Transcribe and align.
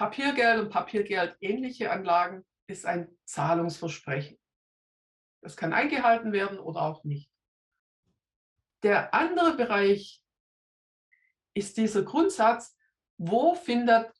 Papiergeld 0.00 0.60
und 0.60 0.70
Papiergeld 0.70 1.36
ähnliche 1.42 1.90
Anlagen 1.92 2.46
ist 2.66 2.86
ein 2.86 3.14
Zahlungsversprechen. 3.26 4.38
Das 5.42 5.58
kann 5.58 5.74
eingehalten 5.74 6.32
werden 6.32 6.58
oder 6.58 6.80
auch 6.80 7.04
nicht. 7.04 7.30
Der 8.82 9.12
andere 9.12 9.58
Bereich 9.58 10.24
ist 11.52 11.76
dieser 11.76 12.02
Grundsatz, 12.02 12.78
wo 13.18 13.54
findet 13.54 14.10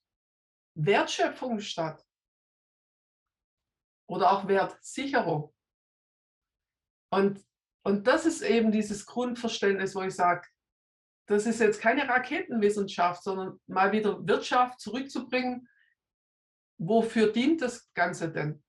Wertschöpfung 0.75 1.61
statt? 1.61 2.07
Oder 4.07 4.33
auch 4.33 4.49
Wertsicherung. 4.49 5.55
Und, 7.11 7.43
und 7.85 8.07
das 8.07 8.27
ist 8.27 8.43
eben 8.43 8.71
dieses 8.71 9.07
Grundverständnis, 9.07 9.95
wo 9.95 10.03
ich 10.03 10.15
sage, 10.15 10.47
das 11.31 11.47
ist 11.47 11.61
jetzt 11.61 11.81
keine 11.81 12.09
Raketenwissenschaft, 12.09 13.23
sondern 13.23 13.61
mal 13.69 13.93
wieder 13.93 14.27
Wirtschaft 14.27 14.81
zurückzubringen. 14.81 15.69
Wofür 16.77 17.33
dient 17.33 17.63
das 17.63 17.89
Ganze 17.95 18.31
denn? 18.33 18.61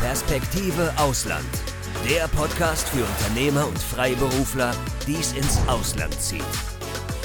Perspektive 0.00 0.94
Ausland. 0.98 1.44
Der 2.08 2.28
Podcast 2.28 2.88
für 2.90 3.04
Unternehmer 3.04 3.66
und 3.66 3.78
Freiberufler, 3.78 4.72
die 5.06 5.16
es 5.16 5.32
ins 5.32 5.58
Ausland 5.66 6.14
zieht. 6.14 6.44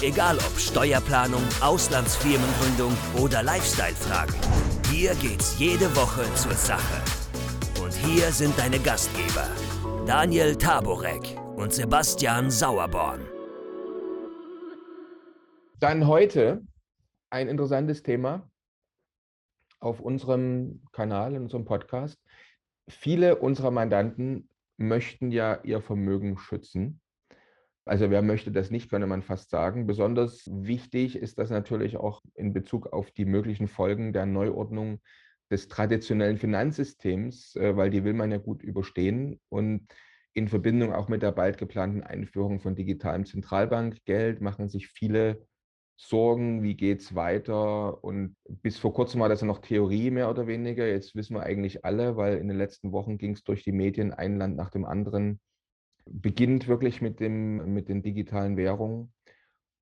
Egal 0.02 0.38
ob 0.38 0.60
Steuerplanung, 0.60 1.44
Auslandsfirmengründung 1.62 2.98
oder 3.22 3.44
Lifestyle-Fragen. 3.44 4.34
Hier 4.90 5.14
geht's 5.16 5.60
jede 5.60 5.96
Woche 5.96 6.24
zur 6.34 6.54
Sache. 6.54 7.04
Und 7.84 7.94
hier 7.94 8.32
sind 8.32 8.58
deine 8.58 8.80
Gastgeber, 8.80 9.48
Daniel 10.08 10.56
Taborek 10.56 11.38
und 11.56 11.72
Sebastian 11.72 12.50
Sauerborn. 12.50 13.33
Dann 15.84 16.08
heute 16.08 16.66
ein 17.30 17.50
interessantes 17.50 18.04
Thema 18.04 18.50
auf 19.82 20.00
unserem 20.00 20.82
Kanal, 20.94 21.36
in 21.36 21.42
unserem 21.42 21.66
Podcast. 21.66 22.18
Viele 22.88 23.36
unserer 23.36 23.70
Mandanten 23.70 24.48
möchten 24.78 25.30
ja 25.30 25.60
ihr 25.66 25.82
Vermögen 25.82 26.38
schützen. 26.38 27.02
Also 27.84 28.10
wer 28.10 28.22
möchte 28.22 28.50
das 28.50 28.72
nicht, 28.72 28.90
könnte 28.90 29.08
man 29.08 29.24
fast 29.24 29.50
sagen. 29.50 29.86
Besonders 29.86 30.50
wichtig 30.50 31.18
ist 31.18 31.38
das 31.38 31.50
natürlich 31.50 31.98
auch 31.98 32.22
in 32.34 32.54
Bezug 32.54 32.94
auf 32.94 33.12
die 33.12 33.26
möglichen 33.26 33.68
Folgen 33.68 34.14
der 34.14 34.26
Neuordnung 34.26 35.02
des 35.52 35.68
traditionellen 35.68 36.38
Finanzsystems, 36.38 37.58
äh, 37.58 37.76
weil 37.76 37.90
die 37.90 38.06
will 38.06 38.14
man 38.14 38.32
ja 38.32 38.38
gut 38.38 38.64
überstehen. 38.64 39.42
Und 39.50 39.90
in 40.34 40.48
Verbindung 40.48 40.94
auch 40.94 41.10
mit 41.10 41.24
der 41.24 41.34
bald 41.34 41.58
geplanten 41.58 42.04
Einführung 42.04 42.62
von 42.62 42.74
digitalem 42.74 43.26
Zentralbankgeld 43.26 44.40
machen 44.40 44.70
sich 44.70 44.88
viele 44.88 45.46
Sorgen, 46.08 46.64
wie 46.64 46.76
geht 46.76 47.02
es 47.02 47.16
weiter? 47.16 48.04
Und 48.04 48.36
bis 48.48 48.78
vor 48.78 48.94
kurzem 48.94 49.22
war 49.22 49.30
das 49.30 49.42
ja 49.42 49.48
noch 49.48 49.60
Theorie 49.60 50.12
mehr 50.12 50.30
oder 50.30 50.48
weniger. 50.48 50.88
Jetzt 50.88 51.16
wissen 51.16 51.36
wir 51.36 51.44
eigentlich 51.44 51.86
alle, 51.86 52.18
weil 52.18 52.38
in 52.38 52.48
den 52.48 52.58
letzten 52.58 52.92
Wochen 52.92 53.18
ging 53.18 53.34
es 53.34 53.44
durch 53.44 53.64
die 53.64 53.72
Medien, 53.72 54.14
ein 54.14 54.38
Land 54.38 54.56
nach 54.56 54.70
dem 54.70 54.86
anderen 54.86 55.40
beginnt 56.06 56.68
wirklich 56.68 57.02
mit, 57.02 57.20
dem, 57.20 57.74
mit 57.74 57.90
den 57.90 58.04
digitalen 58.04 58.58
Währungen. 58.58 59.14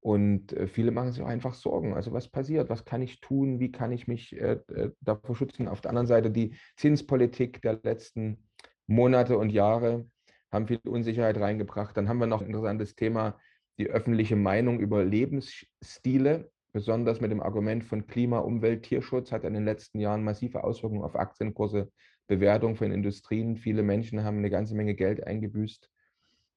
Und 0.01 0.53
äh, 0.53 0.67
viele 0.67 0.91
machen 0.91 1.11
sich 1.11 1.21
auch 1.21 1.27
einfach 1.27 1.53
Sorgen. 1.53 1.93
Also 1.93 2.11
was 2.11 2.27
passiert? 2.27 2.69
Was 2.69 2.85
kann 2.85 3.01
ich 3.01 3.21
tun? 3.21 3.59
Wie 3.59 3.71
kann 3.71 3.91
ich 3.91 4.07
mich 4.07 4.35
äh, 4.35 4.59
äh, 4.73 4.91
davor 5.01 5.35
schützen? 5.35 5.67
Auf 5.67 5.81
der 5.81 5.89
anderen 5.89 6.07
Seite 6.07 6.31
die 6.31 6.55
Zinspolitik 6.75 7.61
der 7.61 7.79
letzten 7.83 8.47
Monate 8.87 9.37
und 9.37 9.51
Jahre 9.51 10.07
haben 10.51 10.67
viel 10.67 10.79
Unsicherheit 10.87 11.37
reingebracht. 11.37 11.95
Dann 11.95 12.09
haben 12.09 12.17
wir 12.17 12.27
noch 12.27 12.41
ein 12.41 12.47
interessantes 12.47 12.95
Thema, 12.95 13.39
die 13.77 13.89
öffentliche 13.89 14.35
Meinung 14.35 14.79
über 14.79 15.03
Lebensstile, 15.03 16.51
besonders 16.73 17.21
mit 17.21 17.31
dem 17.31 17.41
Argument 17.41 17.83
von 17.83 18.07
Klima, 18.07 18.39
Umwelt, 18.39 18.83
Tierschutz, 18.83 19.31
hat 19.31 19.43
in 19.43 19.53
den 19.53 19.65
letzten 19.65 19.99
Jahren 19.99 20.23
massive 20.23 20.63
Auswirkungen 20.63 21.03
auf 21.03 21.15
Aktienkurse, 21.15 21.91
Bewertung 22.27 22.75
von 22.75 22.91
Industrien. 22.91 23.57
Viele 23.57 23.83
Menschen 23.83 24.23
haben 24.23 24.37
eine 24.37 24.49
ganze 24.49 24.75
Menge 24.75 24.95
Geld 24.95 25.25
eingebüßt, 25.25 25.89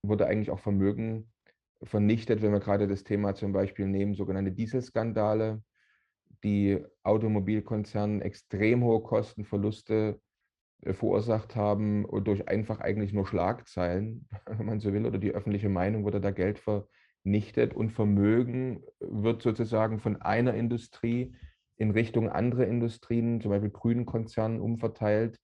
wurde 0.02 0.26
eigentlich 0.26 0.50
auch 0.50 0.60
Vermögen 0.60 1.32
vernichtet, 1.82 2.42
wenn 2.42 2.53
wir 2.53 2.60
gerade 2.60 2.86
das 2.86 3.04
Thema 3.04 3.34
zum 3.34 3.53
Beispiel 3.53 3.86
nehmen, 3.86 4.14
sogenannte 4.14 4.53
Dieselskandale, 4.53 5.62
die 6.42 6.84
Automobilkonzernen 7.03 8.20
extrem 8.20 8.84
hohe 8.84 9.03
Kostenverluste 9.03 10.20
äh, 10.82 10.92
verursacht 10.92 11.56
haben 11.56 12.06
durch 12.24 12.48
einfach 12.48 12.80
eigentlich 12.80 13.12
nur 13.12 13.26
Schlagzeilen, 13.26 14.28
wenn 14.47 14.66
man 14.66 14.80
so 14.80 14.92
will, 14.92 15.06
oder 15.06 15.19
die 15.19 15.32
öffentliche 15.32 15.69
Meinung 15.69 16.04
wurde 16.04 16.20
da 16.20 16.30
Geld 16.30 16.58
ver, 16.58 16.86
vernichtet 17.24 17.74
und 17.74 17.90
Vermögen 17.90 18.84
wird 19.00 19.42
sozusagen 19.42 19.98
von 19.98 20.20
einer 20.20 20.54
Industrie 20.54 21.34
in 21.76 21.90
Richtung 21.90 22.28
andere 22.28 22.64
Industrien, 22.66 23.40
zum 23.40 23.50
Beispiel 23.50 23.70
grünen 23.70 24.06
Konzernen, 24.06 24.60
umverteilt. 24.60 25.38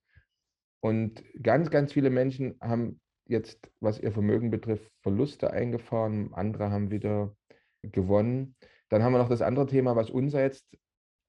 Und 0.81 1.25
ganz, 1.43 1.71
ganz 1.71 1.93
viele 1.93 2.11
Menschen 2.11 2.57
haben 2.61 3.01
jetzt, 3.27 3.71
was 3.81 3.99
ihr 3.99 4.13
Vermögen 4.13 4.51
betrifft, 4.51 4.91
Verluste 5.03 5.53
eingefahren, 5.53 6.33
andere 6.35 6.71
haben 6.71 6.91
wieder 6.91 7.35
gewonnen. 7.83 8.55
Dann 8.91 9.03
haben 9.03 9.13
wir 9.13 9.19
noch 9.19 9.29
das 9.29 9.43
andere 9.43 9.67
Thema, 9.67 9.97
was 9.97 10.11
uns 10.11 10.35
jetzt, 10.35 10.67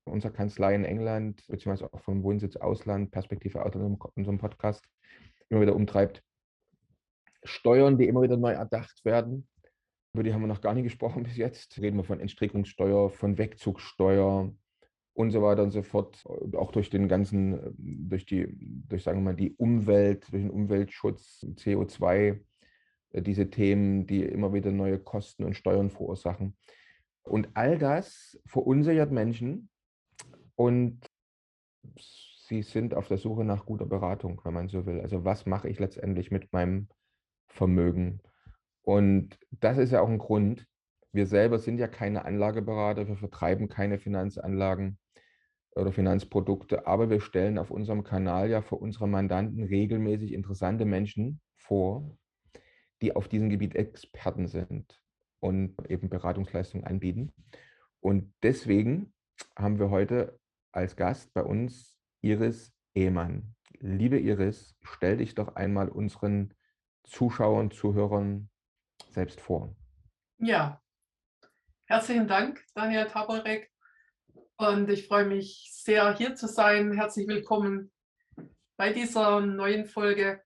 unserer 0.06 0.33
Kanzlei 0.33 0.75
in 0.75 0.83
England, 0.83 1.44
beziehungsweise 1.47 1.91
auch 1.94 2.01
vom 2.01 2.23
Wohnsitz 2.23 2.57
Ausland, 2.57 3.12
Perspektive 3.12 3.63
aus 3.63 3.73
unserem 4.16 4.38
Podcast, 4.38 4.85
immer 5.50 5.62
wieder 5.62 5.75
umtreibt. 5.75 6.23
Steuern, 7.44 7.97
die 7.97 8.07
immer 8.07 8.22
wieder 8.22 8.38
neu 8.38 8.51
erdacht 8.51 9.03
werden 9.06 9.47
über 10.14 10.24
die 10.24 10.34
haben 10.34 10.42
wir 10.42 10.48
noch 10.48 10.62
gar 10.62 10.74
nicht 10.74 10.84
gesprochen 10.84 11.24
bis 11.24 11.38
jetzt. 11.38 11.80
Reden 11.80 11.98
wir 11.98 12.04
von 12.04 12.20
Entstrickungssteuer, 12.20 13.10
von 13.10 13.38
Wegzugsteuer 13.38 14.54
und 15.14 15.32
so 15.32 15.42
weiter 15.42 15.64
und 15.64 15.72
so 15.72 15.84
fort. 15.84 16.24
Auch 16.58 16.72
durch 16.72 16.90
den 16.90 17.08
ganzen, 17.08 17.74
durch 17.78 18.26
die, 18.26 18.48
durch 18.88 19.04
sagen 19.04 19.20
wir 19.20 19.32
mal, 19.32 19.36
die 19.36 19.54
Umwelt, 19.56 20.32
durch 20.32 20.44
den 20.44 20.52
Umweltschutz, 20.52 21.46
CO2, 21.56 22.40
äh, 23.12 23.22
diese 23.22 23.50
Themen, 23.50 24.06
die 24.06 24.24
immer 24.24 24.54
wieder 24.54 24.72
neue 24.72 25.00
Kosten 25.00 25.44
und 25.44 25.56
Steuern 25.56 25.90
verursachen. 25.90 26.58
Und 27.24 27.50
all 27.54 27.78
das 27.78 28.40
verunsichert 28.46 29.12
Menschen 29.12 29.70
und 30.56 31.06
sie 31.96 32.64
sind 32.64 32.94
auf 32.94 33.08
der 33.08 33.18
Suche 33.18 33.46
nach 33.46 33.66
guter 33.66 33.86
Beratung, 33.86 34.42
wenn 34.44 34.54
man 34.54 34.68
so 34.68 34.86
will. 34.86 35.00
Also 35.00 35.24
was 35.24 35.46
mache 35.46 35.70
ich 35.70 35.80
letztendlich 35.80 36.32
mit 36.32 36.52
meinem 36.52 36.90
Vermögen? 37.48 38.22
Und 38.84 39.38
das 39.52 39.78
ist 39.78 39.92
ja 39.92 40.02
auch 40.02 40.09
ein 40.09 40.18
Grund. 40.18 40.66
Wir 41.12 41.28
selber 41.28 41.59
sind 41.59 41.78
ja 41.78 41.88
keine 41.88 42.25
Anlageberater, 42.25 43.08
wir 43.08 43.18
vertreiben 43.18 43.68
keine 43.68 44.00
Finanzanlagen 44.00 44.97
oder 45.75 45.92
Finanzprodukte, 45.92 46.88
aber 46.88 47.09
wir 47.09 47.22
stellen 47.22 47.58
auf 47.58 47.72
unserem 47.72 48.03
Kanal 48.03 48.50
ja 48.50 48.62
für 48.62 48.75
unsere 48.75 49.08
Mandanten 49.08 49.64
regelmäßig 49.64 50.34
interessante 50.34 50.86
Menschen 50.86 51.42
vor, 51.56 52.18
die 53.02 53.16
auf 53.16 53.28
diesem 53.28 53.50
Gebiet 53.50 53.75
Experten 53.75 54.47
sind 54.47 55.02
und 55.40 55.75
eben 55.90 56.09
Beratungsleistungen 56.09 56.86
anbieten. 56.86 57.31
Und 58.00 58.34
deswegen 58.44 59.13
haben 59.58 59.80
wir 59.80 59.90
heute 59.90 60.40
als 60.72 60.96
Gast 60.96 61.34
bei 61.34 61.44
uns 61.44 61.98
Iris 62.22 62.74
Ehmann. 62.94 63.56
Liebe 63.80 64.19
Iris, 64.19 64.75
stell 64.81 65.18
dich 65.18 65.36
doch 65.36 65.56
einmal 65.56 65.90
unseren 65.90 66.53
Zuschauern, 67.03 67.72
Zuhörern 67.72 68.50
selbst 69.12 69.42
vor. 69.42 69.76
Ja, 70.38 70.82
herzlichen 71.86 72.28
Dank, 72.28 72.64
Daniel 72.74 73.08
Taborek. 73.08 73.70
Und 74.58 74.90
ich 74.90 75.08
freue 75.08 75.26
mich 75.26 75.70
sehr, 75.74 76.16
hier 76.16 76.36
zu 76.36 76.48
sein. 76.48 76.94
Herzlich 76.94 77.28
willkommen 77.28 77.92
bei 78.78 78.94
dieser 78.94 79.42
neuen 79.42 79.86
Folge. 79.86 80.42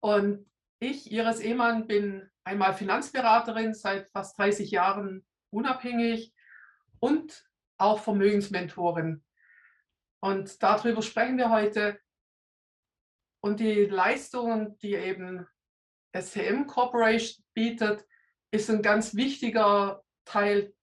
Und 0.00 0.50
ich, 0.80 1.12
Iris 1.12 1.40
Ehmann, 1.40 1.86
bin 1.86 2.28
einmal 2.44 2.74
Finanzberaterin, 2.74 3.74
seit 3.74 4.10
fast 4.10 4.38
30 4.38 4.70
Jahren 4.70 5.24
unabhängig 5.50 6.34
und 6.98 7.46
auch 7.78 8.00
Vermögensmentorin. 8.00 9.22
Und 10.20 10.62
darüber 10.62 11.02
sprechen 11.02 11.38
wir 11.38 11.50
heute. 11.50 12.00
Und 13.40 13.60
die 13.60 13.84
Leistungen, 13.84 14.78
die 14.78 14.94
eben 14.94 15.46
STM 16.12 16.66
Corporation 16.66 17.44
bietet, 17.54 18.06
ist 18.50 18.70
ein 18.70 18.82
ganz 18.82 19.14
wichtiger 19.14 20.04
Teil 20.24 20.74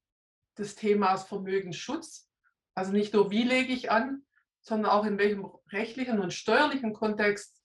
des 0.57 0.75
Themas 0.75 1.23
Vermögensschutz. 1.25 2.29
Also 2.75 2.91
nicht 2.91 3.13
nur, 3.13 3.31
wie 3.31 3.43
lege 3.43 3.73
ich 3.73 3.91
an, 3.91 4.25
sondern 4.61 4.91
auch 4.91 5.05
in 5.05 5.17
welchem 5.17 5.45
rechtlichen 5.71 6.19
und 6.19 6.33
steuerlichen 6.33 6.93
Kontext 6.93 7.61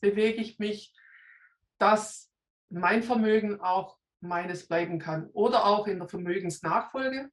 bewege 0.00 0.40
ich 0.40 0.58
mich, 0.58 0.94
dass 1.78 2.30
mein 2.68 3.02
Vermögen 3.02 3.60
auch 3.60 3.98
meines 4.20 4.68
bleiben 4.68 4.98
kann. 4.98 5.28
Oder 5.30 5.64
auch 5.66 5.86
in 5.86 5.98
der 5.98 6.08
Vermögensnachfolge. 6.08 7.30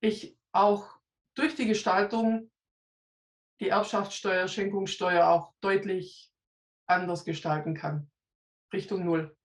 Ich 0.00 0.38
auch 0.52 0.98
durch 1.34 1.54
die 1.54 1.66
Gestaltung 1.66 2.50
die 3.60 3.68
Erbschaftssteuer, 3.68 4.48
Schenkungssteuer 4.48 5.26
auch 5.26 5.54
deutlich 5.60 6.30
anders 6.86 7.24
gestalten 7.24 7.74
kann, 7.74 8.10
Richtung 8.72 9.04
Null. 9.04 9.36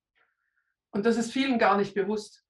Und 0.91 1.05
das 1.05 1.17
ist 1.17 1.31
vielen 1.31 1.57
gar 1.59 1.77
nicht 1.77 1.93
bewusst. 1.93 2.45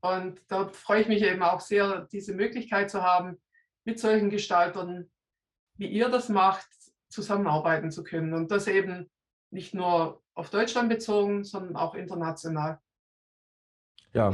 Und 0.00 0.40
da 0.48 0.68
freue 0.68 1.02
ich 1.02 1.08
mich 1.08 1.22
eben 1.22 1.42
auch 1.42 1.60
sehr, 1.60 2.06
diese 2.12 2.34
Möglichkeit 2.34 2.90
zu 2.90 3.02
haben, 3.02 3.40
mit 3.84 3.98
solchen 4.00 4.30
Gestaltern, 4.30 5.10
wie 5.74 5.88
ihr 5.88 6.08
das 6.08 6.28
macht, 6.28 6.68
zusammenarbeiten 7.08 7.90
zu 7.90 8.02
können. 8.02 8.34
Und 8.34 8.50
das 8.50 8.66
eben 8.66 9.10
nicht 9.50 9.74
nur 9.74 10.22
auf 10.34 10.50
Deutschland 10.50 10.88
bezogen, 10.88 11.44
sondern 11.44 11.76
auch 11.76 11.94
international. 11.94 12.78
Ja, 14.12 14.32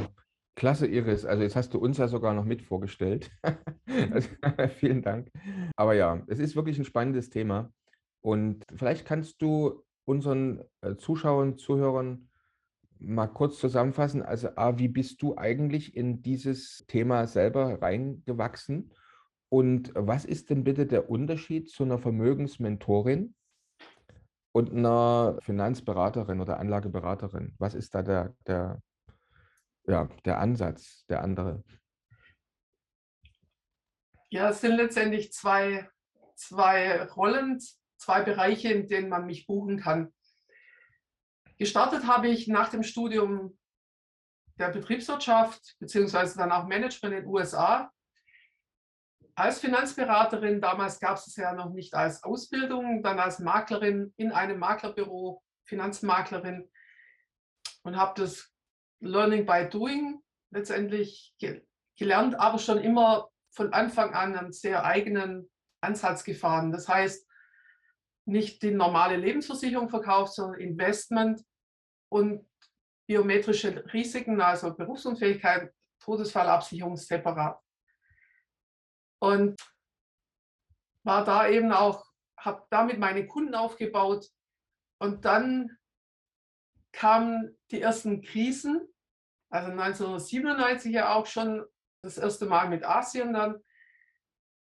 klasse, 0.57 0.87
Iris. 0.87 1.25
Also 1.25 1.43
jetzt 1.43 1.57
hast 1.57 1.75
du 1.75 1.79
uns 1.79 1.99
ja 1.99 2.09
sogar 2.09 2.35
noch 2.35 2.45
mit 2.45 2.63
vorgestellt. 2.63 3.31
also, 4.13 4.29
vielen 4.79 5.03
Dank. 5.03 5.31
Aber 5.77 5.95
ja, 5.95 6.23
es 6.29 6.39
ist 6.39 6.57
wirklich 6.57 6.79
ein 6.79 6.85
spannendes 6.85 7.31
Thema. 7.31 7.73
Und 8.23 8.65
vielleicht 8.75 9.05
kannst 9.05 9.43
du 9.43 9.85
unseren 10.05 10.63
äh, 10.81 10.97
Zuschauern, 10.97 11.59
Zuhörern 11.59 12.29
mal 12.99 13.27
kurz 13.27 13.59
zusammenfassen. 13.59 14.23
Also, 14.23 14.51
A, 14.57 14.79
wie 14.79 14.89
bist 14.89 15.21
du 15.23 15.37
eigentlich 15.37 15.97
in 15.97 16.23
dieses 16.23 16.85
Thema 16.87 17.27
selber 17.27 17.83
reingewachsen? 17.83 18.95
Und 19.49 19.93
was 19.95 20.25
ist 20.25 20.51
denn 20.51 20.65
bitte 20.65 20.87
der 20.87 21.11
Unterschied 21.11 21.69
zu 21.69 21.83
einer 21.83 21.99
Vermögensmentorin 21.99 23.35
und 24.53 24.71
einer 24.71 25.39
Finanzberaterin 25.43 26.41
oder 26.41 26.59
Anlageberaterin? 26.59 27.55
Was 27.59 27.75
ist 27.75 27.95
da 27.95 28.03
der, 28.03 28.35
der, 28.47 28.81
ja, 29.87 30.09
der 30.25 30.39
Ansatz, 30.39 31.05
der 31.07 31.23
andere? 31.23 31.63
Ja, 34.31 34.49
es 34.49 34.63
sind 34.63 34.77
letztendlich 34.77 35.33
zwei, 35.33 35.87
zwei 36.35 37.03
Rollen, 37.03 37.61
zwei 38.03 38.23
Bereiche, 38.23 38.73
in 38.73 38.89
denen 38.89 39.09
man 39.09 39.27
mich 39.27 39.47
buchen 39.47 39.79
kann. 39.79 40.13
Gestartet 41.59 42.07
habe 42.07 42.29
ich 42.29 42.49
nach 42.49 42.69
dem 42.69 42.83
Studium 42.83 43.59
der 44.59 44.69
Betriebswirtschaft 44.69 45.77
beziehungsweise 45.79 46.37
dann 46.37 46.53
auch 46.53 46.67
Management 46.67 47.15
in 47.15 47.23
den 47.23 47.31
USA 47.31 47.91
als 49.35 49.61
Finanzberaterin. 49.61 50.61
Damals 50.61 51.01
gab 51.01 51.17
es 51.17 51.27
es 51.29 51.37
ja 51.37 51.55
noch 51.55 51.71
nicht 51.71 51.95
als 51.95 52.23
Ausbildung, 52.23 53.03
dann 53.03 53.19
als 53.19 53.39
Maklerin 53.39 54.13
in 54.17 54.33
einem 54.33 54.59
Maklerbüro, 54.59 55.43
Finanzmaklerin 55.65 56.69
und 57.83 57.97
habe 57.97 58.21
das 58.21 58.53
Learning 59.01 59.47
by 59.47 59.69
Doing 59.71 60.21
letztendlich 60.51 61.35
gelernt, 61.97 62.35
aber 62.35 62.59
schon 62.59 62.79
immer 62.79 63.31
von 63.51 63.73
Anfang 63.73 64.15
an 64.15 64.37
einen 64.37 64.53
sehr 64.53 64.85
eigenen 64.85 65.51
Ansatz 65.81 66.25
gefahren. 66.25 66.73
Das 66.73 66.89
heißt, 66.89 67.27
nicht 68.25 68.63
die 68.63 68.71
normale 68.71 69.17
Lebensversicherung 69.17 69.89
verkauft, 69.89 70.35
sondern 70.35 70.61
Investment 70.61 71.43
und 72.09 72.49
biometrische 73.07 73.85
Risiken, 73.93 74.41
also 74.41 74.75
Berufsunfähigkeit, 74.75 75.73
Todesfallabsicherung 76.01 76.97
separat. 76.97 77.61
Und 79.21 79.61
war 81.05 81.25
da 81.25 81.49
eben 81.49 81.73
auch, 81.73 82.07
habe 82.39 82.65
damit 82.71 82.99
meine 82.99 83.27
Kunden 83.27 83.55
aufgebaut. 83.55 84.29
Und 84.99 85.25
dann 85.25 85.77
kamen 86.93 87.59
die 87.71 87.81
ersten 87.81 88.23
Krisen, 88.23 88.89
also 89.51 89.71
1997 89.71 90.93
ja 90.93 91.15
auch 91.15 91.27
schon 91.27 91.65
das 92.03 92.19
erste 92.19 92.47
Mal 92.47 92.69
mit 92.69 92.85
Asien 92.85 93.33
dann. 93.33 93.63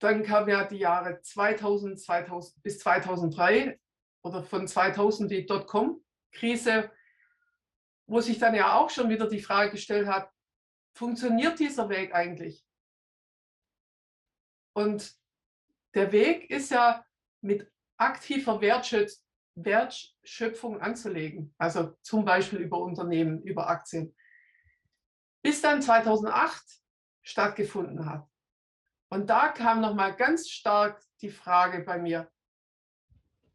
Dann 0.04 0.22
kamen 0.24 0.50
ja 0.50 0.66
die 0.66 0.80
Jahre 0.80 1.22
2000, 1.22 1.98
2000 1.98 2.62
bis 2.62 2.80
2003 2.80 3.80
oder 4.22 4.44
von 4.44 4.68
2000 4.68 5.32
die 5.32 5.46
Dotcom-Krise, 5.46 6.92
wo 8.06 8.20
sich 8.20 8.38
dann 8.38 8.54
ja 8.54 8.76
auch 8.76 8.90
schon 8.90 9.08
wieder 9.08 9.30
die 9.30 9.40
Frage 9.40 9.72
gestellt 9.72 10.08
hat, 10.08 10.30
funktioniert 10.94 11.58
dieser 11.58 11.88
Weg 11.88 12.14
eigentlich? 12.14 12.68
Und 14.76 15.16
der 15.94 16.12
Weg 16.12 16.50
ist 16.50 16.72
ja 16.72 17.06
mit 17.40 17.72
aktiver 17.96 18.60
Wertschöpfung 19.56 20.82
anzulegen, 20.82 21.56
also 21.58 21.96
zum 22.02 22.26
Beispiel 22.26 22.60
über 22.60 22.80
Unternehmen, 22.80 23.42
über 23.44 23.70
Aktien, 23.70 24.14
bis 25.42 25.62
dann 25.62 25.82
2008 25.82 26.82
stattgefunden 27.22 28.06
hat. 28.06 28.28
Und 29.14 29.30
da 29.30 29.50
kam 29.50 29.80
nochmal 29.80 30.16
ganz 30.16 30.50
stark 30.50 31.00
die 31.22 31.30
Frage 31.30 31.84
bei 31.84 32.00
mir, 32.00 32.32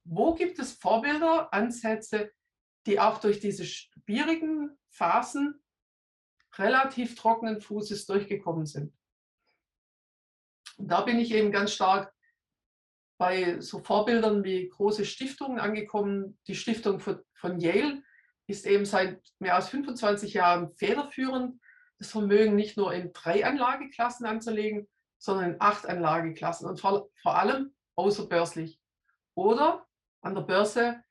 wo 0.04 0.32
gibt 0.32 0.60
es 0.60 0.74
Vorbilder, 0.74 1.52
Ansätze, 1.52 2.30
die 2.86 3.00
auch 3.00 3.18
durch 3.18 3.40
diese 3.40 3.64
schwierigen 3.64 4.78
Phasen 4.88 5.60
relativ 6.58 7.16
trockenen 7.16 7.60
Fußes 7.60 8.06
durchgekommen 8.06 8.66
sind? 8.66 8.96
Und 10.76 10.86
da 10.92 11.00
bin 11.00 11.18
ich 11.18 11.32
eben 11.32 11.50
ganz 11.50 11.72
stark 11.72 12.14
bei 13.18 13.60
so 13.60 13.80
Vorbildern 13.80 14.44
wie 14.44 14.68
große 14.68 15.04
Stiftungen 15.04 15.58
angekommen. 15.58 16.38
Die 16.46 16.54
Stiftung 16.54 17.00
von, 17.00 17.20
von 17.34 17.58
Yale 17.58 18.04
ist 18.46 18.64
eben 18.64 18.84
seit 18.84 19.20
mehr 19.40 19.56
als 19.56 19.70
25 19.70 20.34
Jahren 20.34 20.70
federführend, 20.76 21.60
das 21.98 22.12
Vermögen 22.12 22.54
nicht 22.54 22.76
nur 22.76 22.94
in 22.94 23.12
drei 23.12 23.44
Anlageklassen 23.44 24.24
anzulegen, 24.24 24.88
sondern 25.18 25.52
in 25.52 25.60
acht 25.60 25.86
Anlageklassen 25.86 26.68
und 26.68 26.80
vor, 26.80 27.10
vor 27.20 27.36
allem 27.36 27.74
außerbörslich. 27.96 28.80
Oder 29.34 29.86
an 30.20 30.34
der 30.34 30.42
Börse, 30.42 31.02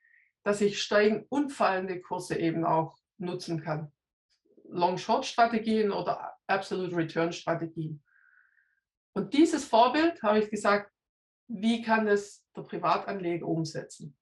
dass 0.43 0.61
ich 0.61 0.81
steigend 0.81 1.25
und 1.29 1.51
fallende 1.51 2.01
Kurse 2.01 2.37
eben 2.37 2.65
auch 2.65 2.97
nutzen 3.17 3.61
kann. 3.61 3.91
Long-Short-Strategien 4.63 5.91
oder 5.91 6.35
Absolute 6.47 6.95
Return-Strategien. 6.95 8.03
Und 9.13 9.33
dieses 9.33 9.65
Vorbild 9.65 10.21
habe 10.23 10.39
ich 10.39 10.49
gesagt, 10.49 10.91
wie 11.47 11.81
kann 11.81 12.07
es 12.07 12.45
der 12.55 12.63
Privatanleger 12.63 13.47
umsetzen? 13.47 14.17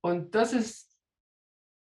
Und 0.00 0.34
das 0.34 0.52
ist 0.52 0.92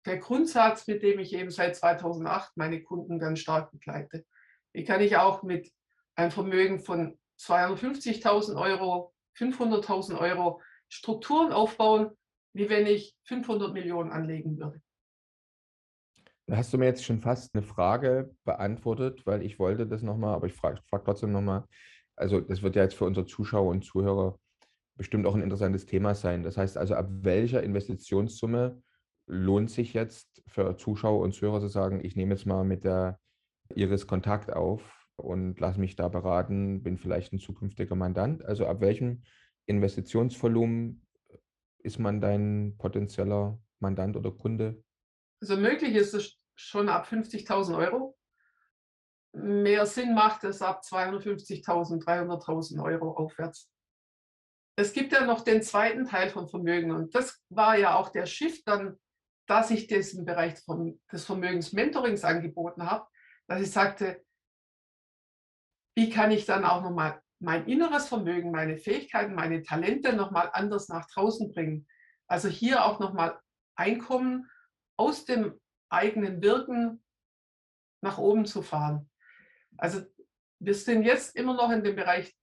der 0.06 0.18
Grundsatz, 0.18 0.88
mit 0.88 1.04
dem 1.04 1.20
ich 1.20 1.34
eben 1.34 1.52
seit 1.52 1.76
2008 1.76 2.56
meine 2.56 2.84
Kunden 2.84 3.20
ganz 3.20 3.40
stark 3.40 3.72
begleite. 3.72 4.26
Wie 4.74 4.84
kann 4.84 5.02
ich 5.02 5.18
auch 5.18 5.44
mit 5.44 5.72
einem 6.20 6.32
Vermögen 6.32 6.80
von 6.80 7.18
250.000 7.40 8.60
Euro, 8.60 9.14
500.000 9.38 10.20
Euro 10.20 10.62
Strukturen 10.90 11.52
aufbauen, 11.52 12.12
wie 12.54 12.70
wenn 12.70 12.86
ich 12.86 13.16
500 13.24 13.74
Millionen 13.74 14.12
anlegen 14.12 14.58
würde? 14.58 14.82
Da 16.48 16.58
hast 16.58 16.74
du 16.74 16.78
mir 16.78 16.86
jetzt 16.86 17.06
schon 17.06 17.22
fast 17.22 17.54
eine 17.54 17.64
Frage 17.64 18.36
beantwortet, 18.44 19.26
weil 19.26 19.44
ich 19.44 19.60
wollte 19.60 19.88
das 19.88 20.02
nochmal, 20.02 20.34
aber 20.34 20.48
ich 20.48 20.54
frage 20.54 20.82
frag 20.90 21.06
trotzdem 21.06 21.32
nochmal. 21.32 21.64
Also 22.16 22.42
das 22.42 22.62
wird 22.64 22.76
ja 22.76 22.84
jetzt 22.84 22.96
für 22.96 23.06
unsere 23.06 23.26
Zuschauer 23.26 23.70
und 23.70 23.86
Zuhörer 23.86 24.38
bestimmt 24.98 25.26
auch 25.26 25.36
ein 25.36 25.44
interessantes 25.44 25.86
Thema 25.86 26.16
sein. 26.16 26.44
Das 26.44 26.58
heißt 26.58 26.78
also, 26.78 26.96
ab 26.96 27.08
welcher 27.10 27.64
Investitionssumme 27.64 28.82
lohnt 29.28 29.70
sich 29.70 29.94
jetzt 29.94 30.44
für 30.48 30.76
Zuschauer 30.76 31.22
und 31.22 31.34
Zuhörer 31.34 31.62
zu 31.62 31.68
sagen, 31.68 32.04
ich 32.04 32.16
nehme 32.16 32.34
jetzt 32.34 32.46
mal 32.46 32.66
mit 32.66 32.84
der 32.84 33.20
Iris 33.76 34.08
Kontakt 34.08 34.52
auf 34.52 34.99
und 35.20 35.60
lasse 35.60 35.80
mich 35.80 35.96
da 35.96 36.08
beraten, 36.08 36.84
bin 36.84 36.98
vielleicht 36.98 37.34
ein 37.34 37.40
zukünftiger 37.40 37.96
Mandant. 37.96 38.44
Also 38.44 38.66
ab 38.66 38.82
welchem 38.82 39.24
Investitionsvolumen 39.66 41.06
ist 41.80 42.00
man 42.00 42.22
dein 42.22 42.76
potenzieller 42.78 43.60
Mandant 43.80 44.16
oder 44.18 44.32
Kunde? 44.32 44.84
Also 45.42 45.58
möglich 45.58 45.96
ist 45.96 46.14
es 46.14 46.38
schon 46.56 46.90
ab 46.90 47.08
50.000 47.08 47.78
Euro. 47.78 48.18
Mehr 49.34 49.86
Sinn 49.86 50.16
macht 50.16 50.44
es 50.44 50.62
ab 50.62 50.82
250.000, 50.84 52.04
300.000 52.04 52.84
Euro 52.84 53.12
aufwärts. 53.12 53.72
Es 54.76 54.94
gibt 54.94 55.12
ja 55.12 55.26
noch 55.26 55.42
den 55.42 55.62
zweiten 55.62 56.06
Teil 56.06 56.30
von 56.30 56.48
Vermögen 56.48 56.92
und 56.92 57.14
das 57.14 57.44
war 57.50 57.78
ja 57.78 57.96
auch 57.96 58.10
der 58.10 58.26
Shift 58.26 58.68
dann, 58.68 58.98
dass 59.46 59.72
ich 59.72 59.88
diesen 59.88 60.26
Bereich 60.26 60.56
des 61.12 61.26
Vermögensmentorings 61.26 62.24
angeboten 62.24 62.90
habe, 62.90 63.06
dass 63.48 63.62
ich 63.62 63.72
sagte, 63.72 64.24
wie 66.00 66.10
kann 66.10 66.32
ich 66.32 66.46
dann 66.46 66.64
auch 66.64 66.82
nochmal 66.82 67.22
mein 67.40 67.68
inneres 67.68 68.08
Vermögen, 68.08 68.52
meine 68.52 68.78
Fähigkeiten, 68.78 69.36
meine 69.36 69.64
Talente 69.64 70.14
nochmal 70.14 70.50
anders 70.54 70.88
nach 70.88 71.10
draußen 71.10 71.52
bringen. 71.52 71.86
Also 72.26 72.48
hier 72.48 72.86
auch 72.86 73.00
nochmal 73.00 73.38
Einkommen 73.76 74.50
aus 74.96 75.26
dem 75.26 75.60
eigenen 75.90 76.42
Wirken 76.42 77.04
nach 78.02 78.18
oben 78.18 78.46
zu 78.46 78.62
fahren. 78.62 79.10
Also 79.76 80.02
wir 80.60 80.74
sind 80.74 81.04
jetzt 81.04 81.36
immer 81.36 81.54
noch 81.54 81.70
in 81.70 81.84
dem 81.84 81.98
Bereich 81.98 82.34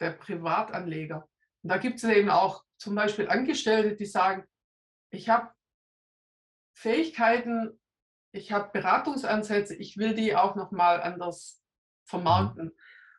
der 0.00 0.12
Privatanleger. 0.12 1.28
Und 1.62 1.68
da 1.70 1.76
gibt 1.76 1.98
es 1.98 2.04
eben 2.04 2.30
auch 2.30 2.64
zum 2.78 2.94
Beispiel 2.94 3.28
Angestellte, 3.28 3.96
die 3.96 4.06
sagen, 4.06 4.46
ich 5.10 5.28
habe 5.28 5.52
Fähigkeiten, 6.74 7.78
ich 8.32 8.50
habe 8.50 8.70
Beratungsansätze, 8.72 9.74
ich 9.74 9.98
will 9.98 10.14
die 10.14 10.34
auch 10.34 10.54
nochmal 10.54 11.02
anders 11.02 11.62
vermarkten. 12.08 12.66
Mhm. 12.66 12.72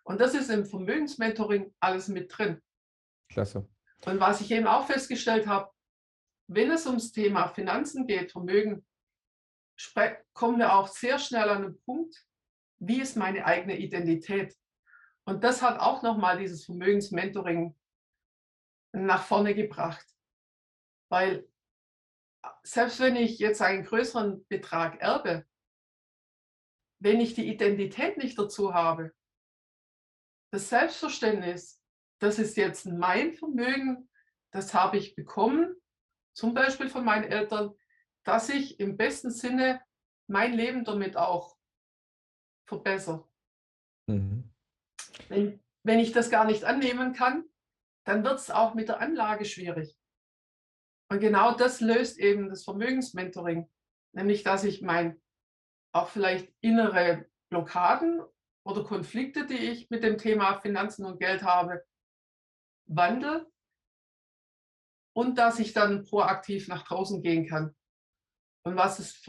Und 0.04 0.20
das 0.20 0.34
ist 0.34 0.50
im 0.50 0.66
Vermögensmentoring 0.66 1.74
alles 1.80 2.08
mit 2.08 2.36
drin. 2.36 2.62
Klasse. 3.30 3.70
Und 4.06 4.20
was 4.20 4.42
ich 4.42 4.52
eben 4.52 4.68
auch 4.68 4.88
festgestellt 4.88 5.46
habe, 5.48 5.72
wenn 6.48 6.72
es 6.72 6.88
ums 6.88 7.12
Thema 7.12 7.48
Finanzen 7.48 8.08
geht, 8.08 8.32
Vermögen, 8.32 8.86
kommen 10.34 10.58
wir 10.58 10.74
auch 10.74 10.88
sehr 10.88 11.20
schnell 11.20 11.50
an 11.50 11.62
den 11.62 11.82
Punkt, 11.82 12.26
wie 12.80 13.02
ist 13.02 13.18
meine 13.18 13.46
eigene 13.46 13.78
Identität? 13.78 14.58
Und 15.26 15.44
das 15.44 15.62
hat 15.62 15.80
auch 15.80 16.02
nochmal 16.02 16.40
dieses 16.40 16.66
Vermögensmentoring 16.66 17.76
nach 18.94 19.24
vorne 19.24 19.54
gebracht. 19.54 20.06
Weil 21.10 21.48
selbst 22.64 23.00
wenn 23.00 23.16
ich 23.16 23.38
jetzt 23.38 23.62
einen 23.62 23.84
größeren 23.84 24.48
Betrag 24.48 25.00
erbe, 25.02 25.46
wenn 27.00 27.20
ich 27.20 27.34
die 27.34 27.48
Identität 27.48 28.18
nicht 28.18 28.38
dazu 28.38 28.74
habe, 28.74 29.14
das 30.52 30.70
Selbstverständnis, 30.70 31.82
das 32.20 32.40
ist 32.40 32.58
jetzt 32.58 32.86
mein 32.86 33.34
Vermögen, 33.34 34.10
das 34.52 34.74
habe 34.74 34.98
ich 34.98 35.16
bekommen, 35.16 35.76
zum 36.34 36.54
Beispiel 36.54 36.90
von 36.90 37.06
meinen 37.06 37.26
Eltern, 37.26 37.74
dass 38.24 38.50
ich 38.50 38.80
im 38.80 38.98
besten 38.98 39.32
Sinne 39.32 39.82
mein 40.28 40.54
Leben 40.54 40.84
damit 40.84 41.18
auch 41.18 41.58
verbessere. 42.68 43.28
Mhm. 44.08 44.50
Wenn, 45.28 45.64
wenn 45.84 46.00
ich 46.00 46.12
das 46.12 46.30
gar 46.30 46.46
nicht 46.46 46.66
annehmen 46.66 47.14
kann, 47.14 47.46
dann 48.06 48.24
wird 48.24 48.40
es 48.40 48.52
auch 48.52 48.74
mit 48.74 48.90
der 48.90 49.00
Anlage 49.00 49.46
schwierig. 49.46 49.98
Und 51.12 51.20
genau 51.20 51.54
das 51.54 51.82
löst 51.82 52.20
eben 52.20 52.50
das 52.50 52.64
Vermögensmentoring, 52.64 53.70
nämlich 54.14 54.44
dass 54.44 54.64
ich 54.64 54.82
mein 54.82 55.20
auch 55.92 56.10
vielleicht 56.10 56.54
innere 56.62 57.30
Blockaden 57.50 58.22
oder 58.66 58.84
Konflikte, 58.84 59.46
die 59.46 59.58
ich 59.58 59.90
mit 59.90 60.04
dem 60.04 60.18
Thema 60.18 60.60
Finanzen 60.60 61.06
und 61.06 61.20
Geld 61.20 61.44
habe, 61.44 61.84
wandle 62.86 63.52
und 65.16 65.38
dass 65.38 65.60
ich 65.60 65.74
dann 65.74 66.04
proaktiv 66.04 66.68
nach 66.68 66.84
draußen 66.84 67.22
gehen 67.22 67.48
kann. 67.48 67.76
Und 68.64 68.76
was, 68.76 69.00
es 69.00 69.26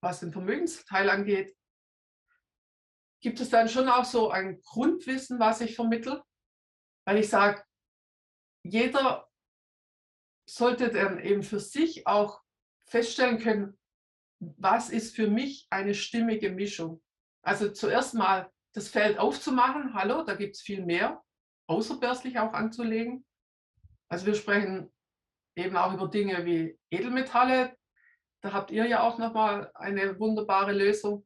was 0.00 0.20
den 0.20 0.32
Vermögensteil 0.32 1.10
angeht, 1.10 1.56
gibt 3.20 3.40
es 3.40 3.50
dann 3.50 3.68
schon 3.68 3.88
auch 3.88 4.04
so 4.04 4.30
ein 4.30 4.60
Grundwissen, 4.60 5.38
was 5.38 5.60
ich 5.60 5.74
vermittle, 5.74 6.22
weil 7.06 7.18
ich 7.18 7.28
sage, 7.28 7.64
jeder 8.62 9.30
sollte 10.48 10.90
dann 10.90 11.18
eben 11.18 11.42
für 11.42 11.60
sich 11.60 12.06
auch 12.06 12.42
feststellen 12.86 13.38
können, 13.38 13.78
was 14.56 14.90
ist 14.90 15.14
für 15.14 15.28
mich 15.28 15.66
eine 15.70 15.94
stimmige 15.94 16.50
Mischung. 16.50 17.02
Also 17.42 17.70
zuerst 17.70 18.14
mal 18.14 18.50
das 18.72 18.88
Feld 18.88 19.18
aufzumachen, 19.18 19.94
hallo, 19.94 20.24
da 20.24 20.34
gibt 20.34 20.56
es 20.56 20.62
viel 20.62 20.84
mehr, 20.84 21.22
außerbörslich 21.68 22.38
auch 22.38 22.52
anzulegen. 22.52 23.24
Also 24.08 24.26
wir 24.26 24.34
sprechen 24.34 24.92
eben 25.56 25.76
auch 25.76 25.94
über 25.94 26.08
Dinge 26.08 26.44
wie 26.44 26.78
Edelmetalle. 26.90 27.76
Da 28.42 28.52
habt 28.52 28.70
ihr 28.70 28.86
ja 28.86 29.02
auch 29.02 29.18
nochmal 29.18 29.70
eine 29.74 30.18
wunderbare 30.18 30.72
Lösung. 30.72 31.24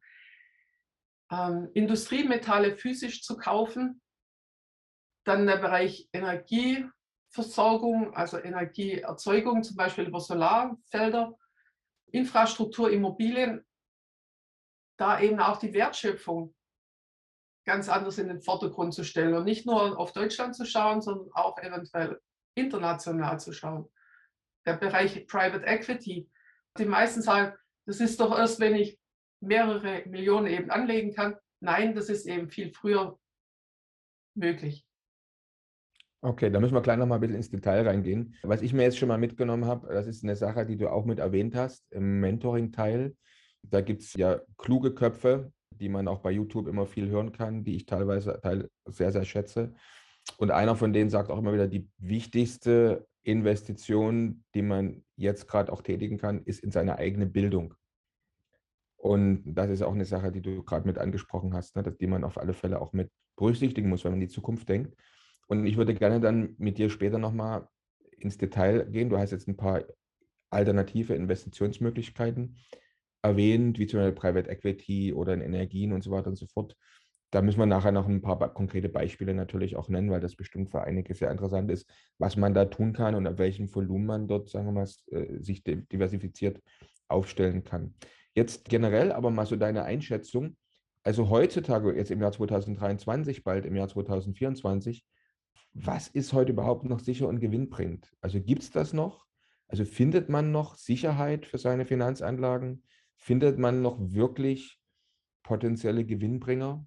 Ähm, 1.30 1.70
Industriemetalle 1.74 2.76
physisch 2.76 3.22
zu 3.22 3.36
kaufen. 3.36 4.00
Dann 5.24 5.46
der 5.46 5.56
Bereich 5.56 6.08
Energieversorgung, 6.12 8.14
also 8.14 8.38
Energieerzeugung, 8.38 9.62
zum 9.62 9.76
Beispiel 9.76 10.06
über 10.06 10.20
Solarfelder. 10.20 11.34
Infrastruktur, 12.10 12.90
Immobilien, 12.90 13.64
da 14.98 15.20
eben 15.20 15.40
auch 15.40 15.58
die 15.58 15.72
Wertschöpfung 15.72 16.54
ganz 17.64 17.88
anders 17.88 18.18
in 18.18 18.28
den 18.28 18.40
Vordergrund 18.40 18.94
zu 18.94 19.04
stellen 19.04 19.34
und 19.34 19.44
nicht 19.44 19.66
nur 19.66 19.98
auf 19.98 20.12
Deutschland 20.12 20.56
zu 20.56 20.64
schauen, 20.64 21.02
sondern 21.02 21.30
auch 21.32 21.58
eventuell 21.58 22.18
international 22.54 23.38
zu 23.38 23.52
schauen. 23.52 23.90
Der 24.66 24.74
Bereich 24.74 25.26
Private 25.26 25.66
Equity. 25.66 26.30
Die 26.78 26.84
meisten 26.84 27.20
sagen, 27.20 27.56
das 27.86 28.00
ist 28.00 28.20
doch 28.20 28.36
erst, 28.36 28.58
wenn 28.58 28.74
ich 28.74 28.98
mehrere 29.40 30.02
Millionen 30.06 30.46
eben 30.46 30.70
anlegen 30.70 31.14
kann. 31.14 31.36
Nein, 31.60 31.94
das 31.94 32.08
ist 32.08 32.26
eben 32.26 32.48
viel 32.48 32.72
früher 32.72 33.18
möglich. 34.34 34.87
Okay, 36.20 36.50
da 36.50 36.58
müssen 36.58 36.74
wir 36.74 36.80
gleich 36.80 36.98
noch 36.98 37.06
mal 37.06 37.14
ein 37.14 37.20
bisschen 37.20 37.36
ins 37.36 37.50
Detail 37.50 37.86
reingehen. 37.86 38.34
Was 38.42 38.62
ich 38.62 38.72
mir 38.72 38.82
jetzt 38.82 38.98
schon 38.98 39.08
mal 39.08 39.18
mitgenommen 39.18 39.66
habe, 39.66 39.92
das 39.94 40.08
ist 40.08 40.24
eine 40.24 40.34
Sache, 40.34 40.66
die 40.66 40.76
du 40.76 40.90
auch 40.90 41.04
mit 41.04 41.20
erwähnt 41.20 41.54
hast 41.54 41.84
im 41.92 42.18
Mentoring-Teil. 42.18 43.14
Da 43.62 43.80
gibt 43.82 44.02
es 44.02 44.14
ja 44.14 44.40
kluge 44.56 44.94
Köpfe, 44.94 45.52
die 45.70 45.88
man 45.88 46.08
auch 46.08 46.18
bei 46.18 46.32
YouTube 46.32 46.66
immer 46.66 46.86
viel 46.86 47.08
hören 47.08 47.30
kann, 47.30 47.62
die 47.62 47.76
ich 47.76 47.86
teilweise 47.86 48.40
sehr, 48.86 49.12
sehr 49.12 49.24
schätze. 49.24 49.74
Und 50.38 50.50
einer 50.50 50.74
von 50.74 50.92
denen 50.92 51.08
sagt 51.08 51.30
auch 51.30 51.38
immer 51.38 51.52
wieder, 51.52 51.68
die 51.68 51.88
wichtigste 51.98 53.06
Investition, 53.22 54.44
die 54.54 54.62
man 54.62 55.04
jetzt 55.16 55.46
gerade 55.46 55.72
auch 55.72 55.82
tätigen 55.82 56.18
kann, 56.18 56.42
ist 56.42 56.64
in 56.64 56.72
seine 56.72 56.98
eigene 56.98 57.26
Bildung. 57.26 57.74
Und 58.96 59.44
das 59.44 59.70
ist 59.70 59.82
auch 59.82 59.94
eine 59.94 60.04
Sache, 60.04 60.32
die 60.32 60.42
du 60.42 60.64
gerade 60.64 60.86
mit 60.86 60.98
angesprochen 60.98 61.54
hast, 61.54 61.76
ne, 61.76 61.82
die 61.84 62.06
man 62.08 62.24
auf 62.24 62.38
alle 62.38 62.54
Fälle 62.54 62.80
auch 62.80 62.92
mit 62.92 63.10
berücksichtigen 63.36 63.88
muss, 63.88 64.02
wenn 64.02 64.10
man 64.10 64.20
in 64.20 64.26
die 64.26 64.34
Zukunft 64.34 64.68
denkt. 64.68 64.96
Und 65.48 65.66
ich 65.66 65.76
würde 65.76 65.94
gerne 65.94 66.20
dann 66.20 66.54
mit 66.58 66.78
dir 66.78 66.90
später 66.90 67.18
nochmal 67.18 67.66
ins 68.18 68.38
Detail 68.38 68.86
gehen. 68.90 69.10
Du 69.10 69.18
hast 69.18 69.32
jetzt 69.32 69.48
ein 69.48 69.56
paar 69.56 69.82
alternative 70.50 71.14
Investitionsmöglichkeiten 71.14 72.56
erwähnt, 73.22 73.78
wie 73.78 73.86
zum 73.86 74.00
Beispiel 74.00 74.14
Private 74.14 74.50
Equity 74.50 75.12
oder 75.12 75.34
in 75.34 75.40
Energien 75.40 75.92
und 75.92 76.04
so 76.04 76.10
weiter 76.10 76.28
und 76.28 76.36
so 76.36 76.46
fort. 76.46 76.76
Da 77.30 77.42
müssen 77.42 77.58
wir 77.58 77.66
nachher 77.66 77.92
noch 77.92 78.06
ein 78.06 78.22
paar 78.22 78.54
konkrete 78.54 78.88
Beispiele 78.88 79.34
natürlich 79.34 79.76
auch 79.76 79.88
nennen, 79.88 80.10
weil 80.10 80.20
das 80.20 80.36
bestimmt 80.36 80.70
für 80.70 80.82
einige 80.82 81.14
sehr 81.14 81.30
interessant 81.30 81.70
ist, 81.70 81.90
was 82.18 82.36
man 82.36 82.54
da 82.54 82.64
tun 82.64 82.94
kann 82.94 83.14
und 83.14 83.26
auf 83.26 83.36
welchem 83.38 83.74
Volumen 83.74 84.06
man 84.06 84.28
dort, 84.28 84.48
sagen 84.48 84.66
wir 84.66 84.72
mal, 84.72 84.88
äh, 85.10 85.42
sich 85.42 85.62
diversifiziert 85.62 86.62
aufstellen 87.08 87.64
kann. 87.64 87.94
Jetzt 88.34 88.66
generell 88.68 89.12
aber 89.12 89.30
mal 89.30 89.46
so 89.46 89.56
deine 89.56 89.82
Einschätzung. 89.84 90.56
Also 91.02 91.28
heutzutage, 91.28 91.94
jetzt 91.94 92.10
im 92.10 92.20
Jahr 92.20 92.32
2023, 92.32 93.44
bald 93.44 93.66
im 93.66 93.76
Jahr 93.76 93.88
2024, 93.88 95.04
was 95.80 96.08
ist 96.08 96.32
heute 96.32 96.52
überhaupt 96.52 96.84
noch 96.84 97.00
sicher 97.00 97.28
und 97.28 97.40
gewinnbringend? 97.40 98.12
Also 98.20 98.40
gibt 98.40 98.62
es 98.62 98.70
das 98.70 98.92
noch? 98.92 99.26
Also 99.68 99.84
findet 99.84 100.28
man 100.28 100.50
noch 100.50 100.76
Sicherheit 100.76 101.46
für 101.46 101.58
seine 101.58 101.86
Finanzanlagen? 101.86 102.84
Findet 103.16 103.58
man 103.58 103.82
noch 103.82 103.98
wirklich 104.00 104.80
potenzielle 105.42 106.04
Gewinnbringer? 106.04 106.86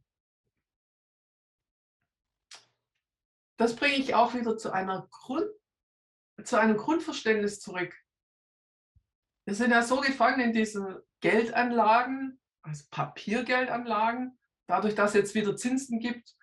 Das 3.57 3.75
bringe 3.75 3.95
ich 3.95 4.15
auch 4.15 4.33
wieder 4.33 4.57
zu, 4.57 4.71
einer 4.71 5.07
Grund, 5.11 5.49
zu 6.43 6.59
einem 6.59 6.77
Grundverständnis 6.77 7.59
zurück. 7.59 7.95
Wir 9.45 9.55
sind 9.55 9.71
ja 9.71 9.83
so 9.83 10.01
gefangen 10.01 10.39
in 10.41 10.53
diesen 10.53 10.97
Geldanlagen, 11.19 12.39
also 12.63 12.83
Papiergeldanlagen, 12.89 14.37
dadurch, 14.67 14.95
dass 14.95 15.11
es 15.11 15.15
jetzt 15.15 15.35
wieder 15.35 15.55
Zinsen 15.55 15.99
gibt, 15.99 16.35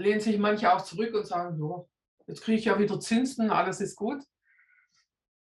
lehnen 0.00 0.20
sich 0.20 0.38
manche 0.38 0.72
auch 0.72 0.82
zurück 0.82 1.14
und 1.14 1.26
sagen, 1.26 1.56
so, 1.56 1.88
jetzt 2.26 2.42
kriege 2.42 2.58
ich 2.58 2.64
ja 2.64 2.78
wieder 2.78 2.98
Zinsen, 2.98 3.50
alles 3.50 3.80
ist 3.80 3.96
gut. 3.96 4.22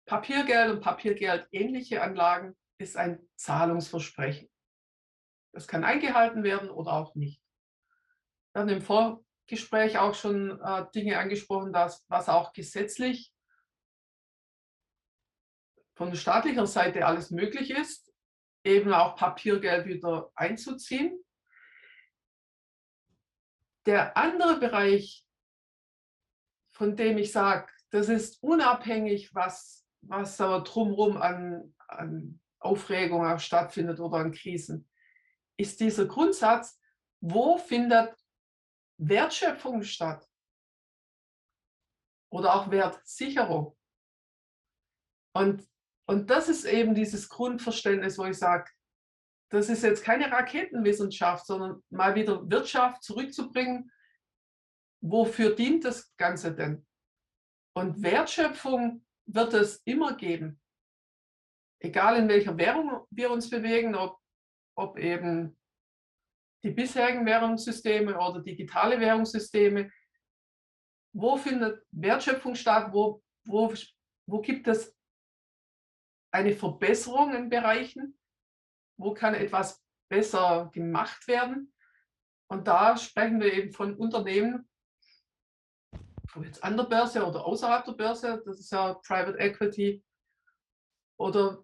Papiergeld 0.05 0.71
und 0.71 0.81
Papiergeld 0.81 1.47
ähnliche 1.51 2.01
Anlagen 2.01 2.55
ist 2.77 2.97
ein 2.97 3.27
Zahlungsversprechen. 3.35 4.50
Das 5.53 5.67
kann 5.67 5.83
eingehalten 5.83 6.43
werden 6.43 6.69
oder 6.69 6.93
auch 6.93 7.15
nicht. 7.15 7.41
Wir 8.51 8.62
haben 8.62 8.69
im 8.69 8.81
Vorgespräch 8.81 9.97
auch 9.97 10.13
schon 10.13 10.59
äh, 10.62 10.85
Dinge 10.93 11.17
angesprochen, 11.17 11.71
dass, 11.71 12.03
was 12.09 12.27
auch 12.27 12.53
gesetzlich 12.53 13.33
von 15.95 16.13
staatlicher 16.15 16.65
Seite 16.65 17.05
alles 17.05 17.31
möglich 17.31 17.71
ist, 17.71 18.12
eben 18.65 18.93
auch 18.93 19.15
Papiergeld 19.15 19.85
wieder 19.85 20.31
einzuziehen. 20.35 21.23
Der 23.85 24.15
andere 24.17 24.59
Bereich, 24.59 25.25
von 26.71 26.95
dem 26.95 27.17
ich 27.17 27.31
sage, 27.31 27.71
das 27.89 28.09
ist 28.09 28.41
unabhängig, 28.41 29.35
was, 29.35 29.85
was 30.01 30.37
da 30.37 30.59
drumherum 30.59 31.17
an, 31.17 31.75
an 31.87 32.39
Aufregung 32.59 33.37
stattfindet 33.39 33.99
oder 33.99 34.17
an 34.17 34.31
Krisen, 34.31 34.89
ist 35.57 35.79
dieser 35.79 36.05
Grundsatz, 36.05 36.79
wo 37.21 37.57
findet 37.57 38.15
Wertschöpfung 38.97 39.83
statt? 39.83 40.27
Oder 42.31 42.55
auch 42.55 42.71
Wertsicherung. 42.71 43.77
Und, 45.35 45.67
und 46.07 46.29
das 46.29 46.49
ist 46.49 46.65
eben 46.65 46.95
dieses 46.95 47.29
Grundverständnis, 47.29 48.17
wo 48.17 48.25
ich 48.25 48.37
sage, 48.37 48.71
das 49.53 49.69
ist 49.69 49.83
jetzt 49.83 50.03
keine 50.03 50.31
Raketenwissenschaft, 50.31 51.45
sondern 51.45 51.83
mal 51.91 52.15
wieder 52.15 52.50
Wirtschaft 52.50 53.03
zurückzubringen. 53.03 53.91
Wofür 55.00 55.55
dient 55.55 55.86
das 55.86 56.15
Ganze 56.17 56.55
denn? 56.55 56.88
Und 57.75 58.01
Wertschöpfung 58.01 59.05
wird 59.27 59.53
es 59.53 59.77
immer 59.86 60.15
geben. 60.15 60.60
Egal 61.79 62.17
in 62.17 62.29
welcher 62.29 62.57
Währung 62.57 63.05
wir 63.12 63.29
uns 63.29 63.48
bewegen, 63.48 63.93
ob, 63.93 64.17
ob 64.75 64.98
eben 64.98 65.55
die 66.63 66.72
bisherigen 66.72 67.25
Währungssysteme 67.25 68.17
oder 68.17 68.41
digitale 68.41 69.00
Währungssysteme. 69.00 69.91
Wo 71.13 71.38
findet 71.38 71.86
Wertschöpfung 71.91 72.55
statt? 72.55 72.91
Wo, 72.91 73.22
wo, 73.45 73.72
wo 74.27 74.41
gibt 74.41 74.67
es 74.67 74.95
eine 76.31 76.53
Verbesserung 76.53 77.36
in 77.36 77.50
Bereichen? 77.50 78.17
Wo 78.97 79.13
kann 79.13 79.33
etwas 79.33 79.83
besser 80.09 80.69
gemacht 80.73 81.27
werden. 81.27 81.73
Und 82.47 82.67
da 82.67 82.97
sprechen 82.97 83.39
wir 83.39 83.51
eben 83.53 83.71
von 83.71 83.95
Unternehmen, 83.95 84.69
jetzt 86.41 86.63
an 86.63 86.77
der 86.77 86.85
Börse 86.85 87.25
oder 87.25 87.45
außerhalb 87.45 87.85
der 87.85 87.93
Börse, 87.93 88.41
das 88.45 88.59
ist 88.59 88.71
ja 88.71 88.93
Private 88.95 89.38
Equity 89.38 90.03
oder, 91.17 91.63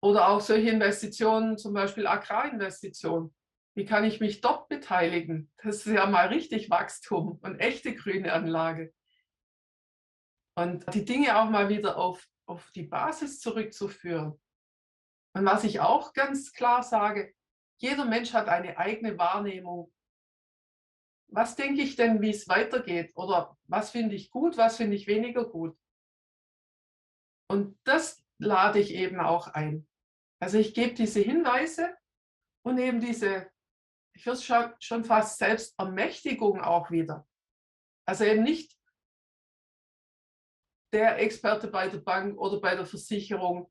oder 0.00 0.28
auch 0.28 0.40
solche 0.40 0.70
Investitionen, 0.70 1.58
zum 1.58 1.74
Beispiel 1.74 2.06
Agrarinvestitionen. 2.06 3.34
Wie 3.74 3.84
kann 3.84 4.04
ich 4.04 4.20
mich 4.20 4.40
dort 4.40 4.68
beteiligen? 4.68 5.50
Das 5.62 5.86
ist 5.86 5.92
ja 5.92 6.06
mal 6.06 6.28
richtig 6.28 6.70
Wachstum 6.70 7.38
und 7.42 7.60
echte 7.60 7.94
grüne 7.94 8.32
Anlage. 8.32 8.92
Und 10.56 10.92
die 10.94 11.04
Dinge 11.04 11.38
auch 11.38 11.48
mal 11.48 11.68
wieder 11.68 11.96
auf, 11.96 12.26
auf 12.46 12.70
die 12.72 12.82
Basis 12.82 13.40
zurückzuführen. 13.40 14.40
Und 15.38 15.44
was 15.44 15.62
ich 15.62 15.78
auch 15.78 16.14
ganz 16.14 16.52
klar 16.52 16.82
sage, 16.82 17.32
jeder 17.76 18.04
Mensch 18.04 18.32
hat 18.32 18.48
eine 18.48 18.76
eigene 18.76 19.16
Wahrnehmung. 19.18 19.92
Was 21.28 21.54
denke 21.54 21.80
ich 21.82 21.94
denn, 21.94 22.20
wie 22.20 22.30
es 22.30 22.48
weitergeht? 22.48 23.12
Oder 23.14 23.56
was 23.66 23.90
finde 23.90 24.16
ich 24.16 24.32
gut, 24.32 24.56
was 24.56 24.78
finde 24.78 24.96
ich 24.96 25.06
weniger 25.06 25.48
gut? 25.48 25.78
Und 27.48 27.78
das 27.84 28.20
lade 28.38 28.80
ich 28.80 28.92
eben 28.92 29.20
auch 29.20 29.46
ein. 29.46 29.86
Also 30.40 30.58
ich 30.58 30.74
gebe 30.74 30.94
diese 30.94 31.20
Hinweise 31.20 31.96
und 32.64 32.78
eben 32.78 33.00
diese, 33.00 33.48
ich 34.16 34.26
würde 34.26 34.40
schon, 34.40 34.72
schon 34.80 35.04
fast 35.04 35.38
Selbstermächtigung 35.38 36.60
auch 36.60 36.90
wieder. 36.90 37.28
Also 38.08 38.24
eben 38.24 38.42
nicht 38.42 38.76
der 40.92 41.20
Experte 41.20 41.68
bei 41.68 41.88
der 41.88 41.98
Bank 41.98 42.40
oder 42.40 42.60
bei 42.60 42.74
der 42.74 42.86
Versicherung. 42.86 43.70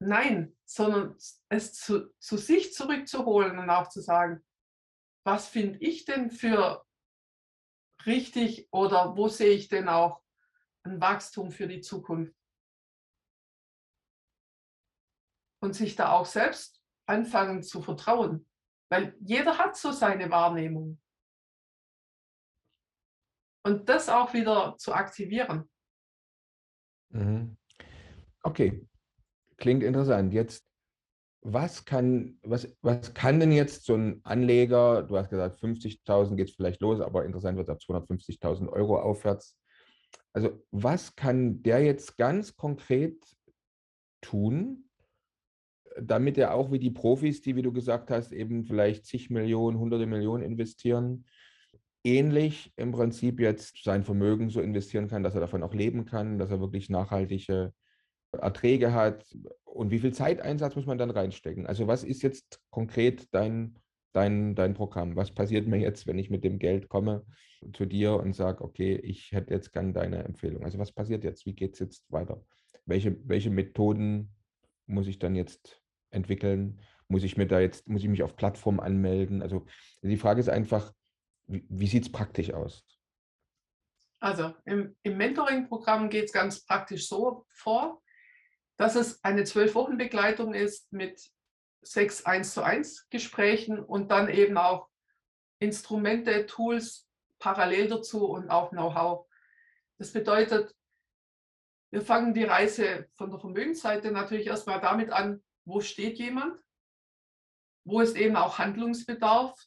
Nein, 0.00 0.56
sondern 0.64 1.16
es 1.48 1.74
zu, 1.74 2.12
zu 2.18 2.36
sich 2.36 2.72
zurückzuholen 2.72 3.58
und 3.58 3.68
auch 3.70 3.88
zu 3.88 4.00
sagen, 4.00 4.44
was 5.24 5.48
finde 5.48 5.78
ich 5.80 6.04
denn 6.04 6.30
für 6.30 6.86
richtig 8.06 8.68
oder 8.72 9.16
wo 9.16 9.28
sehe 9.28 9.54
ich 9.54 9.68
denn 9.68 9.88
auch 9.88 10.22
ein 10.84 11.00
Wachstum 11.00 11.50
für 11.50 11.66
die 11.66 11.80
Zukunft? 11.80 12.34
Und 15.60 15.74
sich 15.74 15.96
da 15.96 16.12
auch 16.12 16.26
selbst 16.26 16.80
anfangen 17.06 17.64
zu 17.64 17.82
vertrauen, 17.82 18.48
weil 18.90 19.16
jeder 19.20 19.58
hat 19.58 19.76
so 19.76 19.90
seine 19.90 20.30
Wahrnehmung. 20.30 21.00
Und 23.64 23.88
das 23.88 24.08
auch 24.08 24.32
wieder 24.32 24.76
zu 24.78 24.94
aktivieren. 24.94 25.68
Mhm. 27.10 27.58
Okay, 28.42 28.88
klingt 29.58 29.82
interessant. 29.82 30.32
Jetzt, 30.32 30.64
was 31.42 31.84
kann, 31.84 32.38
was, 32.42 32.74
was 32.80 33.14
kann 33.14 33.38
denn 33.40 33.52
jetzt 33.52 33.84
so 33.84 33.94
ein 33.94 34.20
Anleger, 34.24 35.02
du 35.02 35.16
hast 35.16 35.30
gesagt, 35.30 35.60
50.000 35.60 36.36
geht 36.36 36.48
es 36.48 36.54
vielleicht 36.54 36.80
los, 36.80 37.00
aber 37.00 37.24
interessant 37.24 37.58
wird 37.58 37.68
ab 37.68 37.78
250.000 37.78 38.68
Euro 38.68 39.00
aufwärts. 39.00 39.56
Also 40.32 40.62
was 40.70 41.14
kann 41.14 41.62
der 41.62 41.84
jetzt 41.84 42.16
ganz 42.16 42.56
konkret 42.56 43.22
tun, 44.20 44.88
damit 46.00 46.38
er 46.38 46.54
auch 46.54 46.70
wie 46.70 46.78
die 46.78 46.90
Profis, 46.90 47.40
die, 47.42 47.56
wie 47.56 47.62
du 47.62 47.72
gesagt 47.72 48.10
hast, 48.10 48.32
eben 48.32 48.64
vielleicht 48.64 49.04
zig 49.06 49.30
Millionen, 49.30 49.78
hunderte 49.78 50.06
Millionen 50.06 50.44
investieren, 50.44 51.24
ähnlich 52.04 52.72
im 52.76 52.92
Prinzip 52.92 53.40
jetzt 53.40 53.82
sein 53.82 54.04
Vermögen 54.04 54.50
so 54.50 54.60
investieren 54.60 55.08
kann, 55.08 55.22
dass 55.22 55.34
er 55.34 55.40
davon 55.40 55.62
auch 55.62 55.74
leben 55.74 56.04
kann, 56.04 56.38
dass 56.38 56.50
er 56.50 56.60
wirklich 56.60 56.88
nachhaltige 56.88 57.72
Erträge 58.32 58.92
hat 58.92 59.24
und 59.64 59.90
wie 59.90 59.98
viel 59.98 60.12
Zeiteinsatz 60.12 60.76
muss 60.76 60.86
man 60.86 60.98
dann 60.98 61.10
reinstecken? 61.10 61.66
Also 61.66 61.86
was 61.86 62.04
ist 62.04 62.22
jetzt 62.22 62.60
konkret 62.70 63.32
dein, 63.32 63.78
dein, 64.12 64.54
dein 64.54 64.74
Programm? 64.74 65.16
Was 65.16 65.30
passiert 65.30 65.66
mir 65.66 65.78
jetzt, 65.78 66.06
wenn 66.06 66.18
ich 66.18 66.30
mit 66.30 66.44
dem 66.44 66.58
Geld 66.58 66.88
komme 66.88 67.24
zu 67.72 67.86
dir 67.86 68.14
und 68.14 68.34
sage, 68.34 68.64
okay, 68.64 68.96
ich 68.96 69.32
hätte 69.32 69.54
jetzt 69.54 69.72
gern 69.72 69.94
deine 69.94 70.24
Empfehlung? 70.24 70.64
Also 70.64 70.78
was 70.78 70.92
passiert 70.92 71.24
jetzt? 71.24 71.46
Wie 71.46 71.54
geht 71.54 71.74
es 71.74 71.80
jetzt 71.80 72.10
weiter? 72.10 72.44
Welche, 72.86 73.16
welche 73.28 73.50
Methoden 73.50 74.34
muss 74.86 75.06
ich 75.06 75.18
dann 75.18 75.34
jetzt 75.34 75.82
entwickeln? 76.10 76.80
Muss 77.08 77.24
ich 77.24 77.36
mir 77.36 77.46
da 77.46 77.60
jetzt, 77.60 77.88
muss 77.88 78.02
ich 78.02 78.08
mich 78.08 78.22
auf 78.22 78.36
Plattformen 78.36 78.80
anmelden? 78.80 79.42
Also 79.42 79.66
die 80.02 80.16
Frage 80.16 80.40
ist 80.40 80.48
einfach, 80.48 80.92
wie, 81.46 81.64
wie 81.68 81.86
sieht 81.86 82.04
es 82.04 82.12
praktisch 82.12 82.52
aus? 82.52 82.84
Also 84.20 84.52
im, 84.64 84.96
im 85.02 85.16
Mentoring-Programm 85.16 86.10
geht 86.10 86.24
es 86.24 86.32
ganz 86.32 86.64
praktisch 86.64 87.08
so 87.08 87.46
vor, 87.50 88.02
dass 88.78 88.94
es 88.94 89.22
eine 89.24 89.44
zwölf 89.44 89.74
Wochen 89.74 89.98
Begleitung 89.98 90.54
ist 90.54 90.92
mit 90.92 91.20
sechs 91.82 92.24
1 92.24 92.54
zu 92.54 92.62
1 92.62 93.08
Gesprächen 93.10 93.78
und 93.78 94.10
dann 94.10 94.28
eben 94.28 94.56
auch 94.56 94.88
Instrumente, 95.58 96.46
Tools 96.46 97.08
parallel 97.40 97.88
dazu 97.88 98.26
und 98.26 98.50
auch 98.50 98.70
Know-how. 98.70 99.26
Das 99.98 100.12
bedeutet, 100.12 100.74
wir 101.90 102.02
fangen 102.02 102.34
die 102.34 102.44
Reise 102.44 103.08
von 103.14 103.30
der 103.30 103.40
Vermögensseite 103.40 104.12
natürlich 104.12 104.46
erstmal 104.46 104.80
damit 104.80 105.10
an, 105.10 105.42
wo 105.64 105.80
steht 105.80 106.18
jemand, 106.18 106.60
wo 107.84 108.00
ist 108.00 108.16
eben 108.16 108.36
auch 108.36 108.58
Handlungsbedarf, 108.58 109.58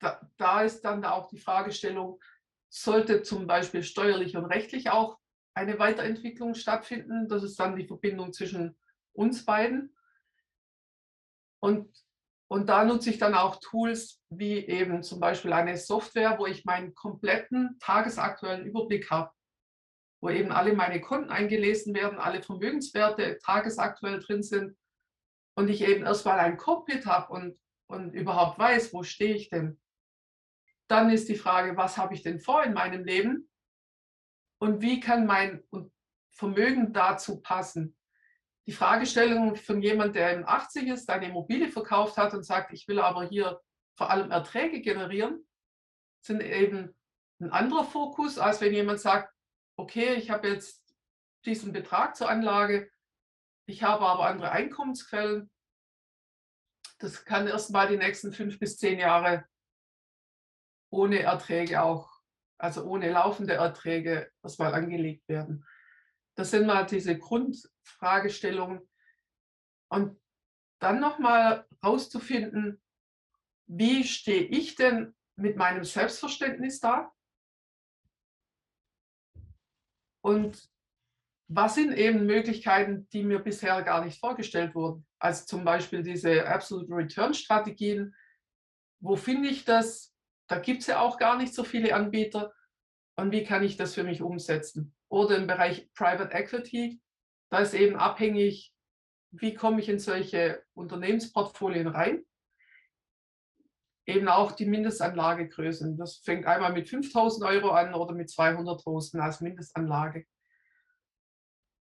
da, 0.00 0.20
da 0.36 0.62
ist 0.62 0.82
dann 0.82 1.04
auch 1.04 1.28
die 1.28 1.38
Fragestellung, 1.38 2.22
sollte 2.68 3.22
zum 3.22 3.46
Beispiel 3.46 3.82
steuerlich 3.82 4.36
und 4.36 4.46
rechtlich 4.46 4.90
auch 4.90 5.18
eine 5.54 5.78
Weiterentwicklung 5.78 6.54
stattfinden. 6.54 7.28
Das 7.28 7.42
ist 7.42 7.58
dann 7.58 7.76
die 7.76 7.86
Verbindung 7.86 8.32
zwischen 8.32 8.76
uns 9.12 9.44
beiden. 9.44 9.94
Und, 11.62 11.94
und 12.48 12.68
da 12.68 12.84
nutze 12.84 13.10
ich 13.10 13.18
dann 13.18 13.34
auch 13.34 13.56
Tools 13.60 14.20
wie 14.30 14.66
eben 14.66 15.02
zum 15.02 15.20
Beispiel 15.20 15.52
eine 15.52 15.76
Software, 15.76 16.38
wo 16.38 16.46
ich 16.46 16.64
meinen 16.64 16.94
kompletten 16.94 17.76
tagesaktuellen 17.80 18.64
Überblick 18.64 19.10
habe, 19.10 19.30
wo 20.22 20.30
eben 20.30 20.52
alle 20.52 20.74
meine 20.74 21.00
Konten 21.00 21.30
eingelesen 21.30 21.94
werden, 21.94 22.18
alle 22.18 22.42
Vermögenswerte 22.42 23.38
tagesaktuell 23.44 24.20
drin 24.20 24.42
sind 24.42 24.76
und 25.54 25.68
ich 25.68 25.82
eben 25.82 26.04
erstmal 26.04 26.38
ein 26.38 26.56
Cockpit 26.56 27.06
habe 27.06 27.32
und, 27.32 27.58
und 27.88 28.14
überhaupt 28.14 28.58
weiß, 28.58 28.94
wo 28.94 29.02
stehe 29.02 29.34
ich 29.34 29.50
denn. 29.50 29.78
Dann 30.88 31.10
ist 31.10 31.28
die 31.28 31.36
Frage, 31.36 31.76
was 31.76 31.98
habe 31.98 32.14
ich 32.14 32.22
denn 32.22 32.40
vor 32.40 32.64
in 32.64 32.72
meinem 32.72 33.04
Leben 33.04 33.49
und 34.60 34.82
wie 34.82 35.00
kann 35.00 35.26
mein 35.26 35.64
Vermögen 36.30 36.92
dazu 36.92 37.40
passen? 37.40 37.96
Die 38.66 38.72
Fragestellung 38.72 39.56
von 39.56 39.82
jemand, 39.82 40.14
der 40.14 40.34
im 40.34 40.46
80 40.46 40.86
ist, 40.88 41.08
eine 41.08 41.28
Immobilie 41.28 41.70
verkauft 41.70 42.18
hat 42.18 42.34
und 42.34 42.44
sagt, 42.44 42.72
ich 42.72 42.86
will 42.86 43.00
aber 43.00 43.24
hier 43.24 43.60
vor 43.96 44.10
allem 44.10 44.30
Erträge 44.30 44.80
generieren, 44.80 45.46
sind 46.20 46.42
eben 46.42 46.94
ein 47.40 47.50
anderer 47.50 47.84
Fokus, 47.84 48.38
als 48.38 48.60
wenn 48.60 48.74
jemand 48.74 49.00
sagt, 49.00 49.34
okay, 49.76 50.14
ich 50.14 50.30
habe 50.30 50.48
jetzt 50.48 50.84
diesen 51.46 51.72
Betrag 51.72 52.14
zur 52.14 52.28
Anlage, 52.28 52.90
ich 53.66 53.82
habe 53.82 54.04
aber 54.04 54.26
andere 54.26 54.52
Einkommensquellen. 54.52 55.50
Das 56.98 57.24
kann 57.24 57.46
erst 57.46 57.70
mal 57.70 57.88
die 57.88 57.96
nächsten 57.96 58.32
fünf 58.32 58.58
bis 58.58 58.76
zehn 58.76 58.98
Jahre 58.98 59.46
ohne 60.90 61.20
Erträge 61.20 61.82
auch, 61.82 62.19
also 62.60 62.84
ohne 62.84 63.10
laufende 63.10 63.54
Erträge 63.54 64.30
erstmal 64.42 64.74
angelegt 64.74 65.28
werden. 65.28 65.66
Das 66.36 66.50
sind 66.50 66.66
mal 66.66 66.84
diese 66.84 67.18
Grundfragestellungen. 67.18 68.88
Und 69.88 70.20
dann 70.78 71.00
nochmal 71.00 71.66
rauszufinden, 71.84 72.80
wie 73.66 74.04
stehe 74.04 74.44
ich 74.44 74.74
denn 74.74 75.14
mit 75.36 75.56
meinem 75.56 75.84
Selbstverständnis 75.84 76.80
da? 76.80 77.12
Und 80.22 80.70
was 81.48 81.74
sind 81.74 81.92
eben 81.96 82.26
Möglichkeiten, 82.26 83.08
die 83.08 83.24
mir 83.24 83.40
bisher 83.40 83.82
gar 83.82 84.04
nicht 84.04 84.20
vorgestellt 84.20 84.74
wurden? 84.74 85.06
Also 85.18 85.46
zum 85.46 85.64
Beispiel 85.64 86.02
diese 86.02 86.46
Absolute 86.46 86.94
Return 86.94 87.34
Strategien. 87.34 88.14
Wo 89.00 89.16
finde 89.16 89.48
ich 89.48 89.64
das? 89.64 90.14
Da 90.50 90.58
gibt 90.58 90.80
es 90.80 90.88
ja 90.88 91.00
auch 91.00 91.16
gar 91.16 91.38
nicht 91.38 91.54
so 91.54 91.62
viele 91.62 91.94
Anbieter. 91.94 92.52
Und 93.14 93.30
wie 93.30 93.44
kann 93.44 93.62
ich 93.62 93.76
das 93.76 93.94
für 93.94 94.02
mich 94.02 94.20
umsetzen? 94.20 94.96
Oder 95.08 95.36
im 95.36 95.46
Bereich 95.46 95.88
Private 95.94 96.34
Equity, 96.34 97.00
da 97.50 97.60
ist 97.60 97.72
eben 97.72 97.94
abhängig, 97.94 98.74
wie 99.30 99.54
komme 99.54 99.80
ich 99.80 99.88
in 99.88 100.00
solche 100.00 100.64
Unternehmensportfolien 100.74 101.86
rein? 101.86 102.26
Eben 104.06 104.26
auch 104.26 104.50
die 104.50 104.66
Mindestanlagegrößen. 104.66 105.96
Das 105.96 106.16
fängt 106.16 106.46
einmal 106.46 106.72
mit 106.72 106.88
5000 106.88 107.48
Euro 107.48 107.70
an 107.70 107.94
oder 107.94 108.12
mit 108.12 108.28
200.000 108.28 109.20
als 109.20 109.40
Mindestanlage. 109.40 110.26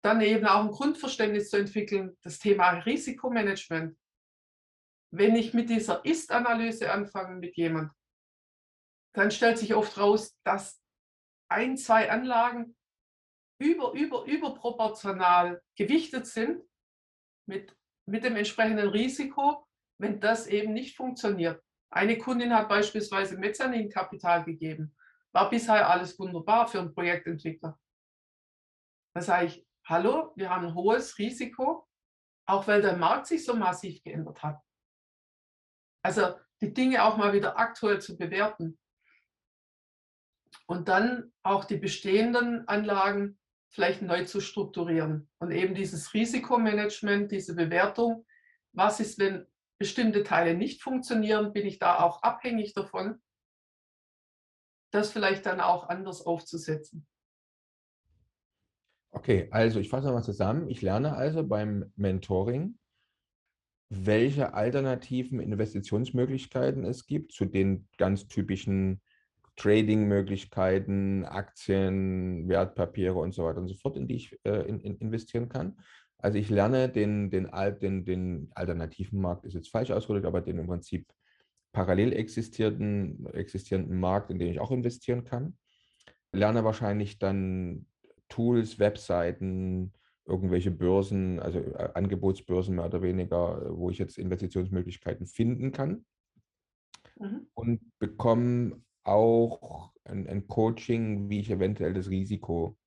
Dann 0.02 0.20
eben 0.20 0.44
auch 0.44 0.64
ein 0.64 0.70
Grundverständnis 0.70 1.48
zu 1.48 1.56
entwickeln, 1.56 2.14
das 2.20 2.38
Thema 2.38 2.72
Risikomanagement. 2.72 3.96
Wenn 5.12 5.34
ich 5.34 5.54
mit 5.54 5.70
dieser 5.70 6.04
Ist-Analyse 6.04 6.92
anfange 6.92 7.36
mit 7.36 7.56
jemandem, 7.56 7.94
dann 9.14 9.30
stellt 9.30 9.58
sich 9.58 9.74
oft 9.74 9.98
raus, 9.98 10.36
dass 10.44 10.80
ein, 11.48 11.76
zwei 11.76 12.10
Anlagen 12.10 12.76
über, 13.58 13.92
über, 13.92 14.24
überproportional 14.24 15.62
gewichtet 15.76 16.26
sind 16.26 16.62
mit 17.46 17.74
mit 18.10 18.24
dem 18.24 18.36
entsprechenden 18.36 18.88
Risiko, 18.88 19.66
wenn 19.98 20.20
das 20.20 20.46
eben 20.46 20.72
nicht 20.72 20.96
funktioniert. 20.96 21.62
Eine 21.90 22.18
Kundin 22.18 22.54
hat 22.54 22.68
beispielsweise 22.68 23.38
Mezzaninkapital 23.38 24.44
gegeben. 24.44 24.94
War 25.32 25.48
bisher 25.48 25.88
alles 25.88 26.18
wunderbar 26.18 26.66
für 26.66 26.80
einen 26.80 26.92
Projektentwickler. 26.92 27.78
Da 29.14 29.22
sage 29.22 29.46
ich, 29.46 29.66
hallo, 29.86 30.32
wir 30.36 30.50
haben 30.50 30.66
ein 30.66 30.74
hohes 30.74 31.18
Risiko, 31.18 31.86
auch 32.46 32.66
weil 32.66 32.82
der 32.82 32.96
Markt 32.96 33.26
sich 33.26 33.44
so 33.44 33.54
massiv 33.54 34.02
geändert 34.02 34.42
hat. 34.42 34.60
Also 36.02 36.38
die 36.60 36.72
Dinge 36.72 37.04
auch 37.04 37.16
mal 37.16 37.32
wieder 37.32 37.58
aktuell 37.58 38.00
zu 38.00 38.16
bewerten. 38.16 38.78
Und 40.70 40.86
dann 40.86 41.32
auch 41.42 41.64
die 41.64 41.78
bestehenden 41.78 42.68
Anlagen 42.68 43.40
vielleicht 43.70 44.02
neu 44.02 44.24
zu 44.24 44.40
strukturieren. 44.40 45.28
Und 45.40 45.50
eben 45.50 45.74
dieses 45.74 46.14
Risikomanagement, 46.14 47.32
diese 47.32 47.56
Bewertung, 47.56 48.24
was 48.72 49.00
ist, 49.00 49.18
wenn 49.18 49.48
bestimmte 49.80 50.22
Teile 50.22 50.54
nicht 50.54 50.80
funktionieren, 50.80 51.52
bin 51.52 51.66
ich 51.66 51.80
da 51.80 51.98
auch 51.98 52.22
abhängig 52.22 52.72
davon, 52.72 53.20
das 54.92 55.10
vielleicht 55.10 55.44
dann 55.44 55.60
auch 55.60 55.88
anders 55.88 56.24
aufzusetzen. 56.24 57.04
Okay, 59.10 59.48
also 59.50 59.80
ich 59.80 59.88
fasse 59.88 60.06
nochmal 60.06 60.22
zusammen. 60.22 60.68
Ich 60.68 60.82
lerne 60.82 61.16
also 61.16 61.44
beim 61.44 61.92
Mentoring, 61.96 62.78
welche 63.88 64.54
alternativen 64.54 65.40
Investitionsmöglichkeiten 65.40 66.84
es 66.84 67.06
gibt 67.06 67.32
zu 67.32 67.44
den 67.44 67.88
ganz 67.96 68.28
typischen 68.28 69.00
Trading-Möglichkeiten, 69.60 71.26
Aktien, 71.26 72.48
Wertpapiere 72.48 73.18
und 73.18 73.34
so 73.34 73.44
weiter 73.44 73.60
und 73.60 73.68
so 73.68 73.74
fort, 73.74 73.96
in 73.98 74.06
die 74.06 74.14
ich 74.14 74.40
äh, 74.44 74.66
in, 74.66 74.80
in 74.80 74.96
investieren 74.96 75.50
kann. 75.50 75.78
Also 76.16 76.38
ich 76.38 76.48
lerne 76.48 76.88
den, 76.88 77.30
den, 77.30 77.50
den, 77.80 78.04
den 78.06 78.50
alternativen 78.54 79.20
Markt, 79.20 79.44
ist 79.44 79.52
jetzt 79.52 79.68
falsch 79.68 79.90
ausgedrückt, 79.90 80.24
aber 80.24 80.40
den 80.40 80.58
im 80.58 80.66
Prinzip 80.66 81.06
parallel 81.72 82.14
existierenden, 82.14 83.26
existierenden 83.34 84.00
Markt, 84.00 84.30
in 84.30 84.38
den 84.38 84.50
ich 84.50 84.60
auch 84.60 84.70
investieren 84.70 85.24
kann. 85.24 85.58
Lerne 86.32 86.64
wahrscheinlich 86.64 87.18
dann 87.18 87.84
Tools, 88.30 88.78
Webseiten, 88.78 89.92
irgendwelche 90.24 90.70
Börsen, 90.70 91.38
also 91.38 91.58
äh, 91.58 91.90
Angebotsbörsen 91.92 92.76
mehr 92.76 92.86
oder 92.86 93.02
weniger, 93.02 93.76
wo 93.76 93.90
ich 93.90 93.98
jetzt 93.98 94.16
Investitionsmöglichkeiten 94.16 95.26
finden 95.26 95.70
kann. 95.70 96.06
Mhm. 97.18 97.46
Und 97.52 97.80
bekomme 97.98 98.80
auch 99.10 99.92
ein, 100.04 100.26
ein, 100.28 100.46
Coaching, 100.46 101.28
wie 101.28 101.40
ich 101.40 101.50
eventuell 101.50 101.92
das 101.92 102.08
Risiko 102.08 102.78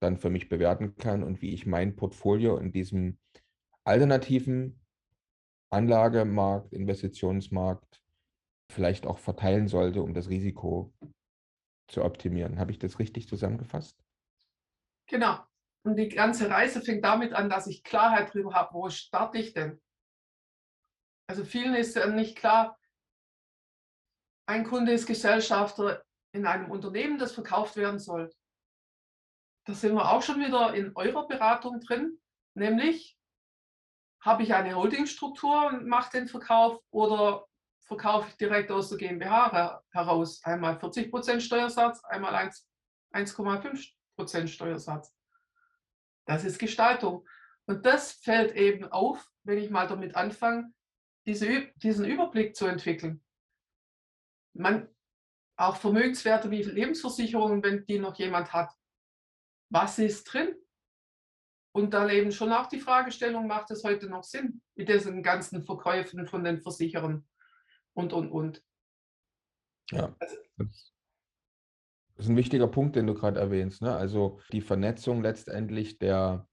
dann 0.00 0.16
für 0.16 0.30
mich 0.30 0.48
bewerten 0.48 0.96
kann 0.96 1.22
und 1.22 1.42
wie 1.42 1.52
ich 1.52 1.66
mein 1.66 1.96
Portfolio 1.96 2.58
in 2.58 2.72
diesem 2.72 3.18
alternativen 3.84 4.80
Anlagemarkt, 5.70 6.72
Investitionsmarkt 6.72 8.00
vielleicht 8.70 9.06
auch 9.06 9.18
verteilen 9.18 9.68
sollte, 9.68 10.02
um 10.02 10.14
das 10.14 10.28
Risiko 10.28 10.94
zu 11.88 12.04
optimieren. 12.04 12.58
Habe 12.58 12.70
ich 12.70 12.78
das 12.78 12.98
richtig 12.98 13.28
zusammengefasst? 13.28 13.98
Genau. 15.06 15.38
Und 15.84 15.96
die 15.96 16.08
ganze 16.08 16.48
Reise 16.48 16.80
fängt 16.80 17.04
damit 17.04 17.34
an, 17.34 17.50
dass 17.50 17.66
ich 17.66 17.82
Klarheit 17.82 18.30
darüber 18.30 18.54
habe, 18.54 18.72
wo 18.72 18.88
starte 18.88 19.38
ich 19.38 19.52
denn? 19.52 19.80
Also 21.26 21.44
vielen 21.44 21.74
ist 21.74 21.96
nicht 22.14 22.36
klar, 22.36 22.78
ein 24.46 24.64
Kunde 24.64 24.92
ist 24.92 25.06
Gesellschafter 25.06 26.04
in 26.32 26.46
einem 26.46 26.70
Unternehmen, 26.70 27.18
das 27.18 27.32
verkauft 27.32 27.76
werden 27.76 27.98
soll. 27.98 28.30
Da 29.66 29.72
sind 29.72 29.94
wir 29.94 30.10
auch 30.10 30.22
schon 30.22 30.40
wieder 30.40 30.74
in 30.74 30.94
eurer 30.94 31.26
Beratung 31.26 31.80
drin, 31.80 32.20
nämlich 32.54 33.18
habe 34.20 34.42
ich 34.42 34.54
eine 34.54 34.74
Holdingstruktur 34.74 35.66
und 35.66 35.86
mache 35.86 36.18
den 36.18 36.28
Verkauf 36.28 36.80
oder 36.90 37.46
verkaufe 37.86 38.28
ich 38.28 38.36
direkt 38.36 38.70
aus 38.70 38.88
der 38.88 38.98
GmbH 38.98 39.82
heraus. 39.90 40.42
Einmal 40.44 40.76
40% 40.76 41.40
Steuersatz, 41.40 42.02
einmal 42.04 42.50
1,5% 43.12 44.46
Steuersatz. 44.48 45.14
Das 46.26 46.44
ist 46.44 46.58
Gestaltung. 46.58 47.26
Und 47.66 47.84
das 47.86 48.12
fällt 48.12 48.54
eben 48.56 48.90
auf, 48.90 49.26
wenn 49.42 49.58
ich 49.58 49.70
mal 49.70 49.86
damit 49.86 50.16
anfange, 50.16 50.72
diese, 51.26 51.72
diesen 51.76 52.04
Überblick 52.04 52.56
zu 52.56 52.66
entwickeln. 52.66 53.23
Man, 54.54 54.88
auch 55.56 55.76
Vermögenswerte 55.76 56.50
wie 56.50 56.62
Lebensversicherungen, 56.62 57.62
wenn 57.62 57.84
die 57.86 57.98
noch 57.98 58.16
jemand 58.16 58.52
hat. 58.52 58.72
Was 59.70 59.98
ist 59.98 60.24
drin? 60.24 60.54
Und 61.72 61.92
dann 61.92 62.08
eben 62.08 62.30
schon 62.30 62.52
auch 62.52 62.68
die 62.68 62.80
Fragestellung, 62.80 63.48
macht 63.48 63.70
es 63.70 63.82
heute 63.82 64.08
noch 64.08 64.22
Sinn 64.22 64.62
mit 64.76 64.88
diesen 64.88 65.22
ganzen 65.22 65.64
Verkäufen 65.64 66.26
von 66.26 66.44
den 66.44 66.60
Versicherern 66.60 67.26
und, 67.94 68.12
und, 68.12 68.30
und. 68.30 68.62
Ja, 69.90 70.14
also 70.18 70.36
das 72.16 72.26
ist 72.26 72.30
ein 72.30 72.36
wichtiger 72.36 72.68
Punkt, 72.68 72.94
den 72.94 73.08
du 73.08 73.14
gerade 73.14 73.40
erwähnst. 73.40 73.82
Ne? 73.82 73.94
Also 73.94 74.40
die 74.52 74.60
Vernetzung 74.60 75.22
letztendlich 75.22 75.98
der, 75.98 76.48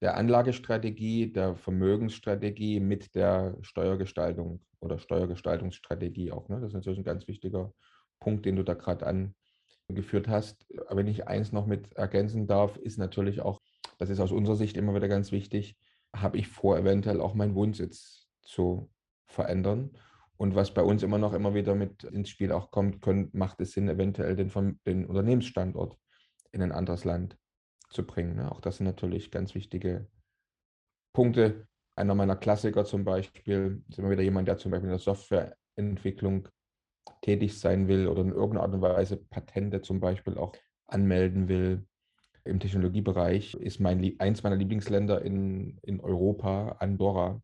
der 0.00 0.16
Anlagestrategie, 0.16 1.32
der 1.32 1.56
Vermögensstrategie 1.56 2.80
mit 2.80 3.14
der 3.14 3.56
Steuergestaltung 3.60 4.60
oder 4.80 4.98
Steuergestaltungsstrategie 4.98 6.32
auch. 6.32 6.48
Ne? 6.48 6.60
Das 6.60 6.68
ist 6.68 6.74
natürlich 6.74 7.00
ein 7.00 7.04
ganz 7.04 7.28
wichtiger 7.28 7.72
Punkt, 8.18 8.46
den 8.46 8.56
du 8.56 8.62
da 8.62 8.74
gerade 8.74 9.32
angeführt 9.88 10.28
hast. 10.28 10.66
Aber 10.86 10.96
wenn 10.96 11.06
ich 11.06 11.28
eins 11.28 11.52
noch 11.52 11.66
mit 11.66 11.92
ergänzen 11.94 12.46
darf, 12.46 12.76
ist 12.78 12.98
natürlich 12.98 13.42
auch, 13.42 13.60
das 13.98 14.08
ist 14.08 14.20
aus 14.20 14.32
unserer 14.32 14.56
Sicht 14.56 14.76
immer 14.76 14.94
wieder 14.94 15.08
ganz 15.08 15.32
wichtig, 15.32 15.76
habe 16.14 16.38
ich 16.38 16.48
vor, 16.48 16.78
eventuell 16.78 17.20
auch 17.20 17.34
meinen 17.34 17.54
Wohnsitz 17.54 18.26
zu 18.42 18.90
verändern. 19.26 19.90
Und 20.38 20.54
was 20.54 20.72
bei 20.72 20.82
uns 20.82 21.02
immer 21.02 21.18
noch 21.18 21.34
immer 21.34 21.54
wieder 21.54 21.74
mit 21.74 22.04
ins 22.04 22.30
Spiel 22.30 22.52
auch 22.52 22.70
kommt, 22.70 23.02
können, 23.02 23.28
macht 23.34 23.60
es 23.60 23.72
Sinn, 23.72 23.90
eventuell 23.90 24.34
den, 24.36 24.50
den 24.86 25.04
Unternehmensstandort 25.04 25.98
in 26.52 26.62
ein 26.62 26.72
anderes 26.72 27.04
Land 27.04 27.36
zu 27.90 28.06
bringen. 28.06 28.36
Ne? 28.36 28.50
Auch 28.50 28.60
das 28.60 28.78
sind 28.78 28.86
natürlich 28.86 29.30
ganz 29.30 29.54
wichtige 29.54 30.06
Punkte, 31.12 31.66
einer 31.96 32.14
meiner 32.14 32.36
Klassiker 32.36 32.84
zum 32.84 33.04
Beispiel 33.04 33.82
ist 33.88 33.98
immer 33.98 34.10
wieder 34.10 34.22
jemand, 34.22 34.48
der 34.48 34.56
zum 34.56 34.70
Beispiel 34.70 34.88
in 34.88 34.96
der 34.96 34.98
Softwareentwicklung 34.98 36.48
tätig 37.22 37.58
sein 37.58 37.88
will 37.88 38.06
oder 38.08 38.22
in 38.22 38.30
irgendeiner 38.30 38.62
Art 38.62 38.74
und 38.74 38.80
Weise 38.80 39.16
Patente 39.16 39.82
zum 39.82 40.00
Beispiel 40.00 40.38
auch 40.38 40.52
anmelden 40.86 41.48
will. 41.48 41.86
Im 42.44 42.58
Technologiebereich 42.58 43.54
ist 43.54 43.80
mein, 43.80 44.18
eins 44.18 44.42
meiner 44.42 44.56
Lieblingsländer 44.56 45.22
in, 45.22 45.78
in 45.82 46.00
Europa 46.00 46.76
Andorra 46.78 47.42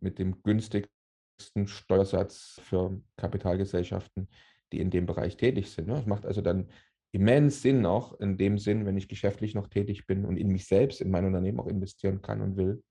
mit 0.00 0.18
dem 0.18 0.42
günstigsten 0.42 1.66
Steuersatz 1.66 2.58
für 2.62 3.00
Kapitalgesellschaften, 3.16 4.28
die 4.72 4.80
in 4.80 4.90
dem 4.90 5.04
Bereich 5.04 5.36
tätig 5.36 5.70
sind. 5.70 5.90
Es 5.90 6.06
macht 6.06 6.24
also 6.24 6.40
dann 6.40 6.68
immens 7.14 7.62
Sinn 7.62 7.86
auch 7.86 8.18
in 8.18 8.36
dem 8.36 8.58
Sinn, 8.58 8.86
wenn 8.86 8.96
ich 8.96 9.08
geschäftlich 9.08 9.54
noch 9.54 9.68
tätig 9.68 10.06
bin 10.06 10.24
und 10.24 10.36
in 10.36 10.48
mich 10.48 10.66
selbst, 10.66 11.00
in 11.00 11.12
mein 11.12 11.24
Unternehmen 11.24 11.60
auch 11.60 11.68
investieren 11.68 12.22
kann 12.22 12.40
und 12.40 12.56
will, 12.56 12.82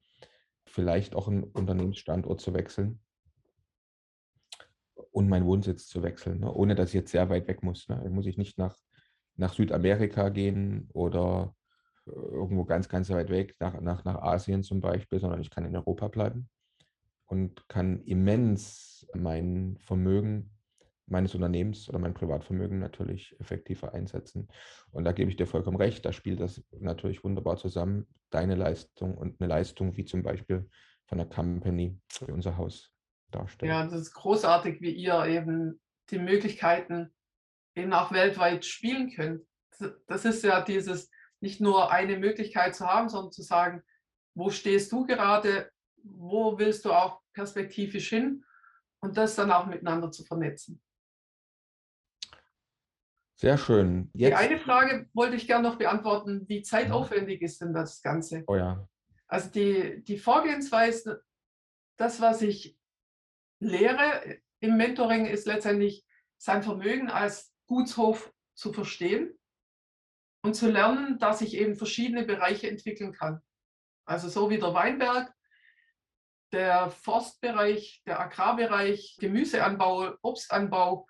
vielleicht 0.65 1.13
auch 1.13 1.27
einen 1.27 1.43
Unternehmensstandort 1.43 2.39
zu 2.39 2.53
wechseln 2.53 3.01
und 5.12 5.27
meinen 5.27 5.45
Wohnsitz 5.45 5.88
zu 5.88 6.03
wechseln, 6.03 6.39
ne? 6.39 6.53
ohne 6.53 6.73
dass 6.73 6.89
ich 6.89 6.95
jetzt 6.95 7.12
sehr 7.12 7.29
weit 7.29 7.49
weg 7.49 7.63
muss. 7.63 7.89
Ne? 7.89 8.09
Muss 8.09 8.25
ich 8.25 8.38
nicht 8.38 8.57
nach, 8.57 8.77
nach 9.36 9.53
Südamerika 9.53 10.29
gehen 10.29 10.89
oder 10.93 11.53
äh, 12.07 12.12
irgendwo 12.12 12.63
ganz, 12.63 12.88
ganz 12.88 13.09
weit 13.09 13.29
weg, 13.29 13.55
nach, 13.59 13.81
nach, 13.81 14.05
nach 14.05 14.21
Asien 14.21 14.63
zum 14.63 14.79
Beispiel, 14.79 15.19
sondern 15.19 15.41
ich 15.41 15.49
kann 15.49 15.65
in 15.65 15.75
Europa 15.75 16.07
bleiben 16.07 16.49
und 17.25 17.67
kann 17.67 17.99
immens 18.03 19.05
mein 19.13 19.77
Vermögen 19.81 20.49
meines 21.06 21.36
Unternehmens 21.36 21.89
oder 21.89 22.00
mein 22.00 22.13
Privatvermögen 22.13 22.80
natürlich 22.80 23.36
effektiver 23.39 23.94
einsetzen. 23.94 24.48
Und 24.92 25.04
da 25.04 25.12
gebe 25.12 25.30
ich 25.30 25.38
dir 25.38 25.48
vollkommen 25.48 25.78
recht, 25.78 26.06
da 26.06 26.13
spielt 26.13 26.39
das 26.39 26.63
natürlich 26.72 27.24
wunderbar 27.24 27.58
zusammen, 27.58 28.08
deine 28.30 28.56
Leistung 28.56 29.18
und 29.18 29.39
eine 29.39 29.50
Leistung 29.50 29.96
wie 29.98 30.06
zum 30.06 30.24
Beispiel 30.24 30.70
von 31.06 31.18
der 31.18 31.28
Company 31.28 32.00
wie 32.26 32.32
unser 32.32 32.58
Haus 32.58 32.92
darstellt. 33.32 33.70
Ja, 33.70 33.84
das 33.84 34.02
ist 34.02 34.13
großartig, 34.13 34.82
wie 34.82 34.92
ihr 34.92 35.26
eben 35.26 35.80
die 36.10 36.20
Möglichkeiten 36.20 37.13
eben 37.76 37.94
auch 37.94 38.12
weltweit 38.12 38.66
spielen 38.66 39.12
könnt. 39.12 39.46
Das 40.08 40.26
ist 40.26 40.44
ja 40.44 40.62
dieses, 40.62 41.10
nicht 41.39 41.60
nur 41.60 41.92
eine 41.92 42.18
Möglichkeit 42.18 42.76
zu 42.76 42.86
haben, 42.86 43.10
sondern 43.10 43.32
zu 43.32 43.42
sagen, 43.42 43.84
wo 44.36 44.50
stehst 44.50 44.92
du 44.92 45.06
gerade, 45.06 45.70
wo 46.04 46.58
willst 46.58 46.86
du 46.86 46.94
auch 46.94 47.22
perspektivisch 47.34 48.10
hin 48.10 48.46
und 49.02 49.18
das 49.18 49.36
dann 49.36 49.52
auch 49.52 49.66
miteinander 49.66 50.12
zu 50.12 50.24
vernetzen. 50.24 50.82
Sehr 53.43 53.58
schön. 53.58 54.10
Jetzt, 54.13 54.29
die 54.29 54.36
eine 54.36 54.58
Frage 54.58 55.10
wollte 55.12 55.36
ich 55.36 55.47
gerne 55.47 55.67
noch 55.67 55.75
beantworten. 55.75 56.47
Wie 56.47 56.62
zeitaufwendig 56.62 57.41
ist 57.41 57.60
denn 57.60 57.73
das 57.73 58.01
Ganze? 58.01 58.45
Oh 58.47 58.56
ja. 58.56 58.88
Also 59.27 59.49
die, 59.49 60.01
die 60.01 60.17
Vorgehensweise, 60.17 61.21
das, 61.97 62.21
was 62.21 62.41
ich 62.41 62.77
lehre 63.60 64.38
im 64.62 64.77
Mentoring, 64.77 65.25
ist 65.25 65.45
letztendlich 65.45 66.06
sein 66.38 66.63
Vermögen 66.63 67.10
als 67.10 67.53
Gutshof 67.67 68.34
zu 68.53 68.71
verstehen 68.71 69.38
und 70.41 70.56
zu 70.56 70.71
lernen, 70.71 71.19
dass 71.19 71.41
ich 71.41 71.58
eben 71.58 71.75
verschiedene 71.75 72.23
Bereiche 72.23 72.69
entwickeln 72.69 73.12
kann. 73.12 73.41
Also 74.06 74.29
so 74.29 74.49
wie 74.51 74.58
der 74.58 74.73
Weinberg, 74.73 75.34
der 76.53 76.91
Forstbereich, 76.91 78.03
der 78.06 78.21
Agrarbereich, 78.21 79.17
Gemüseanbau, 79.19 80.13
Obstanbau 80.21 81.08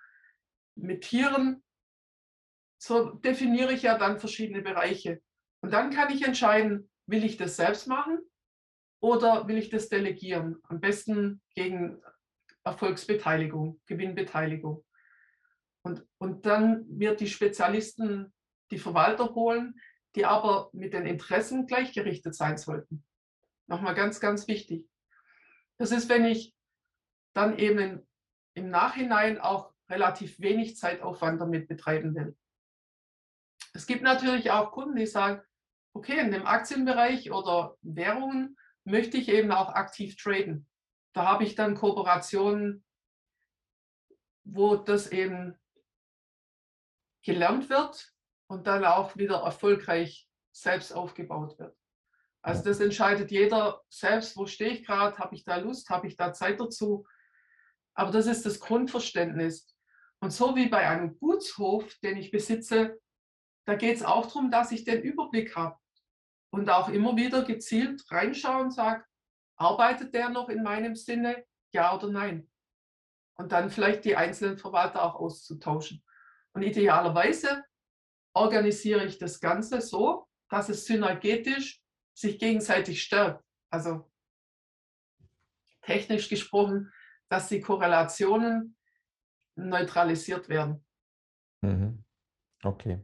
mit 0.74 1.04
Tieren, 1.04 1.64
so 2.84 3.12
definiere 3.12 3.72
ich 3.72 3.84
ja 3.84 3.98
dann 3.98 4.20
verschiedene 4.20 4.62
Bereiche. 4.62 5.22
Und 5.62 5.72
dann 5.72 5.90
kann 5.90 6.12
ich 6.12 6.26
entscheiden, 6.26 6.90
will 7.06 7.24
ich 7.24 7.38
das 7.38 7.56
selbst 7.56 7.88
machen 7.88 8.20
oder 9.00 9.48
will 9.48 9.58
ich 9.58 9.70
das 9.70 9.88
delegieren? 9.88 10.58
Am 10.64 10.82
besten 10.82 11.42
gegen 11.56 12.02
Erfolgsbeteiligung, 12.66 13.80
Gewinnbeteiligung. 13.86 14.84
Und, 15.86 16.06
und 16.18 16.46
dann 16.46 16.86
wird 16.90 17.22
die 17.22 17.28
Spezialisten 17.28 18.34
die 18.70 18.80
Verwalter 18.80 19.34
holen, 19.34 19.80
die 20.16 20.26
aber 20.26 20.70
mit 20.74 20.94
den 20.94 21.06
Interessen 21.06 21.68
gleichgerichtet 21.68 22.36
sein 22.36 22.58
sollten. 22.58 23.06
Nochmal 23.68 23.96
ganz, 23.96 24.20
ganz 24.20 24.50
wichtig. 24.50 24.90
Das 25.78 25.92
ist, 25.92 26.10
wenn 26.10 26.26
ich 26.26 26.54
dann 27.34 27.58
eben 27.58 28.06
im 28.56 28.70
Nachhinein 28.70 29.40
auch 29.40 29.74
relativ 29.90 30.40
wenig 30.42 30.76
Zeitaufwand 30.76 31.40
damit 31.40 31.70
betreiben 31.70 32.14
will. 32.14 32.36
Es 33.74 33.88
gibt 33.88 34.04
natürlich 34.04 34.52
auch 34.52 34.72
Kunden, 34.72 34.96
die 34.96 35.08
sagen, 35.08 35.42
okay, 35.94 36.20
in 36.20 36.32
dem 36.32 36.46
Aktienbereich 36.46 37.32
oder 37.32 37.78
Währungen 37.82 38.58
möchte 38.84 39.18
ich 39.18 39.30
eben 39.30 39.52
auch 39.52 39.70
aktiv 39.70 40.16
traden. 40.16 40.68
Da 41.14 41.26
habe 41.26 41.44
ich 41.44 41.56
dann 41.56 41.76
Kooperationen, 41.76 42.84
wo 44.44 44.76
das 44.76 45.12
eben 45.12 45.56
gelernt 47.24 47.70
wird 47.70 48.14
und 48.48 48.68
dann 48.68 48.84
auch 48.86 49.16
wieder 49.16 49.38
erfolgreich 49.38 50.28
selbst 50.52 50.92
aufgebaut 50.92 51.58
wird. 51.58 51.76
Also 52.44 52.64
das 52.64 52.80
entscheidet 52.82 53.32
jeder 53.32 53.82
selbst, 53.90 54.36
wo 54.36 54.46
stehe 54.46 54.72
ich 54.72 54.86
gerade, 54.86 55.18
habe 55.18 55.34
ich 55.34 55.46
da 55.46 55.56
Lust, 55.58 55.90
habe 55.90 56.08
ich 56.08 56.18
da 56.18 56.34
Zeit 56.34 56.60
dazu. 56.60 57.08
Aber 57.96 58.12
das 58.12 58.28
ist 58.28 58.46
das 58.46 58.60
Grundverständnis. 58.60 59.74
Und 60.20 60.32
so 60.32 60.56
wie 60.56 60.68
bei 60.68 60.88
einem 60.88 61.18
Gutshof, 61.20 61.98
den 62.00 62.18
ich 62.18 62.32
besitze, 62.32 63.00
da 63.66 63.76
geht 63.76 63.98
es 63.98 64.04
auch 64.04 64.26
darum, 64.28 64.52
dass 64.52 64.72
ich 64.72 64.84
den 64.84 65.02
Überblick 65.02 65.56
habe 65.56 65.78
und 66.52 66.70
auch 66.70 66.90
immer 66.90 67.16
wieder 67.16 67.44
gezielt 67.44 68.04
reinschaue 68.12 68.64
und 68.64 68.72
sage, 68.72 69.04
arbeitet 69.56 70.14
der 70.14 70.30
noch 70.30 70.50
in 70.50 70.64
meinem 70.64 70.96
Sinne, 70.96 71.46
ja 71.72 71.96
oder 71.96 72.10
nein? 72.10 72.50
Und 73.36 73.52
dann 73.52 73.70
vielleicht 73.70 74.06
die 74.06 74.16
einzelnen 74.16 74.58
Verwalter 74.58 75.04
auch 75.04 75.16
auszutauschen. 75.16 76.04
Und 76.54 76.62
idealerweise 76.62 77.64
organisiere 78.34 79.06
ich 79.06 79.18
das 79.18 79.40
Ganze 79.40 79.82
so, 79.82 80.28
dass 80.50 80.70
es 80.70 80.86
synergetisch 80.86 81.82
sich 82.14 82.38
gegenseitig 82.38 83.02
stärkt. 83.02 83.44
Also 83.72 84.12
technisch 85.82 86.30
gesprochen, 86.30 86.92
dass 87.30 87.50
die 87.50 87.62
Korrelationen 87.62 88.78
neutralisiert 89.56 90.50
werden. 90.50 90.86
Mhm. 91.62 92.04
Okay. 92.64 93.00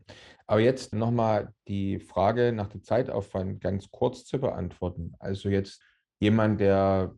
Aber 0.49 0.61
jetzt 0.61 0.93
nochmal 0.93 1.53
die 1.67 1.99
Frage 1.99 2.51
nach 2.51 2.69
dem 2.69 2.81
Zeitaufwand 2.81 3.61
ganz 3.61 3.91
kurz 3.91 4.25
zu 4.25 4.39
beantworten. 4.39 5.13
Also 5.19 5.47
jetzt 5.47 5.79
jemand, 6.17 6.59
der 6.59 7.15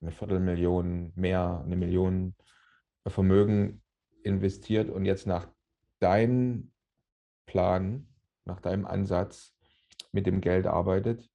eine 0.00 0.10
Viertelmillion 0.10 1.12
mehr, 1.14 1.62
eine 1.62 1.76
Million 1.76 2.34
Vermögen 3.06 3.82
investiert 4.22 4.88
und 4.88 5.04
jetzt 5.04 5.26
nach 5.26 5.46
deinem 5.98 6.72
Plan, 7.44 8.08
nach 8.46 8.60
deinem 8.62 8.86
Ansatz 8.86 9.54
mit 10.10 10.24
dem 10.24 10.40
Geld 10.40 10.66
arbeitet, 10.66 11.28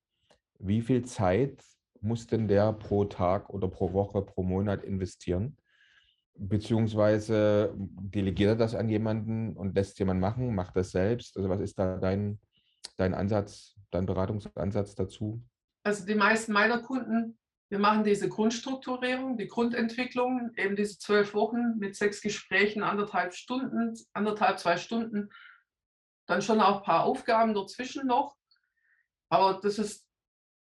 wie 0.57 0.81
viel 0.81 1.05
Zeit 1.05 1.63
muss 2.01 2.25
denn 2.25 2.47
der 2.47 2.73
pro 2.73 3.05
Tag 3.05 3.51
oder 3.51 3.67
pro 3.67 3.93
Woche, 3.93 4.23
pro 4.23 4.41
Monat 4.41 4.83
investieren? 4.83 5.57
Beziehungsweise 6.35 7.73
delegiert 7.77 8.49
er 8.49 8.55
das 8.55 8.75
an 8.75 8.89
jemanden 8.89 9.55
und 9.55 9.75
lässt 9.75 9.99
jemand 9.99 10.19
machen, 10.19 10.55
macht 10.55 10.75
das 10.75 10.91
selbst? 10.91 11.37
Also 11.37 11.49
was 11.49 11.61
ist 11.61 11.77
da 11.77 11.97
dein, 11.97 12.39
dein 12.97 13.13
Ansatz, 13.13 13.75
dein 13.91 14.05
Beratungsansatz 14.05 14.95
dazu? 14.95 15.43
Also 15.83 16.05
die 16.05 16.15
meisten 16.15 16.53
meiner 16.53 16.81
Kunden, 16.81 17.37
wir 17.69 17.79
machen 17.79 18.03
diese 18.03 18.29
Grundstrukturierung, 18.29 19.37
die 19.37 19.47
Grundentwicklung, 19.47 20.51
eben 20.57 20.75
diese 20.75 20.97
zwölf 20.97 21.33
Wochen 21.33 21.77
mit 21.77 21.95
sechs 21.95 22.21
Gesprächen, 22.21 22.83
anderthalb 22.83 23.33
Stunden, 23.33 23.93
anderthalb, 24.13 24.59
zwei 24.59 24.77
Stunden, 24.77 25.29
dann 26.25 26.41
schon 26.41 26.61
auch 26.61 26.77
ein 26.77 26.83
paar 26.83 27.03
Aufgaben 27.03 27.53
dazwischen 27.53 28.07
noch. 28.07 28.35
Aber 29.29 29.59
das 29.61 29.79
ist 29.79 30.07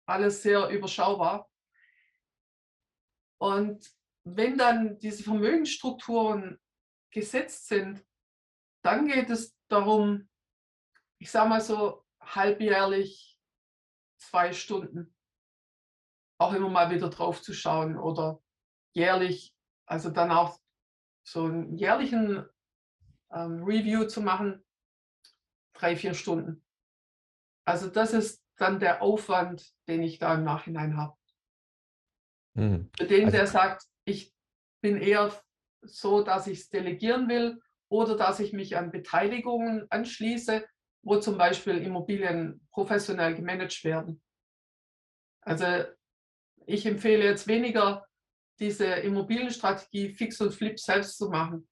alles 0.07 0.43
sehr 0.43 0.69
überschaubar. 0.69 1.49
Und 3.39 3.87
wenn 4.25 4.57
dann 4.57 4.99
diese 4.99 5.23
Vermögensstrukturen 5.23 6.61
gesetzt 7.11 7.69
sind, 7.69 8.05
dann 8.83 9.07
geht 9.07 9.31
es 9.31 9.57
darum, 9.69 10.29
ich 11.19 11.31
sage 11.31 11.49
mal 11.49 11.61
so 11.61 12.05
halbjährlich 12.21 13.39
zwei 14.19 14.53
Stunden 14.53 15.15
auch 16.43 16.53
immer 16.53 16.69
mal 16.69 16.91
wieder 16.91 17.09
drauf 17.09 17.41
zu 17.41 17.55
schauen 17.55 17.97
oder 17.97 18.43
jährlich, 18.95 19.55
also 19.87 20.11
dann 20.11 20.31
auch 20.31 20.59
so 21.25 21.45
einen 21.45 21.77
jährlichen 21.77 22.45
ähm, 23.31 23.63
Review 23.63 24.07
zu 24.07 24.21
machen, 24.21 24.65
drei, 25.73 25.97
vier 25.97 26.15
Stunden. 26.15 26.65
Also 27.65 27.89
das 27.89 28.13
ist 28.13 28.45
dann 28.57 28.81
der 28.81 29.03
Aufwand, 29.03 29.73
den 29.87 30.03
ich 30.03 30.19
da 30.19 30.35
im 30.35 30.45
Nachhinein 30.45 30.97
habe. 30.97 31.17
Mhm. 32.55 32.91
Für 32.97 33.07
den, 33.07 33.27
also, 33.27 33.37
der 33.37 33.47
sagt, 33.47 33.87
ich 34.05 34.35
bin 34.81 34.97
eher 34.97 35.33
so, 35.83 36.23
dass 36.23 36.47
ich 36.47 36.61
es 36.61 36.69
delegieren 36.69 37.29
will 37.29 37.61
oder 37.89 38.17
dass 38.17 38.41
ich 38.41 38.53
mich 38.53 38.77
an 38.77 38.91
Beteiligungen 38.91 39.87
anschließe, 39.91 40.65
wo 41.03 41.19
zum 41.19 41.37
Beispiel 41.37 41.79
Immobilien 41.79 42.67
professionell 42.71 43.35
gemanagt 43.35 43.85
werden. 43.85 44.23
Also 45.41 45.85
ich 46.67 46.87
empfehle 46.87 47.25
jetzt 47.25 47.49
weniger, 47.49 48.07
diese 48.61 48.87
Immobilienstrategie 48.87 50.15
fix 50.15 50.41
und 50.41 50.55
flip 50.55 50.79
selbst 50.79 51.19
zu 51.19 51.29
machen, 51.29 51.69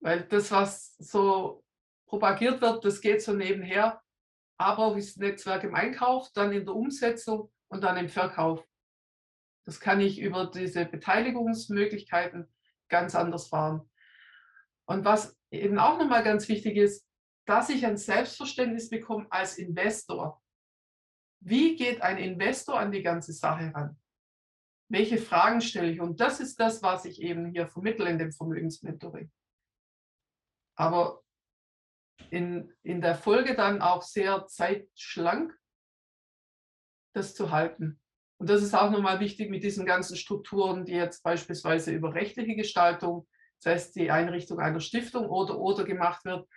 weil 0.00 0.22
das, 0.22 0.50
was 0.52 0.94
so 0.98 1.64
propagiert 2.06 2.60
wird, 2.60 2.84
das 2.84 3.00
geht 3.00 3.22
so 3.22 3.32
nebenher. 3.32 4.00
Aber 4.56 4.94
das 4.94 5.16
Netzwerk 5.16 5.64
im 5.64 5.74
Einkauf, 5.74 6.30
dann 6.32 6.52
in 6.52 6.64
der 6.66 6.74
Umsetzung 6.74 7.50
und 7.68 7.82
dann 7.82 7.96
im 7.96 8.08
Verkauf. 8.08 8.64
Das 9.66 9.80
kann 9.80 10.00
ich 10.00 10.20
über 10.20 10.46
diese 10.46 10.84
Beteiligungsmöglichkeiten 10.84 12.52
ganz 12.88 13.14
anders 13.14 13.48
fahren. 13.48 13.88
Und 14.86 15.04
was 15.04 15.38
eben 15.50 15.78
auch 15.78 15.98
nochmal 15.98 16.24
ganz 16.24 16.48
wichtig 16.48 16.76
ist, 16.76 17.06
dass 17.46 17.68
ich 17.68 17.86
ein 17.86 17.96
Selbstverständnis 17.96 18.90
bekomme 18.90 19.26
als 19.30 19.58
Investor. 19.58 20.42
Wie 21.40 21.76
geht 21.76 22.02
ein 22.02 22.18
Investor 22.18 22.78
an 22.78 22.92
die 22.92 23.02
ganze 23.02 23.32
Sache 23.32 23.72
ran? 23.74 23.98
Welche 24.88 25.18
Fragen 25.18 25.60
stelle 25.60 25.90
ich? 25.90 26.00
Und 26.00 26.20
das 26.20 26.40
ist 26.40 26.58
das, 26.58 26.82
was 26.82 27.04
ich 27.04 27.22
eben 27.22 27.52
hier 27.52 27.68
vermittle 27.68 28.10
in 28.10 28.18
dem 28.18 28.32
Vermögensmentoring. 28.32 29.30
Aber 30.76 31.22
in, 32.30 32.72
in 32.82 33.00
der 33.00 33.14
Folge 33.14 33.54
dann 33.54 33.80
auch 33.80 34.02
sehr 34.02 34.46
zeitschlank, 34.46 35.56
das 37.14 37.34
zu 37.34 37.50
halten. 37.50 37.99
Und 38.40 38.48
das 38.48 38.62
ist 38.62 38.74
auch 38.74 38.90
nochmal 38.90 39.20
wichtig 39.20 39.50
mit 39.50 39.62
diesen 39.62 39.84
ganzen 39.84 40.16
Strukturen, 40.16 40.86
die 40.86 40.94
jetzt 40.94 41.22
beispielsweise 41.22 41.92
über 41.92 42.14
rechtliche 42.14 42.56
Gestaltung, 42.56 43.28
das 43.60 43.74
heißt 43.74 43.96
die 43.96 44.10
Einrichtung 44.10 44.60
einer 44.60 44.80
Stiftung 44.80 45.28
oder 45.28 45.58
oder 45.58 45.84
gemacht 45.84 46.24
wird. 46.24 46.48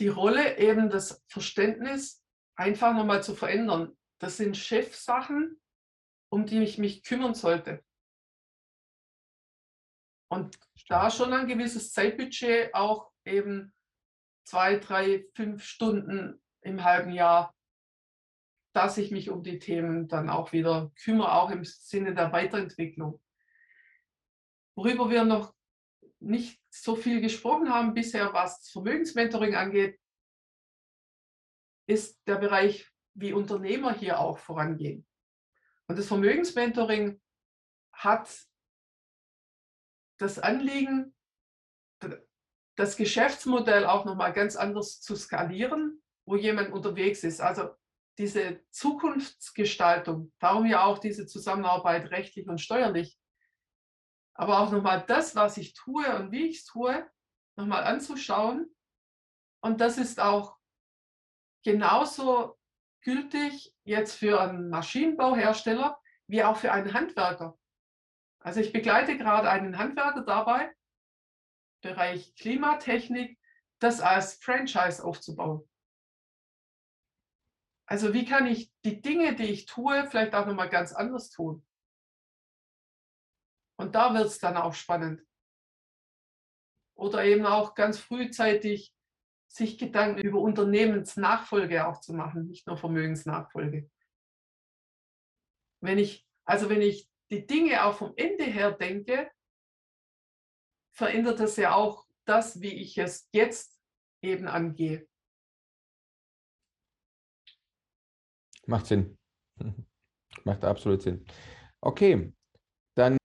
Die 0.00 0.08
Rolle 0.08 0.58
eben 0.58 0.90
das 0.90 1.22
Verständnis 1.28 2.24
einfach 2.56 2.92
nochmal 2.92 3.22
zu 3.22 3.36
verändern. 3.36 3.96
Das 4.18 4.36
sind 4.36 4.56
Chefsachen, 4.56 5.62
um 6.28 6.44
die 6.44 6.60
ich 6.60 6.78
mich 6.78 7.04
kümmern 7.04 7.34
sollte. 7.34 7.84
Und 10.28 10.58
da 10.88 11.08
schon 11.08 11.32
ein 11.32 11.46
gewisses 11.46 11.92
Zeitbudget, 11.92 12.74
auch 12.74 13.12
eben 13.24 13.72
zwei, 14.44 14.78
drei, 14.78 15.24
fünf 15.36 15.62
Stunden 15.62 16.42
im 16.62 16.82
halben 16.82 17.12
Jahr 17.12 17.54
dass 18.72 18.98
ich 18.98 19.10
mich 19.10 19.30
um 19.30 19.42
die 19.42 19.58
Themen 19.58 20.08
dann 20.08 20.30
auch 20.30 20.52
wieder 20.52 20.90
kümmere, 21.02 21.32
auch 21.32 21.50
im 21.50 21.64
Sinne 21.64 22.14
der 22.14 22.32
Weiterentwicklung. 22.32 23.20
Worüber 24.74 25.10
wir 25.10 25.24
noch 25.24 25.54
nicht 26.20 26.60
so 26.70 26.96
viel 26.96 27.20
gesprochen 27.20 27.68
haben 27.68 27.94
bisher, 27.94 28.32
was 28.32 28.70
Vermögensmentoring 28.70 29.54
angeht, 29.54 30.00
ist 31.86 32.20
der 32.26 32.36
Bereich, 32.36 32.88
wie 33.14 33.32
Unternehmer 33.32 33.92
hier 33.92 34.18
auch 34.18 34.38
vorangehen. 34.38 35.06
Und 35.86 35.98
das 35.98 36.06
Vermögensmentoring 36.06 37.20
hat 37.92 38.46
das 40.18 40.38
Anliegen, 40.38 41.14
das 42.76 42.96
Geschäftsmodell 42.96 43.84
auch 43.84 44.06
nochmal 44.06 44.32
ganz 44.32 44.56
anders 44.56 45.00
zu 45.02 45.14
skalieren, 45.16 46.02
wo 46.24 46.36
jemand 46.36 46.72
unterwegs 46.72 47.24
ist. 47.24 47.40
Also 47.40 47.74
diese 48.18 48.60
Zukunftsgestaltung, 48.70 50.32
darum 50.38 50.66
ja 50.66 50.84
auch 50.84 50.98
diese 50.98 51.26
Zusammenarbeit 51.26 52.10
rechtlich 52.10 52.46
und 52.48 52.60
steuerlich, 52.60 53.18
aber 54.34 54.60
auch 54.60 54.70
nochmal 54.70 55.04
das, 55.06 55.34
was 55.34 55.56
ich 55.56 55.74
tue 55.74 56.04
und 56.16 56.32
wie 56.32 56.46
ich 56.46 56.58
es 56.58 56.64
tue, 56.64 57.08
nochmal 57.56 57.84
anzuschauen. 57.84 58.74
Und 59.60 59.80
das 59.80 59.98
ist 59.98 60.20
auch 60.20 60.56
genauso 61.64 62.58
gültig 63.02 63.74
jetzt 63.84 64.14
für 64.14 64.40
einen 64.40 64.68
Maschinenbauhersteller 64.68 66.00
wie 66.26 66.44
auch 66.44 66.56
für 66.56 66.72
einen 66.72 66.94
Handwerker. 66.94 67.58
Also 68.40 68.60
ich 68.60 68.72
begleite 68.72 69.16
gerade 69.16 69.50
einen 69.50 69.78
Handwerker 69.78 70.22
dabei, 70.22 70.74
Bereich 71.82 72.34
Klimatechnik, 72.36 73.38
das 73.80 74.00
als 74.00 74.34
Franchise 74.34 75.04
aufzubauen. 75.04 75.68
Also 77.92 78.14
wie 78.14 78.24
kann 78.24 78.46
ich 78.46 78.72
die 78.86 79.02
Dinge, 79.02 79.36
die 79.36 79.50
ich 79.50 79.66
tue, 79.66 80.06
vielleicht 80.08 80.34
auch 80.34 80.46
nochmal 80.46 80.70
ganz 80.70 80.94
anders 80.94 81.28
tun? 81.28 81.62
Und 83.76 83.94
da 83.94 84.14
wird 84.14 84.28
es 84.28 84.38
dann 84.38 84.56
auch 84.56 84.72
spannend. 84.72 85.20
Oder 86.94 87.22
eben 87.26 87.44
auch 87.44 87.74
ganz 87.74 87.98
frühzeitig 87.98 88.96
sich 89.46 89.76
Gedanken 89.76 90.22
über 90.22 90.38
Unternehmensnachfolge 90.38 91.86
auch 91.86 92.00
zu 92.00 92.14
machen, 92.14 92.46
nicht 92.46 92.66
nur 92.66 92.78
Vermögensnachfolge. 92.78 93.90
Wenn 95.82 95.98
ich, 95.98 96.26
also 96.46 96.70
wenn 96.70 96.80
ich 96.80 97.10
die 97.28 97.46
Dinge 97.46 97.84
auch 97.84 97.98
vom 97.98 98.14
Ende 98.16 98.44
her 98.44 98.72
denke, 98.72 99.30
verändert 100.92 101.40
das 101.40 101.58
ja 101.58 101.74
auch 101.74 102.06
das, 102.24 102.62
wie 102.62 102.72
ich 102.72 102.96
es 102.96 103.28
jetzt 103.32 103.82
eben 104.22 104.48
angehe. 104.48 105.11
Macht 108.66 108.86
Sinn. 108.86 109.18
Macht 110.44 110.64
absolut 110.64 111.02
Sinn. 111.02 111.24
Okay, 111.80 112.32
dann 112.94 113.16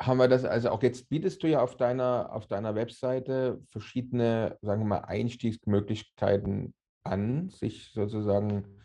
haben 0.00 0.18
wir 0.18 0.28
das, 0.28 0.44
also 0.44 0.70
auch 0.70 0.82
jetzt 0.82 1.08
bietest 1.08 1.42
du 1.42 1.48
ja 1.48 1.62
auf 1.62 1.76
deiner, 1.76 2.30
auf 2.32 2.46
deiner 2.46 2.74
Webseite 2.74 3.60
verschiedene, 3.70 4.58
sagen 4.62 4.82
wir 4.82 4.86
mal, 4.86 5.04
Einstiegsmöglichkeiten 5.04 6.74
an, 7.04 7.50
sich 7.50 7.92
sozusagen 7.92 8.80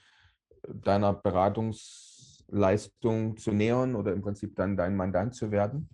deiner 0.68 1.14
Beratungsleistung 1.14 3.38
zu 3.38 3.52
nähern 3.52 3.96
oder 3.96 4.14
im 4.14 4.22
Prinzip 4.22 4.56
dann 4.56 4.78
dein 4.78 4.96
Mandant 4.96 5.34
zu 5.36 5.52
werden. 5.52 5.90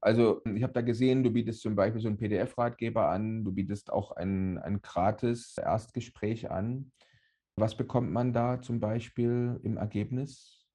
Also 0.00 0.42
ich 0.44 0.62
habe 0.64 0.72
da 0.72 0.80
gesehen, 0.80 1.22
du 1.22 1.30
bietest 1.30 1.62
zum 1.62 1.76
Beispiel 1.76 2.00
so 2.00 2.08
einen 2.08 2.16
PDF-Ratgeber 2.16 3.08
an, 3.08 3.44
du 3.44 3.52
bietest 3.52 3.92
auch 3.92 4.10
ein, 4.12 4.58
ein 4.58 4.82
gratis 4.82 5.56
Erstgespräch 5.56 6.50
an. 6.50 6.90
Was 7.56 7.76
bekommt 7.76 8.10
man 8.10 8.32
da 8.32 8.60
zum 8.60 8.80
Beispiel 8.80 9.60
im 9.62 9.76
Ergebnis? 9.76 10.66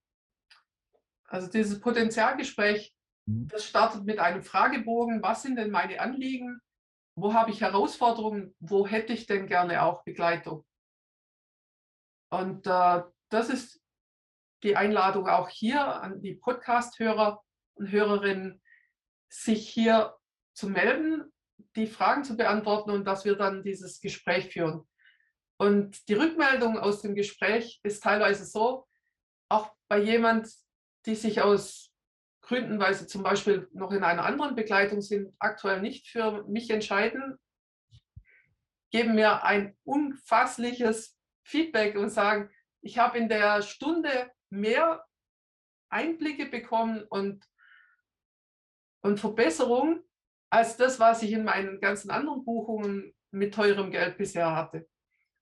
Also 1.26 1.50
dieses 1.50 1.80
Potenzialgespräch, 1.80 2.94
Mhm. 3.28 3.50
das 3.50 3.66
startet 3.66 4.06
mit 4.06 4.20
einem 4.20 4.42
Fragebogen. 4.42 5.22
Was 5.22 5.42
sind 5.42 5.58
denn 5.58 5.70
meine 5.70 6.00
Anliegen? 6.00 6.62
Wo 7.16 7.34
habe 7.34 7.52
ich 7.52 7.62
Herausforderungen? 7.62 8.56
Wo 8.60 8.88
hätte 8.88 9.12
ich 9.12 9.26
denn 9.26 9.48
gerne 9.48 9.82
auch 9.84 10.04
Begleitung? 10.06 10.66
Und 12.30 12.68
äh, 12.68 13.04
das 13.30 13.50
ist 13.50 13.82
die 14.64 14.78
Einladung 14.78 15.28
auch 15.28 15.50
hier 15.50 15.82
an 16.02 16.22
die 16.22 16.36
Podcast-Hörer 16.36 17.44
und 17.76 17.92
Hörerinnen, 17.92 18.62
sich 19.30 19.68
hier 19.68 20.16
zu 20.54 20.70
melden, 20.70 21.32
die 21.76 21.88
Fragen 21.88 22.24
zu 22.24 22.38
beantworten 22.38 22.92
und 22.92 23.06
dass 23.06 23.26
wir 23.26 23.36
dann 23.36 23.64
dieses 23.64 24.00
Gespräch 24.00 24.54
führen. 24.54 24.88
Und 25.58 26.08
die 26.08 26.14
Rückmeldung 26.14 26.78
aus 26.78 27.02
dem 27.02 27.16
Gespräch 27.16 27.80
ist 27.84 28.04
teilweise 28.04 28.46
so, 28.46 28.88
auch 29.50 29.72
bei 29.88 30.00
jemand, 30.00 30.50
die 31.06 31.16
sich 31.16 31.42
aus 31.42 31.92
Gründen, 32.42 32.80
weil 32.80 32.94
sie 32.94 33.08
zum 33.08 33.24
Beispiel 33.24 33.68
noch 33.74 33.92
in 33.92 34.04
einer 34.04 34.26
anderen 34.26 34.56
Begleitung 34.56 35.02
sind, 35.02 35.34
aktuell 35.40 35.82
nicht 35.82 36.08
für 36.08 36.44
mich 36.44 36.70
entscheiden, 36.70 37.38
geben 38.92 39.16
mir 39.16 39.44
ein 39.44 39.76
unfassliches 39.84 41.18
Feedback 41.44 41.98
und 41.98 42.10
sagen, 42.10 42.50
ich 42.82 43.00
habe 43.00 43.18
in 43.18 43.28
der 43.28 43.62
Stunde 43.64 44.32
mehr 44.50 45.06
Einblicke 45.90 46.46
bekommen 46.46 47.04
und, 47.10 47.46
und 49.02 49.20
Verbesserungen 49.20 50.04
als 50.50 50.78
das, 50.78 51.00
was 51.00 51.24
ich 51.24 51.34
in 51.34 51.44
meinen 51.44 51.82
ganzen 51.82 52.12
anderen 52.12 52.46
Buchungen 52.46 53.14
mit 53.32 53.54
teurem 53.54 53.92
Geld 53.92 54.18
bisher 54.18 54.56
hatte. 54.56 54.88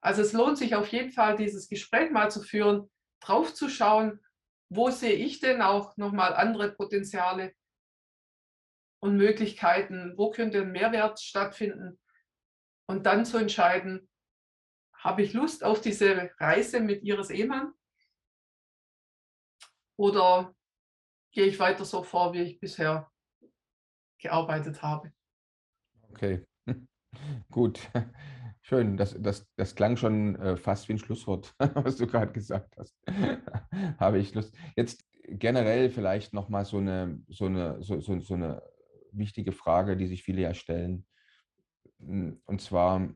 Also 0.06 0.22
es 0.22 0.34
lohnt 0.34 0.60
sich 0.60 0.76
auf 0.76 0.90
jeden 0.90 1.12
Fall, 1.12 1.36
dieses 1.36 1.68
Gespräch 1.68 2.12
mal 2.12 2.30
zu 2.30 2.44
führen, 2.44 2.92
drauf 3.20 3.56
zu 3.56 3.70
schauen, 3.70 4.24
wo 4.70 4.92
sehe 4.92 5.16
ich 5.16 5.40
denn 5.40 5.64
auch 5.64 5.98
nochmal 5.98 6.36
andere 6.36 6.72
Potenziale 6.72 7.56
und 9.02 9.18
Möglichkeiten, 9.18 10.14
wo 10.16 10.30
könnte 10.30 10.62
ein 10.62 10.72
Mehrwert 10.72 11.20
stattfinden 11.20 12.00
und 12.88 13.08
dann 13.08 13.26
zu 13.26 13.40
entscheiden, 13.40 14.08
habe 14.94 15.24
ich 15.24 15.34
Lust 15.34 15.64
auf 15.64 15.82
diese 15.82 16.30
Reise 16.38 16.82
mit 16.82 17.02
Ihres 17.02 17.32
Ehemann 17.32 17.74
oder 19.98 20.56
gehe 21.32 21.48
ich 21.48 21.58
weiter 21.58 21.84
so 21.84 22.04
vor, 22.04 22.32
wie 22.34 22.44
ich 22.44 22.60
bisher 22.60 23.12
gearbeitet 24.20 24.84
habe. 24.84 25.12
Okay, 26.12 26.46
gut. 27.50 27.80
Schön, 28.68 28.98
das, 28.98 29.16
das, 29.22 29.46
das 29.58 29.76
klang 29.76 29.96
schon 29.96 30.38
äh, 30.38 30.58
fast 30.58 30.90
wie 30.90 30.94
ein 30.94 30.98
Schlusswort, 30.98 31.54
was 31.76 31.98
du 31.98 32.08
gerade 32.08 32.34
gesagt 32.34 32.76
hast. 32.80 32.98
Habe 34.00 34.18
ich 34.18 34.34
Lust. 34.34 34.56
Jetzt 34.76 35.06
generell 35.28 35.92
vielleicht 35.92 36.34
nochmal 36.34 36.66
so 36.66 36.80
eine, 36.80 37.22
so, 37.28 37.46
eine, 37.46 37.84
so, 37.84 38.00
so, 38.00 38.20
so 38.20 38.34
eine 38.34 38.64
wichtige 39.12 39.52
Frage, 39.52 39.96
die 39.96 40.08
sich 40.08 40.24
viele 40.24 40.42
ja 40.42 40.56
stellen. 40.56 41.06
Hm, 42.00 42.42
und 42.46 42.60
zwar 42.60 43.08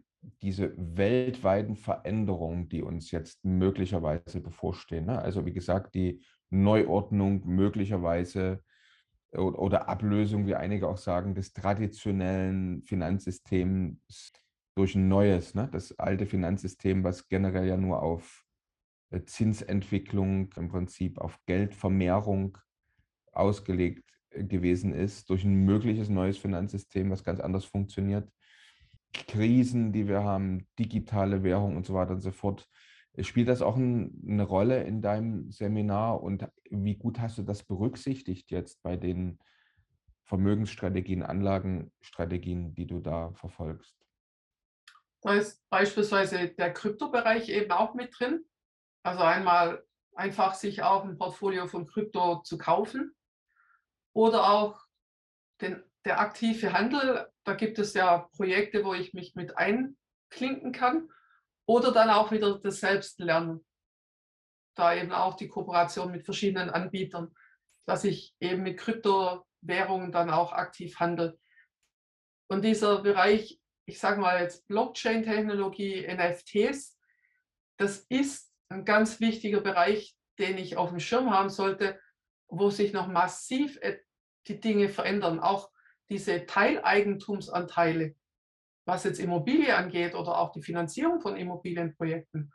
diese 0.44 0.72
weltweiten 0.78 1.78
Veränderungen, 1.78 2.70
die 2.70 2.84
uns 2.84 3.10
jetzt 3.10 3.44
möglicherweise 3.44 4.42
bevorstehen. 4.42 5.08
Ne? 5.08 5.20
Also 5.20 5.48
wie 5.48 5.54
gesagt, 5.54 5.96
die 5.96 6.24
Neuordnung 6.52 7.42
möglicherweise 7.48 8.64
oder 9.32 9.90
Ablösung, 9.90 10.46
wie 10.46 10.54
einige 10.54 10.88
auch 10.88 10.98
sagen, 10.98 11.34
des 11.34 11.54
traditionellen 11.54 12.84
Finanzsystems 12.84 14.32
durch 14.76 14.96
ein 14.96 15.08
neues. 15.08 15.56
Ne? 15.56 15.70
Das 15.72 15.98
alte 16.00 16.26
Finanzsystem, 16.26 17.04
was 17.04 17.28
generell 17.28 17.68
ja 17.68 17.78
nur 17.78 18.02
auf 18.02 18.46
äh, 19.12 19.24
Zinsentwicklung, 19.24 20.52
im 20.56 20.70
Prinzip 20.70 21.18
auf 21.20 21.40
Geldvermehrung 21.46 22.58
ausgelegt 23.32 24.10
äh, 24.32 24.44
gewesen 24.44 24.94
ist, 24.94 25.30
durch 25.30 25.44
ein 25.44 25.66
mögliches 25.66 26.10
neues 26.10 26.38
Finanzsystem, 26.38 27.10
was 27.10 27.24
ganz 27.24 27.40
anders 27.40 27.66
funktioniert. 27.66 28.30
Krisen, 29.14 29.92
die 29.92 30.08
wir 30.08 30.24
haben, 30.24 30.68
digitale 30.78 31.44
Währung 31.44 31.76
und 31.76 31.86
so 31.86 31.94
weiter 31.96 32.12
und 32.12 32.22
so 32.22 32.32
fort. 32.32 32.68
Spielt 33.22 33.50
das 33.50 33.62
auch 33.62 33.76
ein, 33.76 34.22
eine 34.28 34.44
Rolle 34.44 34.84
in 34.84 35.02
deinem 35.02 35.52
Seminar 35.52 36.22
und 36.22 36.48
wie 36.70 36.96
gut 36.96 37.20
hast 37.20 37.38
du 37.38 37.44
das 37.44 37.64
berücksichtigt 37.64 38.52
jetzt 38.52 38.82
bei 38.84 38.96
den 38.98 39.40
Vermögensstrategien, 40.24 41.24
Anlagenstrategien, 41.24 42.76
die 42.76 42.86
du 42.86 43.00
da 43.00 43.34
verfolgst? 43.34 43.99
Da 45.22 45.34
ist 45.34 45.62
beispielsweise 45.70 46.50
der 46.50 46.74
Kryptobereich 46.74 47.50
eben 47.50 47.72
auch 47.72 47.94
mit 47.94 48.18
drin. 48.18 48.46
Also 49.04 49.22
einmal 49.22 49.86
einfach 50.16 50.54
sich 50.54 50.84
auch 50.84 51.04
ein 51.04 51.18
Portfolio 51.18 51.68
von 51.68 51.88
Krypto 51.88 52.42
zu 52.42 52.58
kaufen 52.58 53.16
oder 54.14 54.50
auch 54.50 54.86
den, 55.62 55.84
der 56.06 56.20
aktive 56.20 56.74
Handel. 56.74 57.28
Da 57.44 57.54
gibt 57.54 57.80
es 57.80 57.94
ja 57.94 58.30
Projekte, 58.36 58.84
wo 58.84 58.94
ich 58.94 59.14
mich 59.14 59.36
mit 59.36 59.58
einklinken 59.58 60.72
kann 60.72 61.10
oder 61.66 61.92
dann 61.92 62.10
auch 62.10 62.32
wieder 62.32 62.60
das 62.60 62.80
Selbstlernen. 62.80 63.66
Da 64.76 64.94
eben 64.94 65.12
auch 65.12 65.36
die 65.36 65.50
Kooperation 65.50 66.12
mit 66.12 66.24
verschiedenen 66.24 66.70
Anbietern, 66.70 67.36
dass 67.86 68.04
ich 68.04 68.36
eben 68.40 68.64
mit 68.64 68.80
Kryptowährungen 68.80 70.12
dann 70.12 70.30
auch 70.30 70.54
aktiv 70.54 71.00
handle. 71.00 71.38
Und 72.48 72.64
dieser 72.64 73.02
Bereich 73.02 73.60
ich 73.90 74.00
sage 74.00 74.22
mal 74.22 74.40
jetzt 74.40 74.68
Blockchain-Technologie, 74.68 76.08
NFTs, 76.08 76.98
das 77.78 78.06
ist 78.10 78.54
ein 78.70 78.86
ganz 78.86 79.20
wichtiger 79.20 79.62
Bereich, 79.62 80.16
den 80.38 80.60
ich 80.60 80.78
auf 80.78 80.90
dem 80.90 81.00
Schirm 81.00 81.32
haben 81.32 81.50
sollte, 81.50 82.00
wo 82.48 82.70
sich 82.70 82.94
noch 82.94 83.08
massiv 83.08 83.80
die 84.48 84.60
Dinge 84.60 84.90
verändern. 84.90 85.40
Auch 85.40 85.72
diese 86.10 86.46
Teileigentumsanteile, 86.46 88.16
was 88.86 89.06
jetzt 89.06 89.20
Immobilie 89.20 89.76
angeht 89.76 90.14
oder 90.14 90.38
auch 90.38 90.52
die 90.52 90.62
Finanzierung 90.62 91.20
von 91.20 91.36
Immobilienprojekten, 91.36 92.54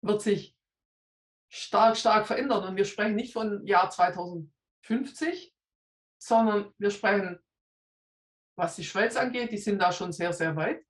wird 0.00 0.22
sich 0.22 0.56
stark, 1.48 1.98
stark 1.98 2.26
verändern. 2.26 2.64
Und 2.64 2.76
wir 2.76 2.86
sprechen 2.86 3.14
nicht 3.14 3.34
von 3.34 3.66
Jahr 3.66 3.90
2050, 3.90 5.54
sondern 6.18 6.72
wir 6.78 6.90
sprechen 6.90 7.40
was 8.58 8.74
die 8.74 8.84
Schweiz 8.84 9.16
angeht, 9.16 9.52
die 9.52 9.58
sind 9.58 9.80
da 9.80 9.92
schon 9.92 10.12
sehr, 10.12 10.32
sehr 10.32 10.56
weit. 10.56 10.84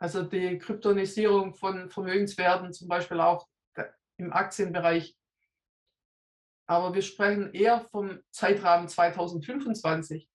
Also 0.00 0.24
die 0.24 0.58
Kryptonisierung 0.58 1.54
von 1.54 1.88
Vermögenswerten, 1.90 2.72
zum 2.72 2.88
Beispiel 2.88 3.20
auch 3.20 3.48
im 4.16 4.32
Aktienbereich. 4.32 5.16
Aber 6.66 6.92
wir 6.92 7.02
sprechen 7.02 7.52
eher 7.54 7.80
vom 7.80 8.20
Zeitrahmen 8.30 8.88
2025. 8.88 10.28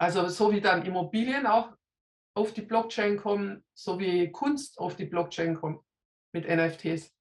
Also 0.00 0.28
so 0.28 0.50
wie 0.52 0.60
dann 0.60 0.84
Immobilien 0.84 1.46
auch 1.46 1.74
auf 2.34 2.54
die 2.54 2.62
Blockchain 2.62 3.18
kommen, 3.18 3.64
so 3.74 3.98
wie 3.98 4.32
Kunst 4.32 4.78
auf 4.78 4.96
die 4.96 5.06
Blockchain 5.06 5.54
kommt 5.54 5.82
mit 6.32 6.48
NFTs. 6.48 7.12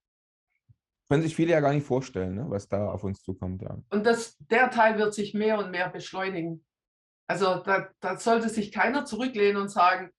Können 1.09 1.23
sich 1.23 1.35
viele 1.35 1.51
ja 1.51 1.59
gar 1.59 1.73
nicht 1.73 1.85
vorstellen, 1.85 2.35
ne, 2.35 2.45
was 2.49 2.67
da 2.67 2.91
auf 2.91 3.03
uns 3.03 3.21
zukommt. 3.21 3.61
Ja. 3.61 3.77
Und 3.89 4.05
das, 4.05 4.37
der 4.37 4.69
Teil 4.69 4.97
wird 4.97 5.13
sich 5.13 5.33
mehr 5.33 5.59
und 5.59 5.71
mehr 5.71 5.89
beschleunigen. 5.89 6.65
Also 7.27 7.57
da, 7.57 7.89
da 7.99 8.17
sollte 8.17 8.49
sich 8.49 8.71
keiner 8.71 9.05
zurücklehnen 9.05 9.61
und 9.61 9.69
sagen, 9.69 10.11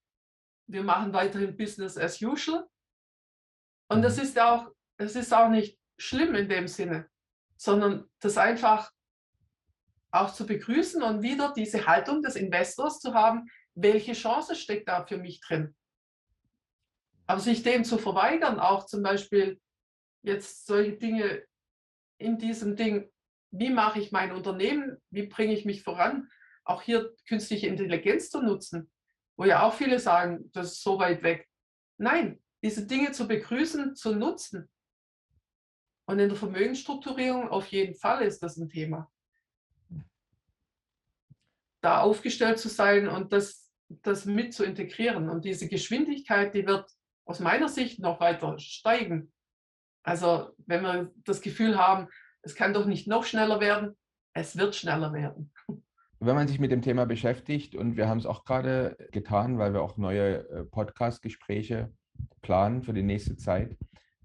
wir 0.67 0.83
machen 0.83 1.13
weiterhin 1.13 1.57
Business 1.57 1.97
as 1.97 2.21
usual. 2.21 2.67
Und 3.89 3.99
mhm. 3.99 4.03
das 4.03 4.19
ist 4.19 4.39
auch, 4.39 4.71
das 4.99 5.17
ist 5.17 5.33
auch 5.33 5.49
nicht 5.49 5.79
schlimm 5.99 6.35
in 6.35 6.49
dem 6.49 6.69
Sinne, 6.69 7.09
sondern 7.57 8.09
das 8.21 8.37
einfach 8.37 8.93
auch 10.11 10.33
zu 10.33 10.47
begrüßen 10.47 11.03
und 11.03 11.23
wieder 11.23 11.53
diese 11.55 11.87
Haltung 11.87 12.23
des 12.23 12.37
Investors 12.37 13.01
zu 13.01 13.15
haben, 13.15 13.51
welche 13.75 14.13
Chance 14.13 14.55
steckt 14.55 14.89
da 14.89 15.07
für 15.07 15.19
mich 15.19 15.41
drin. 15.41 15.75
Aber 17.27 17.41
sich 17.41 17.63
dem 17.63 17.85
zu 17.85 17.99
verweigern, 17.99 18.59
auch 18.59 18.87
zum 18.87 19.03
Beispiel 19.03 19.61
jetzt 20.23 20.67
solche 20.67 20.97
Dinge 20.97 21.45
in 22.19 22.39
diesem 22.39 22.75
Ding, 22.75 23.11
wie 23.51 23.71
mache 23.71 24.01
ich 24.01 24.13
mein 24.13 24.33
Unternehmen, 24.33 24.97
wie 25.11 25.27
bringe 25.27 25.55
ich 25.55 25.65
mich 25.65 25.83
voran, 25.83 26.29
auch 26.69 26.83
hier 26.83 27.15
künstliche 27.27 27.67
Intelligenz 27.67 28.31
zu 28.31 28.43
nutzen, 28.43 28.91
wo 29.37 29.45
ja 29.45 29.63
auch 29.63 29.75
viele 29.75 29.99
sagen, 29.99 30.51
das 30.53 30.73
ist 30.73 30.83
so 30.83 30.99
weit 30.99 31.23
weg. 31.23 31.49
Nein, 31.97 32.41
diese 32.63 32.87
Dinge 32.87 33.13
zu 33.13 33.27
begrüßen, 33.27 33.95
zu 33.97 34.15
nutzen. 34.15 34.69
Und 36.07 36.19
in 36.19 36.29
der 36.29 36.37
Vermögensstrukturierung 36.37 37.49
auf 37.49 37.67
jeden 37.69 37.95
Fall 37.95 38.23
ist 38.23 38.43
das 38.43 38.57
ein 38.57 38.69
Thema. 38.69 39.11
Da 41.81 42.01
aufgestellt 42.01 42.59
zu 42.59 42.69
sein 42.69 43.09
und 43.09 43.33
das, 43.33 43.71
das 43.89 44.25
mit 44.25 44.53
zu 44.53 44.65
integrieren. 44.65 45.29
Und 45.29 45.45
diese 45.45 45.69
Geschwindigkeit, 45.69 46.55
die 46.55 46.67
wird 46.67 46.91
aus 47.25 47.41
meiner 47.41 47.69
Sicht 47.69 47.99
noch 47.99 48.21
weiter 48.21 48.59
steigen. 48.59 49.33
Also 50.03 50.51
wenn 50.67 50.83
wir 50.83 51.13
das 51.25 51.41
Gefühl 51.41 51.79
haben, 51.79 52.09
es 52.43 52.55
kann 52.55 52.75
doch 52.75 52.87
nicht 52.87 53.07
noch 53.07 53.25
schneller 53.25 53.61
werden, 53.61 53.97
es 54.33 54.57
wird 54.57 54.75
schneller 54.75 55.13
werden 55.13 55.53
wenn 56.21 56.35
man 56.35 56.49
sich 56.49 56.59
mit 56.59 56.73
dem 56.73 56.83
Thema 56.83 57.07
beschäftigt, 57.07 57.77
und 57.77 57.97
wir 57.97 58.09
haben 58.09 58.19
es 58.19 58.27
auch 58.27 58.45
gerade 58.45 58.97
getan, 59.13 59.59
weil 59.59 59.73
wir 59.73 59.83
auch 59.83 59.97
neue 59.97 60.49
äh, 60.49 60.65
Podcast-Gespräche 60.65 61.93
planen 62.43 62.83
für 62.83 62.93
die 62.93 63.03
nächste 63.03 63.37
Zeit. 63.37 63.77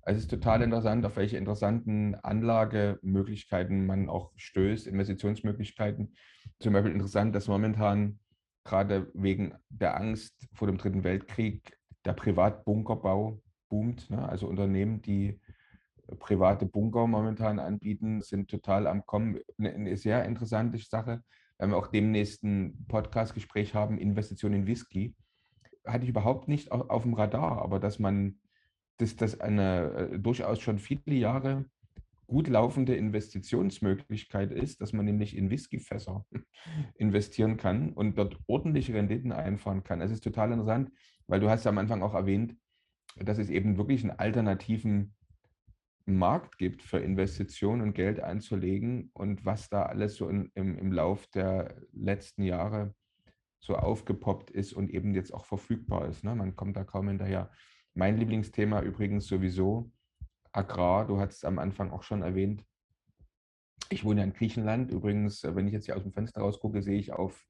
Also 0.02 0.18
es 0.18 0.24
ist 0.26 0.32
total 0.32 0.62
interessant, 0.62 1.06
auf 1.06 1.16
welche 1.16 1.38
interessanten 1.38 2.16
Anlagemöglichkeiten 2.16 3.86
man 3.86 4.10
auch 4.10 4.32
stößt, 4.36 4.88
Investitionsmöglichkeiten. 4.88 6.16
Zum 6.60 6.74
Beispiel 6.74 6.92
interessant, 6.92 7.36
dass 7.36 7.48
momentan 7.48 8.20
gerade 8.66 9.10
wegen 9.14 9.54
der 9.70 9.96
Angst 9.96 10.48
vor 10.54 10.68
dem 10.68 10.78
Dritten 10.78 11.04
Weltkrieg 11.04 11.78
der 12.06 12.14
Privatbunkerbau 12.14 13.42
boomt. 13.70 14.10
Ne? 14.10 14.28
Also 14.28 14.48
Unternehmen, 14.48 15.02
die 15.02 15.40
private 16.20 16.66
Bunker 16.66 17.08
momentan 17.08 17.60
anbieten, 17.60 18.22
sind 18.22 18.50
total 18.50 18.88
am 18.88 19.06
Kommen. 19.06 19.40
Eine 19.58 19.96
sehr 19.96 20.26
interessante 20.26 20.78
Sache 20.80 21.24
weil 21.64 21.70
wir 21.70 21.78
auch 21.78 21.88
demnächst 21.88 22.44
ein 22.44 22.86
Podcast-Gespräch 22.90 23.74
haben, 23.74 23.98
Investition 23.98 24.52
in 24.52 24.68
Whisky, 24.68 25.16
hatte 25.86 26.04
ich 26.04 26.10
überhaupt 26.10 26.50
nicht 26.50 26.74
auf, 26.74 27.04
dem 27.04 27.14
Radar, 27.14 27.62
aber 27.62 27.80
dass 27.80 28.00
man, 28.00 28.40
dass 28.98 29.16
das 29.16 29.40
eine 29.40 30.10
äh, 30.12 30.20
durchaus 30.20 30.60
schon 30.60 30.78
viele 30.78 31.16
Jahre 31.16 31.64
gut 32.28 32.50
laufende 32.50 32.98
Investitionsmöglichkeit 32.98 34.52
ist, 34.52 34.82
dass 34.82 34.92
man 34.92 35.06
nämlich 35.06 35.38
in 35.38 35.50
Whiskyfässer 35.50 36.26
investieren 36.96 37.56
kann 37.56 37.94
und 37.94 38.18
dort 38.18 38.38
ordentliche 38.48 38.94
Renditen 38.94 39.32
einfahren 39.32 39.86
kann. 39.86 40.02
Es 40.02 40.12
ist 40.12 40.26
total 40.26 40.52
interessant, 40.52 40.92
weil 41.28 41.40
du 41.40 41.50
hast 41.50 41.64
ja 41.64 41.72
am 41.72 41.78
Anfang 41.78 42.02
auch 42.02 42.14
erwähnt, 42.14 42.58
dass 43.16 43.38
es 43.38 43.50
eben 43.50 43.78
wirklich 43.78 44.04
einen 44.04 44.20
alternativen 44.20 45.16
Markt 46.06 46.58
gibt 46.58 46.82
für 46.82 47.00
Investitionen 47.00 47.82
und 47.82 47.94
Geld 47.94 48.20
einzulegen 48.20 49.10
und 49.14 49.46
was 49.46 49.70
da 49.70 49.84
alles 49.84 50.16
so 50.16 50.28
in, 50.28 50.52
im, 50.54 50.78
im 50.78 50.92
Lauf 50.92 51.28
der 51.28 51.76
letzten 51.94 52.44
Jahre 52.44 52.94
so 53.62 53.78
aufgepoppt 53.78 54.52
ist 54.52 54.74
und 54.74 54.90
eben 54.90 55.14
jetzt 55.14 55.34
auch 55.34 55.46
verfügbar 55.46 56.10
ist. 56.10 56.24
Ne? 56.24 56.36
Man 56.36 56.56
kommt 56.56 56.76
da 56.76 56.84
kaum 56.84 57.08
hinterher. 57.08 57.50
Mein 57.94 58.18
Lieblingsthema 58.18 58.82
übrigens 58.82 59.28
sowieso 59.28 59.92
Agrar. 60.52 61.08
Du 61.08 61.20
hattest 61.20 61.46
am 61.46 61.60
Anfang 61.60 61.92
auch 61.92 62.04
schon 62.04 62.22
erwähnt. 62.22 62.66
Ich 63.90 64.04
wohne 64.04 64.22
ja 64.22 64.26
in 64.26 64.34
Griechenland. 64.34 64.92
Übrigens, 64.92 65.44
wenn 65.44 65.68
ich 65.68 65.74
jetzt 65.74 65.86
hier 65.86 65.96
aus 65.96 66.04
dem 66.04 66.12
Fenster 66.12 66.42
rausgucke, 66.42 66.82
sehe 66.82 67.00
ich 67.00 67.14
auf 67.14 67.46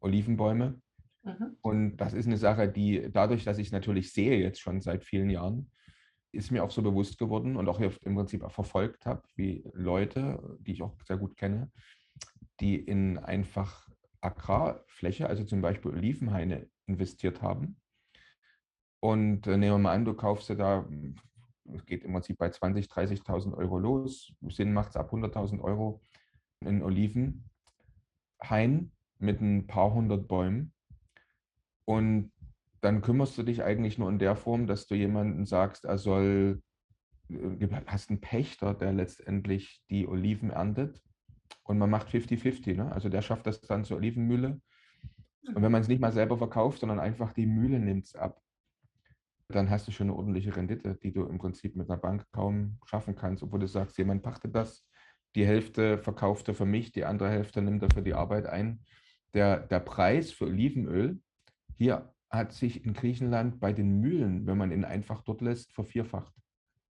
Olivenbäume. 0.00 0.80
Mhm. 1.22 1.56
Und 1.60 1.96
das 1.98 2.14
ist 2.14 2.26
eine 2.26 2.38
Sache, 2.38 2.68
die 2.68 3.10
dadurch, 3.12 3.44
dass 3.44 3.58
ich 3.58 3.72
natürlich 3.72 4.12
sehe 4.12 4.38
jetzt 4.38 4.60
schon 4.60 4.80
seit 4.80 5.04
vielen 5.04 5.28
Jahren, 5.28 5.70
ist 6.32 6.50
mir 6.50 6.62
auch 6.64 6.70
so 6.70 6.82
bewusst 6.82 7.18
geworden 7.18 7.56
und 7.56 7.68
auch 7.68 7.80
im 7.80 8.14
Prinzip 8.14 8.42
auch 8.42 8.52
verfolgt 8.52 9.06
habe, 9.06 9.22
wie 9.34 9.64
Leute, 9.72 10.56
die 10.60 10.72
ich 10.72 10.82
auch 10.82 10.94
sehr 11.04 11.16
gut 11.16 11.36
kenne, 11.36 11.70
die 12.60 12.76
in 12.76 13.18
einfach 13.18 13.88
Agrarfläche, 14.20 15.28
also 15.28 15.44
zum 15.44 15.60
Beispiel 15.62 15.92
Olivenhaine, 15.92 16.68
investiert 16.86 17.42
haben. 17.42 17.76
Und 19.00 19.46
äh, 19.46 19.56
nehmen 19.56 19.74
wir 19.74 19.78
mal 19.78 19.94
an, 19.94 20.04
du 20.04 20.14
kaufst 20.14 20.48
dir 20.50 20.56
da, 20.56 20.86
es 21.72 21.86
geht 21.86 22.04
im 22.04 22.12
Prinzip 22.12 22.36
bei 22.38 22.48
20.000, 22.48 22.90
30.000 22.90 23.54
Euro 23.56 23.78
los. 23.78 24.32
Sinn 24.48 24.72
macht 24.72 24.90
es 24.90 24.96
ab 24.96 25.12
100.000 25.12 25.60
Euro 25.60 26.02
in 26.60 26.82
Olivenhain 26.82 27.40
mit 29.18 29.40
ein 29.40 29.66
paar 29.66 29.94
hundert 29.94 30.28
Bäumen. 30.28 30.72
Und 31.86 32.32
dann 32.80 33.02
kümmerst 33.02 33.36
du 33.36 33.42
dich 33.42 33.62
eigentlich 33.62 33.98
nur 33.98 34.08
in 34.08 34.18
der 34.18 34.36
Form, 34.36 34.66
dass 34.66 34.86
du 34.86 34.94
jemanden 34.94 35.44
sagst, 35.44 35.84
er 35.84 35.98
soll, 35.98 36.62
äh, 37.28 37.68
hast 37.86 38.10
einen 38.10 38.20
Pächter, 38.20 38.74
der 38.74 38.92
letztendlich 38.92 39.82
die 39.90 40.06
Oliven 40.08 40.50
erntet 40.50 41.02
und 41.64 41.78
man 41.78 41.90
macht 41.90 42.08
50-50. 42.08 42.76
Ne? 42.76 42.92
Also 42.92 43.08
der 43.08 43.22
schafft 43.22 43.46
das 43.46 43.60
dann 43.60 43.84
zur 43.84 43.98
Olivenmühle. 43.98 44.60
Und 45.54 45.62
wenn 45.62 45.72
man 45.72 45.82
es 45.82 45.88
nicht 45.88 46.00
mal 46.00 46.12
selber 46.12 46.36
verkauft, 46.38 46.80
sondern 46.80 47.00
einfach 47.00 47.32
die 47.32 47.46
Mühle 47.46 47.78
nimmt 47.78 48.06
es 48.06 48.14
ab, 48.14 48.40
dann 49.48 49.68
hast 49.68 49.88
du 49.88 49.92
schon 49.92 50.08
eine 50.08 50.16
ordentliche 50.16 50.54
Rendite, 50.54 50.96
die 51.02 51.12
du 51.12 51.24
im 51.24 51.38
Prinzip 51.38 51.76
mit 51.76 51.90
einer 51.90 51.98
Bank 51.98 52.24
kaum 52.30 52.78
schaffen 52.84 53.16
kannst, 53.16 53.42
obwohl 53.42 53.60
du 53.60 53.66
sagst, 53.66 53.98
jemand 53.98 54.22
pachtet 54.22 54.54
das, 54.54 54.86
die 55.34 55.46
Hälfte 55.46 55.98
verkauft 55.98 56.48
er 56.48 56.54
für 56.54 56.66
mich, 56.66 56.92
die 56.92 57.04
andere 57.04 57.30
Hälfte 57.30 57.62
nimmt 57.62 57.82
er 57.82 57.90
für 57.92 58.02
die 58.02 58.14
Arbeit 58.14 58.46
ein. 58.46 58.80
Der, 59.34 59.58
der 59.60 59.80
Preis 59.80 60.32
für 60.32 60.46
Olivenöl 60.46 61.20
hier 61.76 62.12
hat 62.30 62.52
sich 62.52 62.84
in 62.84 62.94
Griechenland 62.94 63.60
bei 63.60 63.72
den 63.72 64.00
Mühlen, 64.00 64.46
wenn 64.46 64.56
man 64.56 64.70
ihn 64.70 64.84
einfach 64.84 65.22
dort 65.22 65.40
lässt, 65.40 65.72
vervierfacht. 65.72 66.32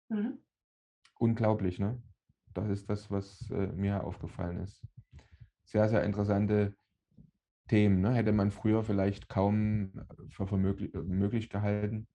Mhm. 0.08 0.38
Unglaublich, 1.18 1.78
ne? 1.78 2.00
Das 2.52 2.68
ist 2.68 2.88
das, 2.90 3.10
was 3.10 3.50
äh, 3.50 3.68
mir 3.68 4.04
aufgefallen 4.04 4.60
ist. 4.60 4.82
Sehr, 5.64 5.88
sehr 5.88 6.04
interessante 6.04 6.76
Themen. 7.68 8.02
Ne? 8.02 8.12
Hätte 8.12 8.32
man 8.32 8.50
früher 8.50 8.84
vielleicht 8.84 9.30
kaum 9.30 9.92
äh, 9.96 10.28
für, 10.28 10.56
möglich, 10.58 10.92
äh, 10.94 10.98
möglich, 10.98 11.48
gehalten, 11.48 12.06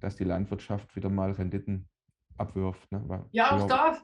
dass 0.00 0.16
die 0.16 0.24
Landwirtschaft 0.24 0.94
wieder 0.94 1.08
mal 1.08 1.32
Renditen 1.32 1.88
abwirft. 2.36 2.92
Ne? 2.92 3.26
ja, 3.30 3.52
auch 3.52 3.66
da. 3.66 3.98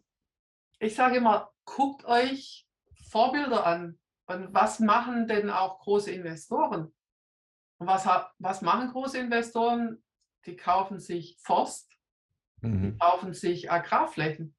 Ich 0.79 0.95
sage 0.95 1.17
immer, 1.17 1.51
guckt 1.67 2.07
euch 2.07 2.67
Vorbilder 2.95 3.67
an. 3.67 3.99
Und 4.27 4.55
was 4.55 4.81
machen 4.81 5.27
denn 5.27 5.51
auch 5.51 5.81
große 5.81 6.13
Investoren? 6.13 6.93
Und 7.79 7.87
was, 7.87 8.07
was 8.39 8.63
machen 8.63 8.91
große 8.91 9.19
Investoren? 9.19 10.03
Die 10.47 10.57
kaufen 10.57 10.99
sich 10.99 11.39
Forst, 11.41 11.97
mhm. 12.61 12.83
die 12.83 12.99
kaufen 12.99 13.35
sich 13.35 13.71
Agrarflächen. 13.71 14.55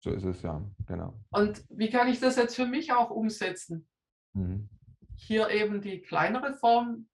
So 0.00 0.10
ist 0.10 0.24
es 0.24 0.42
ja, 0.42 0.62
genau. 0.86 1.18
Und 1.30 1.64
wie 1.70 1.88
kann 1.90 2.08
ich 2.08 2.20
das 2.20 2.36
jetzt 2.36 2.56
für 2.56 2.66
mich 2.66 2.92
auch 2.92 3.10
umsetzen? 3.10 3.88
Mhm. 4.34 4.68
Hier 5.16 5.48
eben 5.50 5.80
die 5.80 6.02
kleinere 6.02 6.54
Form 6.54 7.08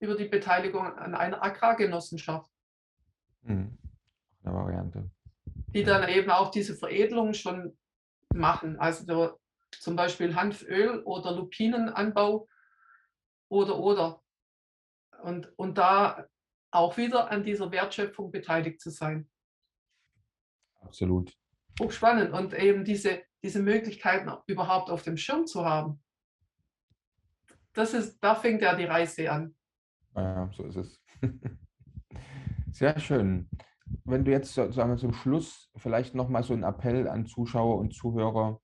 über 0.00 0.16
die 0.16 0.24
Beteiligung 0.24 0.86
an 0.86 1.14
einer 1.14 1.42
Agrargenossenschaft. 1.42 2.50
Mhm. 3.42 3.78
Eine 4.42 4.54
Variante. 4.54 5.10
Die 5.68 5.84
dann 5.84 6.08
eben 6.08 6.30
auch 6.30 6.50
diese 6.50 6.74
Veredelung 6.74 7.34
schon 7.34 7.76
machen. 8.34 8.78
Also 8.78 9.06
der, 9.06 9.36
zum 9.70 9.96
Beispiel 9.96 10.34
Hanföl 10.34 11.02
oder 11.04 11.32
Lupinenanbau 11.32 12.48
oder 13.48 13.78
oder 13.78 14.21
und, 15.22 15.52
und 15.56 15.78
da 15.78 16.26
auch 16.70 16.96
wieder 16.96 17.30
an 17.30 17.44
dieser 17.44 17.70
Wertschöpfung 17.70 18.30
beteiligt 18.30 18.80
zu 18.80 18.90
sein. 18.90 19.28
Absolut. 20.80 21.32
Hochspannend 21.80 22.32
und 22.32 22.54
eben 22.54 22.84
diese, 22.84 23.22
diese 23.42 23.60
Möglichkeiten 23.60 24.30
überhaupt 24.46 24.90
auf 24.90 25.02
dem 25.02 25.16
Schirm 25.16 25.46
zu 25.46 25.64
haben. 25.64 26.02
Das 27.72 27.94
ist, 27.94 28.18
da 28.20 28.34
fängt 28.34 28.62
ja 28.62 28.74
die 28.74 28.84
Reise 28.84 29.30
an. 29.30 29.54
Ja, 30.14 30.50
so 30.52 30.64
ist 30.64 30.76
es. 30.76 31.02
Sehr 32.72 32.98
schön. 32.98 33.48
Wenn 34.04 34.24
du 34.24 34.30
jetzt 34.30 34.54
sagen 34.54 34.74
wir, 34.74 34.96
zum 34.96 35.12
Schluss 35.12 35.70
vielleicht 35.76 36.14
nochmal 36.14 36.42
so 36.42 36.52
einen 36.52 36.62
Appell 36.62 37.08
an 37.08 37.26
Zuschauer 37.26 37.78
und 37.78 37.94
Zuhörer 37.94 38.60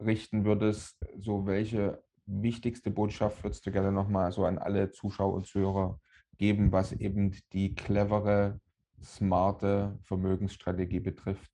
richten 0.00 0.44
würdest, 0.44 1.04
so 1.20 1.46
welche 1.46 2.02
wichtigste 2.40 2.90
Botschaft 2.90 3.42
würdest 3.42 3.66
du 3.66 3.72
gerne 3.72 3.92
nochmal 3.92 4.32
so 4.32 4.44
an 4.44 4.58
alle 4.58 4.90
Zuschauer 4.90 5.34
und 5.34 5.46
Zuhörer 5.46 6.00
geben, 6.38 6.72
was 6.72 6.92
eben 6.92 7.36
die 7.52 7.74
clevere, 7.74 8.60
smarte 9.02 9.98
Vermögensstrategie 10.04 11.00
betrifft? 11.00 11.50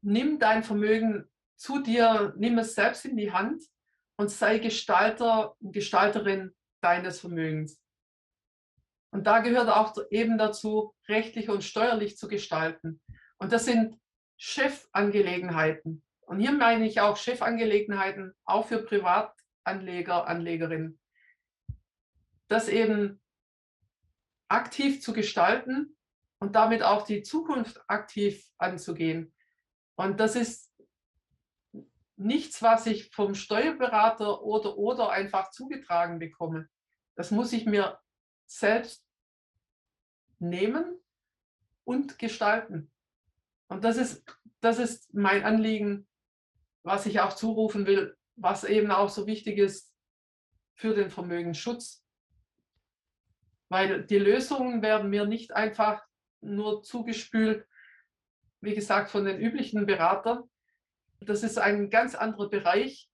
Nimm 0.00 0.38
dein 0.38 0.62
Vermögen 0.62 1.24
zu 1.56 1.82
dir, 1.82 2.34
nimm 2.36 2.58
es 2.58 2.74
selbst 2.74 3.04
in 3.04 3.16
die 3.16 3.32
Hand 3.32 3.62
und 4.16 4.30
sei 4.30 4.58
Gestalter 4.58 5.54
und 5.60 5.72
Gestalterin 5.72 6.52
deines 6.80 7.20
Vermögens. 7.20 7.80
Und 9.12 9.26
da 9.26 9.40
gehört 9.40 9.68
auch 9.68 9.94
eben 10.10 10.38
dazu, 10.38 10.94
rechtlich 11.06 11.50
und 11.50 11.62
steuerlich 11.62 12.16
zu 12.16 12.28
gestalten. 12.28 13.00
Und 13.36 13.52
das 13.52 13.66
sind 13.66 13.98
Chefangelegenheiten. 14.36 16.02
Und 16.26 16.40
hier 16.40 16.52
meine 16.52 16.86
ich 16.86 17.00
auch 17.00 17.16
Chefangelegenheiten, 17.16 18.34
auch 18.44 18.66
für 18.66 18.78
Privatanleger, 18.78 20.26
Anlegerinnen. 20.26 20.98
Das 22.48 22.68
eben 22.68 23.20
aktiv 24.48 25.02
zu 25.02 25.12
gestalten 25.12 25.96
und 26.38 26.54
damit 26.54 26.82
auch 26.82 27.04
die 27.04 27.22
Zukunft 27.22 27.82
aktiv 27.86 28.46
anzugehen. 28.58 29.34
Und 29.94 30.20
das 30.20 30.36
ist 30.36 30.72
nichts, 32.16 32.62
was 32.62 32.86
ich 32.86 33.10
vom 33.10 33.34
Steuerberater 33.34 34.42
oder, 34.42 34.76
oder 34.76 35.10
einfach 35.10 35.50
zugetragen 35.50 36.18
bekomme. 36.18 36.68
Das 37.14 37.30
muss 37.30 37.52
ich 37.52 37.66
mir 37.66 37.98
selbst 38.46 39.04
nehmen 40.38 40.98
und 41.84 42.18
gestalten. 42.18 42.90
Und 43.68 43.84
das 43.84 43.96
ist, 43.96 44.24
das 44.60 44.78
ist 44.78 45.14
mein 45.14 45.44
Anliegen, 45.44 46.06
was 46.82 47.06
ich 47.06 47.20
auch 47.20 47.34
zurufen 47.34 47.86
will, 47.86 48.16
was 48.36 48.64
eben 48.64 48.90
auch 48.90 49.08
so 49.08 49.26
wichtig 49.26 49.58
ist 49.58 49.92
für 50.74 50.94
den 50.94 51.10
Vermögensschutz. 51.10 52.04
Weil 53.68 54.04
die 54.04 54.18
Lösungen 54.18 54.82
werden 54.82 55.10
mir 55.10 55.26
nicht 55.26 55.52
einfach 55.52 56.02
nur 56.40 56.82
zugespült, 56.82 57.66
wie 58.60 58.74
gesagt, 58.74 59.10
von 59.10 59.24
den 59.24 59.40
üblichen 59.40 59.86
Beratern. 59.86 60.42
Das 61.20 61.42
ist 61.42 61.58
ein 61.58 61.88
ganz 61.88 62.14
anderer 62.14 62.48
Bereich. 62.48 63.08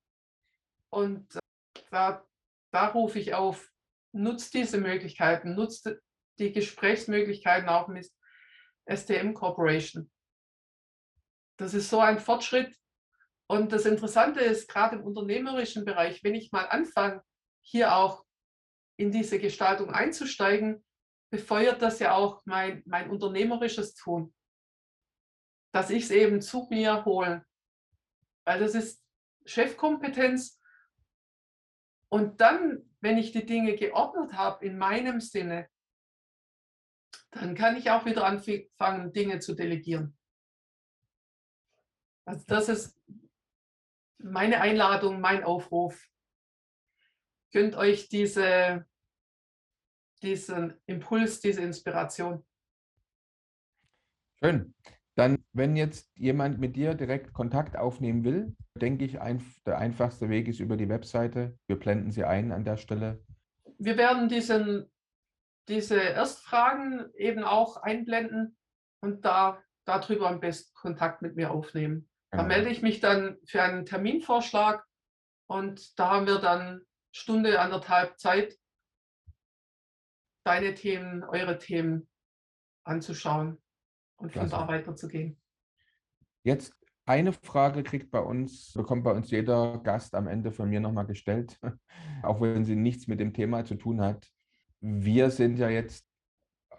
Und 0.91 1.39
da, 1.91 2.27
da 2.71 2.87
rufe 2.89 3.19
ich 3.19 3.35
auf, 3.35 3.71
nutzt 4.13 4.55
diese 4.55 4.79
Möglichkeiten, 4.79 5.55
nutzt 5.55 5.91
die 6.39 6.53
Gesprächsmöglichkeiten 6.53 7.69
auch 7.69 7.89
mit 7.89 8.11
STM 8.87 9.35
Corporation. 9.35 10.11
Das 11.59 11.75
ist 11.75 11.91
so 11.91 12.01
ein 12.01 12.19
Fortschritt. 12.19 12.75
Und 13.51 13.73
das 13.73 13.87
Interessante 13.87 14.41
ist, 14.41 14.69
gerade 14.69 14.97
im 14.97 15.05
unternehmerischen 15.05 15.85
Bereich, 15.85 16.23
wenn 16.23 16.35
ich 16.35 16.53
mal 16.53 16.67
anfange, 16.67 17.23
hier 17.63 17.95
auch 17.95 18.25
in 18.97 19.11
diese 19.11 19.39
Gestaltung 19.39 19.91
einzusteigen, 19.91 20.85
befeuert 21.31 21.81
das 21.81 21.99
ja 21.99 22.15
auch 22.15 22.43
mein, 22.45 22.83
mein 22.85 23.11
unternehmerisches 23.11 23.95
Tun. 23.95 24.35
Dass 25.73 25.89
ich 25.91 26.05
es 26.05 26.11
eben 26.11 26.43
zu 26.43 26.67
mir 26.71 27.05
hole. 27.07 27.45
Weil 28.45 28.61
das 28.61 28.75
ist 28.75 29.03
Chefkompetenz. 29.47 30.61
Und 32.11 32.41
dann, 32.43 32.91
wenn 33.01 33.17
ich 33.17 33.33
die 33.33 33.47
Dinge 33.47 33.77
geordnet 33.77 34.35
habe 34.35 34.65
in 34.65 34.77
meinem 34.77 35.21
Sinne, 35.21 35.69
dann 37.31 37.55
kann 37.55 37.77
ich 37.77 37.91
auch 37.91 38.05
wieder 38.05 38.25
anfangen, 38.25 39.13
Dinge 39.13 39.39
zu 39.39 39.55
delegieren. 39.55 40.19
Also 42.27 42.45
das 42.47 42.69
ist 42.69 42.99
meine 44.19 44.61
Einladung, 44.61 45.21
mein 45.21 45.45
Aufruf. 45.45 46.09
Könnt 47.53 47.77
euch 47.77 48.09
diese, 48.09 48.87
diesen 50.23 50.75
Impuls, 50.87 51.41
diese 51.41 51.63
Inspiration. 51.63 52.45
Schön. 54.43 54.75
Dann, 55.15 55.45
wenn 55.53 55.77
jetzt 55.77 56.17
jemand 56.17 56.61
mit 56.61 56.77
dir 56.77 56.95
direkt 56.95 57.33
Kontakt 57.33 57.77
aufnehmen 57.77 58.23
will, 58.23 58.55
denke 58.77 59.05
ich, 59.05 59.21
ein, 59.21 59.43
der 59.67 59.79
einfachste 59.79 60.29
Weg 60.29 60.47
ist 60.47 60.61
über 60.61 60.77
die 60.77 60.89
Webseite. 60.89 61.59
Wir 61.67 61.77
blenden 61.77 62.13
sie 62.13 62.25
ein 62.25 62.53
an 62.53 62.65
der 62.65 62.77
Stelle. 62.77 63.25
Wir 63.79 63.97
werden 63.97 64.29
diesen 64.29 64.89
diese 65.69 66.01
Erstfragen 66.01 67.13
eben 67.15 67.45
auch 67.45 67.77
einblenden 67.77 68.57
und 69.01 69.25
da 69.25 69.63
darüber 69.85 70.29
am 70.29 70.41
besten 70.41 70.75
Kontakt 70.75 71.23
mit 71.23 71.37
mir 71.37 71.51
aufnehmen. 71.51 72.09
Da 72.31 72.39
genau. 72.39 72.49
melde 72.49 72.71
ich 72.71 72.83
mich 72.83 73.01
dann 73.01 73.39
für 73.47 73.63
einen 73.63 73.87
Terminvorschlag 73.87 74.85
und 75.47 75.99
da 75.99 76.11
haben 76.11 76.27
wir 76.27 76.39
dann 76.39 76.83
Stunde, 77.13 77.61
anderthalb 77.61 78.19
Zeit, 78.19 78.59
deine 80.45 80.75
Themen, 80.75 81.25
eure 81.25 81.59
Themen 81.59 82.09
anzuschauen 82.85 83.59
und 84.17 84.33
Klasse. 84.33 84.51
von 84.51 84.61
da 84.61 84.69
weiterzugehen. 84.69 85.41
Jetzt 86.43 86.75
eine 87.07 87.33
Frage 87.33 87.83
kriegt 87.83 88.11
bei 88.11 88.21
uns, 88.21 88.73
bekommt 88.75 89.05
bei 89.05 89.13
uns 89.13 89.31
jeder 89.31 89.79
Gast 89.79 90.15
am 90.15 90.27
Ende 90.27 90.53
von 90.53 90.69
mir 90.69 90.81
nochmal 90.81 91.07
gestellt, 91.07 91.59
auch 92.23 92.41
wenn 92.41 92.65
sie 92.65 92.77
nichts 92.77 93.07
mit 93.07 93.21
dem 93.21 93.33
Thema 93.33 93.65
zu 93.65 93.77
tun 93.77 94.01
hat 94.03 94.31
wir 94.81 95.31
sind 95.31 95.59
ja 95.59 95.69
jetzt 95.69 96.07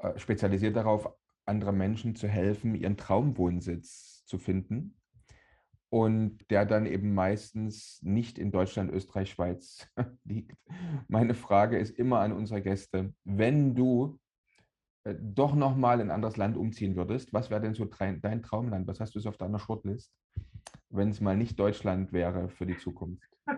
äh, 0.02 0.18
spezialisiert 0.18 0.76
darauf, 0.76 1.14
anderen 1.46 1.78
Menschen 1.78 2.16
zu 2.16 2.28
helfen, 2.28 2.76
ihren 2.76 2.98
Traumwohnsitz 2.98 4.24
zu 4.26 4.38
finden. 4.38 4.99
Und 5.92 6.38
der 6.52 6.66
dann 6.66 6.86
eben 6.86 7.16
meistens 7.16 8.00
nicht 8.04 8.38
in 8.38 8.52
Deutschland, 8.52 8.92
Österreich, 8.92 9.32
Schweiz 9.32 9.88
liegt. 10.24 10.56
Meine 11.08 11.34
Frage 11.34 11.80
ist 11.80 11.98
immer 11.98 12.20
an 12.20 12.32
unsere 12.32 12.62
Gäste, 12.62 13.14
wenn 13.24 13.74
du 13.74 14.20
äh, 15.04 15.16
doch 15.20 15.56
nochmal 15.56 16.00
in 16.00 16.08
ein 16.08 16.16
anderes 16.16 16.38
Land 16.38 16.58
umziehen 16.58 16.96
würdest, 16.96 17.34
was 17.34 17.50
wäre 17.50 17.62
denn 17.62 17.74
so 17.74 17.86
dein 17.86 18.44
Traumland? 18.44 18.88
Was 18.88 19.00
hast 19.00 19.16
du 19.16 19.20
so 19.20 19.30
auf 19.30 19.38
deiner 19.38 19.60
Shortlist, 19.60 20.14
wenn 20.90 21.10
es 21.10 21.22
mal 21.22 21.38
nicht 21.38 21.60
Deutschland 21.60 22.14
wäre 22.14 22.50
für 22.50 22.66
die 22.66 22.78
Zukunft? 22.78 23.28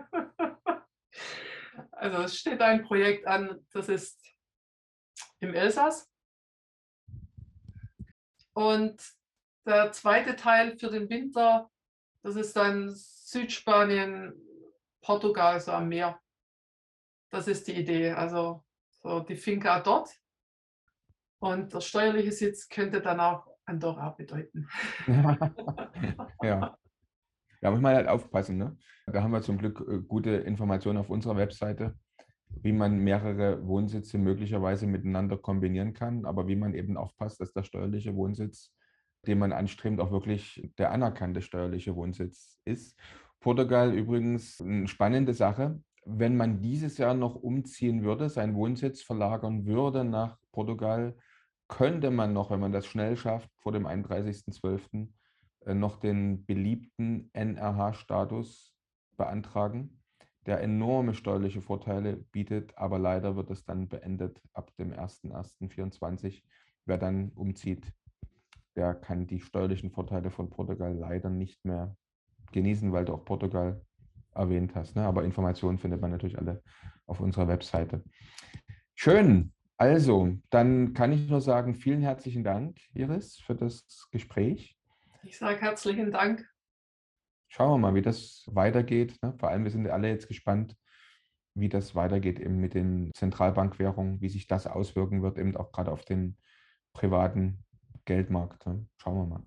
Also 1.92 2.22
es 2.22 2.36
steht 2.36 2.60
ein 2.60 2.82
Projekt 2.82 3.28
an, 3.28 3.64
das 3.72 3.88
ist 3.88 4.20
im 5.38 5.54
Elsass. 5.54 6.10
Und 8.54 9.00
der 9.64 9.92
zweite 9.92 10.34
Teil 10.34 10.76
für 10.76 10.90
den 10.90 11.08
Winter, 11.08 11.70
das 12.22 12.36
ist 12.36 12.56
dann 12.56 12.90
Südspanien, 12.90 14.34
Portugal, 15.00 15.60
so 15.60 15.72
am 15.72 15.88
Meer. 15.88 16.20
Das 17.30 17.48
ist 17.48 17.66
die 17.66 17.72
Idee. 17.72 18.10
Also 18.12 18.64
so 19.02 19.20
die 19.20 19.36
Finca 19.36 19.80
dort. 19.80 20.10
Und 21.40 21.72
der 21.74 21.80
steuerliche 21.80 22.32
Sitz 22.32 22.68
könnte 22.68 23.00
dann 23.00 23.18
auch 23.18 23.46
Andorra 23.64 24.10
bedeuten. 24.10 24.68
ja. 26.42 26.78
Ja, 27.60 27.70
muss 27.70 27.80
man 27.80 27.94
halt 27.94 28.08
aufpassen. 28.08 28.58
Ne? 28.58 28.76
Da 29.06 29.22
haben 29.22 29.32
wir 29.32 29.42
zum 29.42 29.58
Glück 29.58 29.80
äh, 29.88 30.00
gute 30.00 30.30
Informationen 30.30 30.98
auf 30.98 31.10
unserer 31.10 31.36
Webseite 31.36 31.96
wie 32.60 32.72
man 32.72 32.98
mehrere 32.98 33.66
Wohnsitze 33.66 34.18
möglicherweise 34.18 34.86
miteinander 34.86 35.38
kombinieren 35.38 35.94
kann, 35.94 36.24
aber 36.24 36.46
wie 36.48 36.56
man 36.56 36.74
eben 36.74 36.96
aufpasst, 36.96 37.40
dass 37.40 37.52
der 37.52 37.62
steuerliche 37.62 38.14
Wohnsitz, 38.14 38.72
den 39.26 39.38
man 39.38 39.52
anstrebt, 39.52 40.00
auch 40.00 40.10
wirklich 40.10 40.70
der 40.78 40.90
anerkannte 40.90 41.42
steuerliche 41.42 41.94
Wohnsitz 41.94 42.58
ist. 42.64 42.98
Portugal 43.40 43.92
übrigens 43.92 44.60
eine 44.60 44.88
spannende 44.88 45.34
Sache. 45.34 45.80
Wenn 46.04 46.36
man 46.36 46.60
dieses 46.60 46.98
Jahr 46.98 47.14
noch 47.14 47.36
umziehen 47.36 48.02
würde, 48.02 48.28
seinen 48.28 48.54
Wohnsitz 48.54 49.02
verlagern 49.02 49.66
würde 49.66 50.04
nach 50.04 50.38
Portugal, 50.50 51.16
könnte 51.68 52.10
man 52.10 52.32
noch, 52.32 52.50
wenn 52.50 52.60
man 52.60 52.72
das 52.72 52.86
schnell 52.86 53.16
schafft, 53.16 53.48
vor 53.56 53.72
dem 53.72 53.86
31.12. 53.86 55.08
Äh, 55.64 55.74
noch 55.74 55.98
den 55.98 56.44
beliebten 56.44 57.30
NRH-Status 57.32 58.74
beantragen 59.16 60.02
der 60.46 60.60
enorme 60.60 61.14
steuerliche 61.14 61.60
Vorteile 61.60 62.16
bietet, 62.16 62.76
aber 62.76 62.98
leider 62.98 63.36
wird 63.36 63.50
es 63.50 63.64
dann 63.64 63.88
beendet 63.88 64.40
ab 64.52 64.74
dem 64.76 64.92
01.01.2024. 64.92 66.42
Wer 66.84 66.98
dann 66.98 67.30
umzieht, 67.36 67.92
der 68.76 68.94
kann 68.94 69.26
die 69.26 69.40
steuerlichen 69.40 69.90
Vorteile 69.90 70.30
von 70.30 70.50
Portugal 70.50 70.94
leider 70.94 71.30
nicht 71.30 71.64
mehr 71.64 71.96
genießen, 72.52 72.92
weil 72.92 73.04
du 73.04 73.14
auch 73.14 73.24
Portugal 73.24 73.82
erwähnt 74.34 74.74
hast. 74.74 74.96
Ne? 74.96 75.04
Aber 75.04 75.24
Informationen 75.24 75.78
findet 75.78 76.00
man 76.00 76.10
natürlich 76.10 76.38
alle 76.38 76.62
auf 77.06 77.20
unserer 77.20 77.48
Webseite. 77.48 78.02
Schön. 78.94 79.52
Also, 79.76 80.36
dann 80.50 80.94
kann 80.94 81.12
ich 81.12 81.28
nur 81.28 81.40
sagen, 81.40 81.74
vielen 81.74 82.02
herzlichen 82.02 82.44
Dank, 82.44 82.78
Iris, 82.94 83.38
für 83.38 83.54
das 83.54 84.08
Gespräch. 84.10 84.78
Ich 85.24 85.38
sage 85.38 85.60
herzlichen 85.60 86.12
Dank 86.12 86.46
schauen 87.52 87.70
wir 87.70 87.78
mal, 87.78 87.94
wie 87.94 88.02
das 88.02 88.44
weitergeht. 88.46 89.18
Ne? 89.22 89.34
Vor 89.38 89.50
allem, 89.50 89.64
wir 89.64 89.70
sind 89.70 89.86
alle 89.88 90.08
jetzt 90.08 90.26
gespannt, 90.26 90.74
wie 91.54 91.68
das 91.68 91.94
weitergeht 91.94 92.40
eben 92.40 92.56
mit 92.56 92.72
den 92.72 93.10
Zentralbankwährungen, 93.14 94.22
wie 94.22 94.30
sich 94.30 94.46
das 94.46 94.66
auswirken 94.66 95.22
wird, 95.22 95.36
eben 95.36 95.54
auch 95.56 95.70
gerade 95.70 95.92
auf 95.92 96.02
den 96.02 96.38
privaten 96.94 97.62
Geldmarkt. 98.04 98.64
Schauen 98.96 99.16
wir 99.16 99.26
mal. 99.26 99.42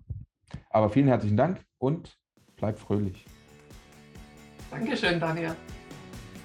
Aber 0.70 0.90
vielen 0.90 1.08
herzlichen 1.08 1.38
Dank 1.38 1.66
und 1.78 2.18
bleib 2.56 2.78
fröhlich. 2.80 3.26
Dankeschön, 4.72 5.20
Daniel. 5.20 5.56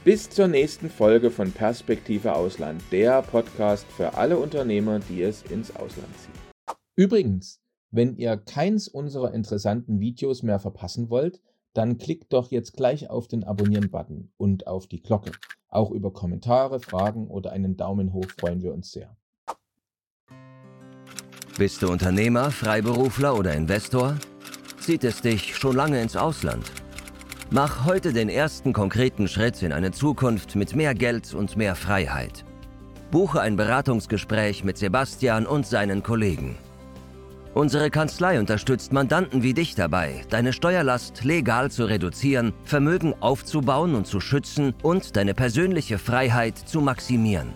Bis 0.03 0.31
zur 0.31 0.49
nächsten 0.49 0.89
Folge 0.89 1.31
von 1.31 1.53
Perspektive 1.53 2.35
Ausland, 2.35 2.83
der 2.91 3.21
Podcast 3.23 3.87
für 3.93 4.15
alle 4.15 4.39
Unternehmer, 4.39 4.99
die 4.99 5.23
es 5.23 5.43
ins 5.43 5.75
Ausland 5.77 6.09
ziehen. 6.19 6.75
Übrigens, 6.97 7.61
wenn 7.91 8.17
ihr 8.17 8.37
keins 8.37 8.89
unserer 8.89 9.35
interessanten 9.35 10.01
Videos 10.01 10.43
mehr 10.43 10.59
verpassen 10.59 11.11
wollt, 11.11 11.43
dann 11.75 11.99
klickt 11.99 12.33
doch 12.33 12.51
jetzt 12.51 12.73
gleich 12.73 13.11
auf 13.11 13.29
den 13.29 13.45
Abonnieren-Button 13.45 14.33
und 14.37 14.67
auf 14.67 14.87
die 14.87 15.03
Glocke. 15.03 15.33
Auch 15.69 15.91
über 15.91 16.13
Kommentare, 16.13 16.81
Fragen 16.81 17.29
oder 17.29 17.53
einen 17.53 17.77
Daumen 17.77 18.13
hoch 18.13 18.27
freuen 18.39 18.63
wir 18.63 18.73
uns 18.73 18.91
sehr. 18.93 19.17
Bist 21.61 21.83
du 21.83 21.89
Unternehmer, 21.91 22.51
Freiberufler 22.51 23.37
oder 23.37 23.53
Investor? 23.53 24.17
Zieht 24.81 25.05
es 25.05 25.21
dich 25.21 25.59
schon 25.59 25.77
lange 25.77 26.01
ins 26.01 26.17
Ausland? 26.17 26.65
Mach 27.51 27.85
heute 27.85 28.15
den 28.15 28.31
ersten 28.31 28.73
konkreten 28.73 29.29
Schritt 29.29 29.63
in 29.63 29.71
eine 29.71 29.91
Zukunft 29.93 30.57
mit 30.57 30.75
mehr 30.75 30.95
Geld 30.95 31.35
und 31.35 31.59
mehr 31.59 31.75
Freiheit. 31.75 32.47
Buche 33.11 33.43
ein 33.43 33.57
Beratungsgespräch 33.57 34.65
mit 34.65 34.79
Sebastian 34.79 35.45
und 35.45 35.67
seinen 35.67 36.03
Kollegen. 36.03 36.57
Unsere 37.53 37.91
Kanzlei 37.91 38.41
unterstützt 38.41 38.95
Mandanten 38.95 39.43
wie 39.43 39.53
dich 39.53 39.75
dabei, 39.75 40.23
deine 40.31 40.55
Steuerlast 40.55 41.25
legal 41.25 41.71
zu 41.71 41.85
reduzieren, 41.85 42.55
Vermögen 42.65 43.13
aufzubauen 43.21 43.95
und 43.95 44.07
zu 44.07 44.21
schützen 44.21 44.75
und 44.83 45.15
deine 45.15 45.35
persönliche 45.35 45.99
Freiheit 45.99 46.57
zu 46.57 46.81
maximieren. 46.81 47.53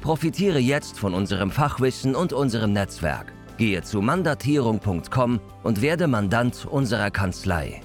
Profitiere 0.00 0.58
jetzt 0.58 0.98
von 0.98 1.14
unserem 1.14 1.52
Fachwissen 1.52 2.16
und 2.16 2.32
unserem 2.32 2.72
Netzwerk. 2.72 3.35
Gehe 3.58 3.82
zu 3.82 4.02
mandatierung.com 4.02 5.40
und 5.62 5.82
werde 5.82 6.06
Mandant 6.06 6.66
unserer 6.66 7.10
Kanzlei. 7.10 7.82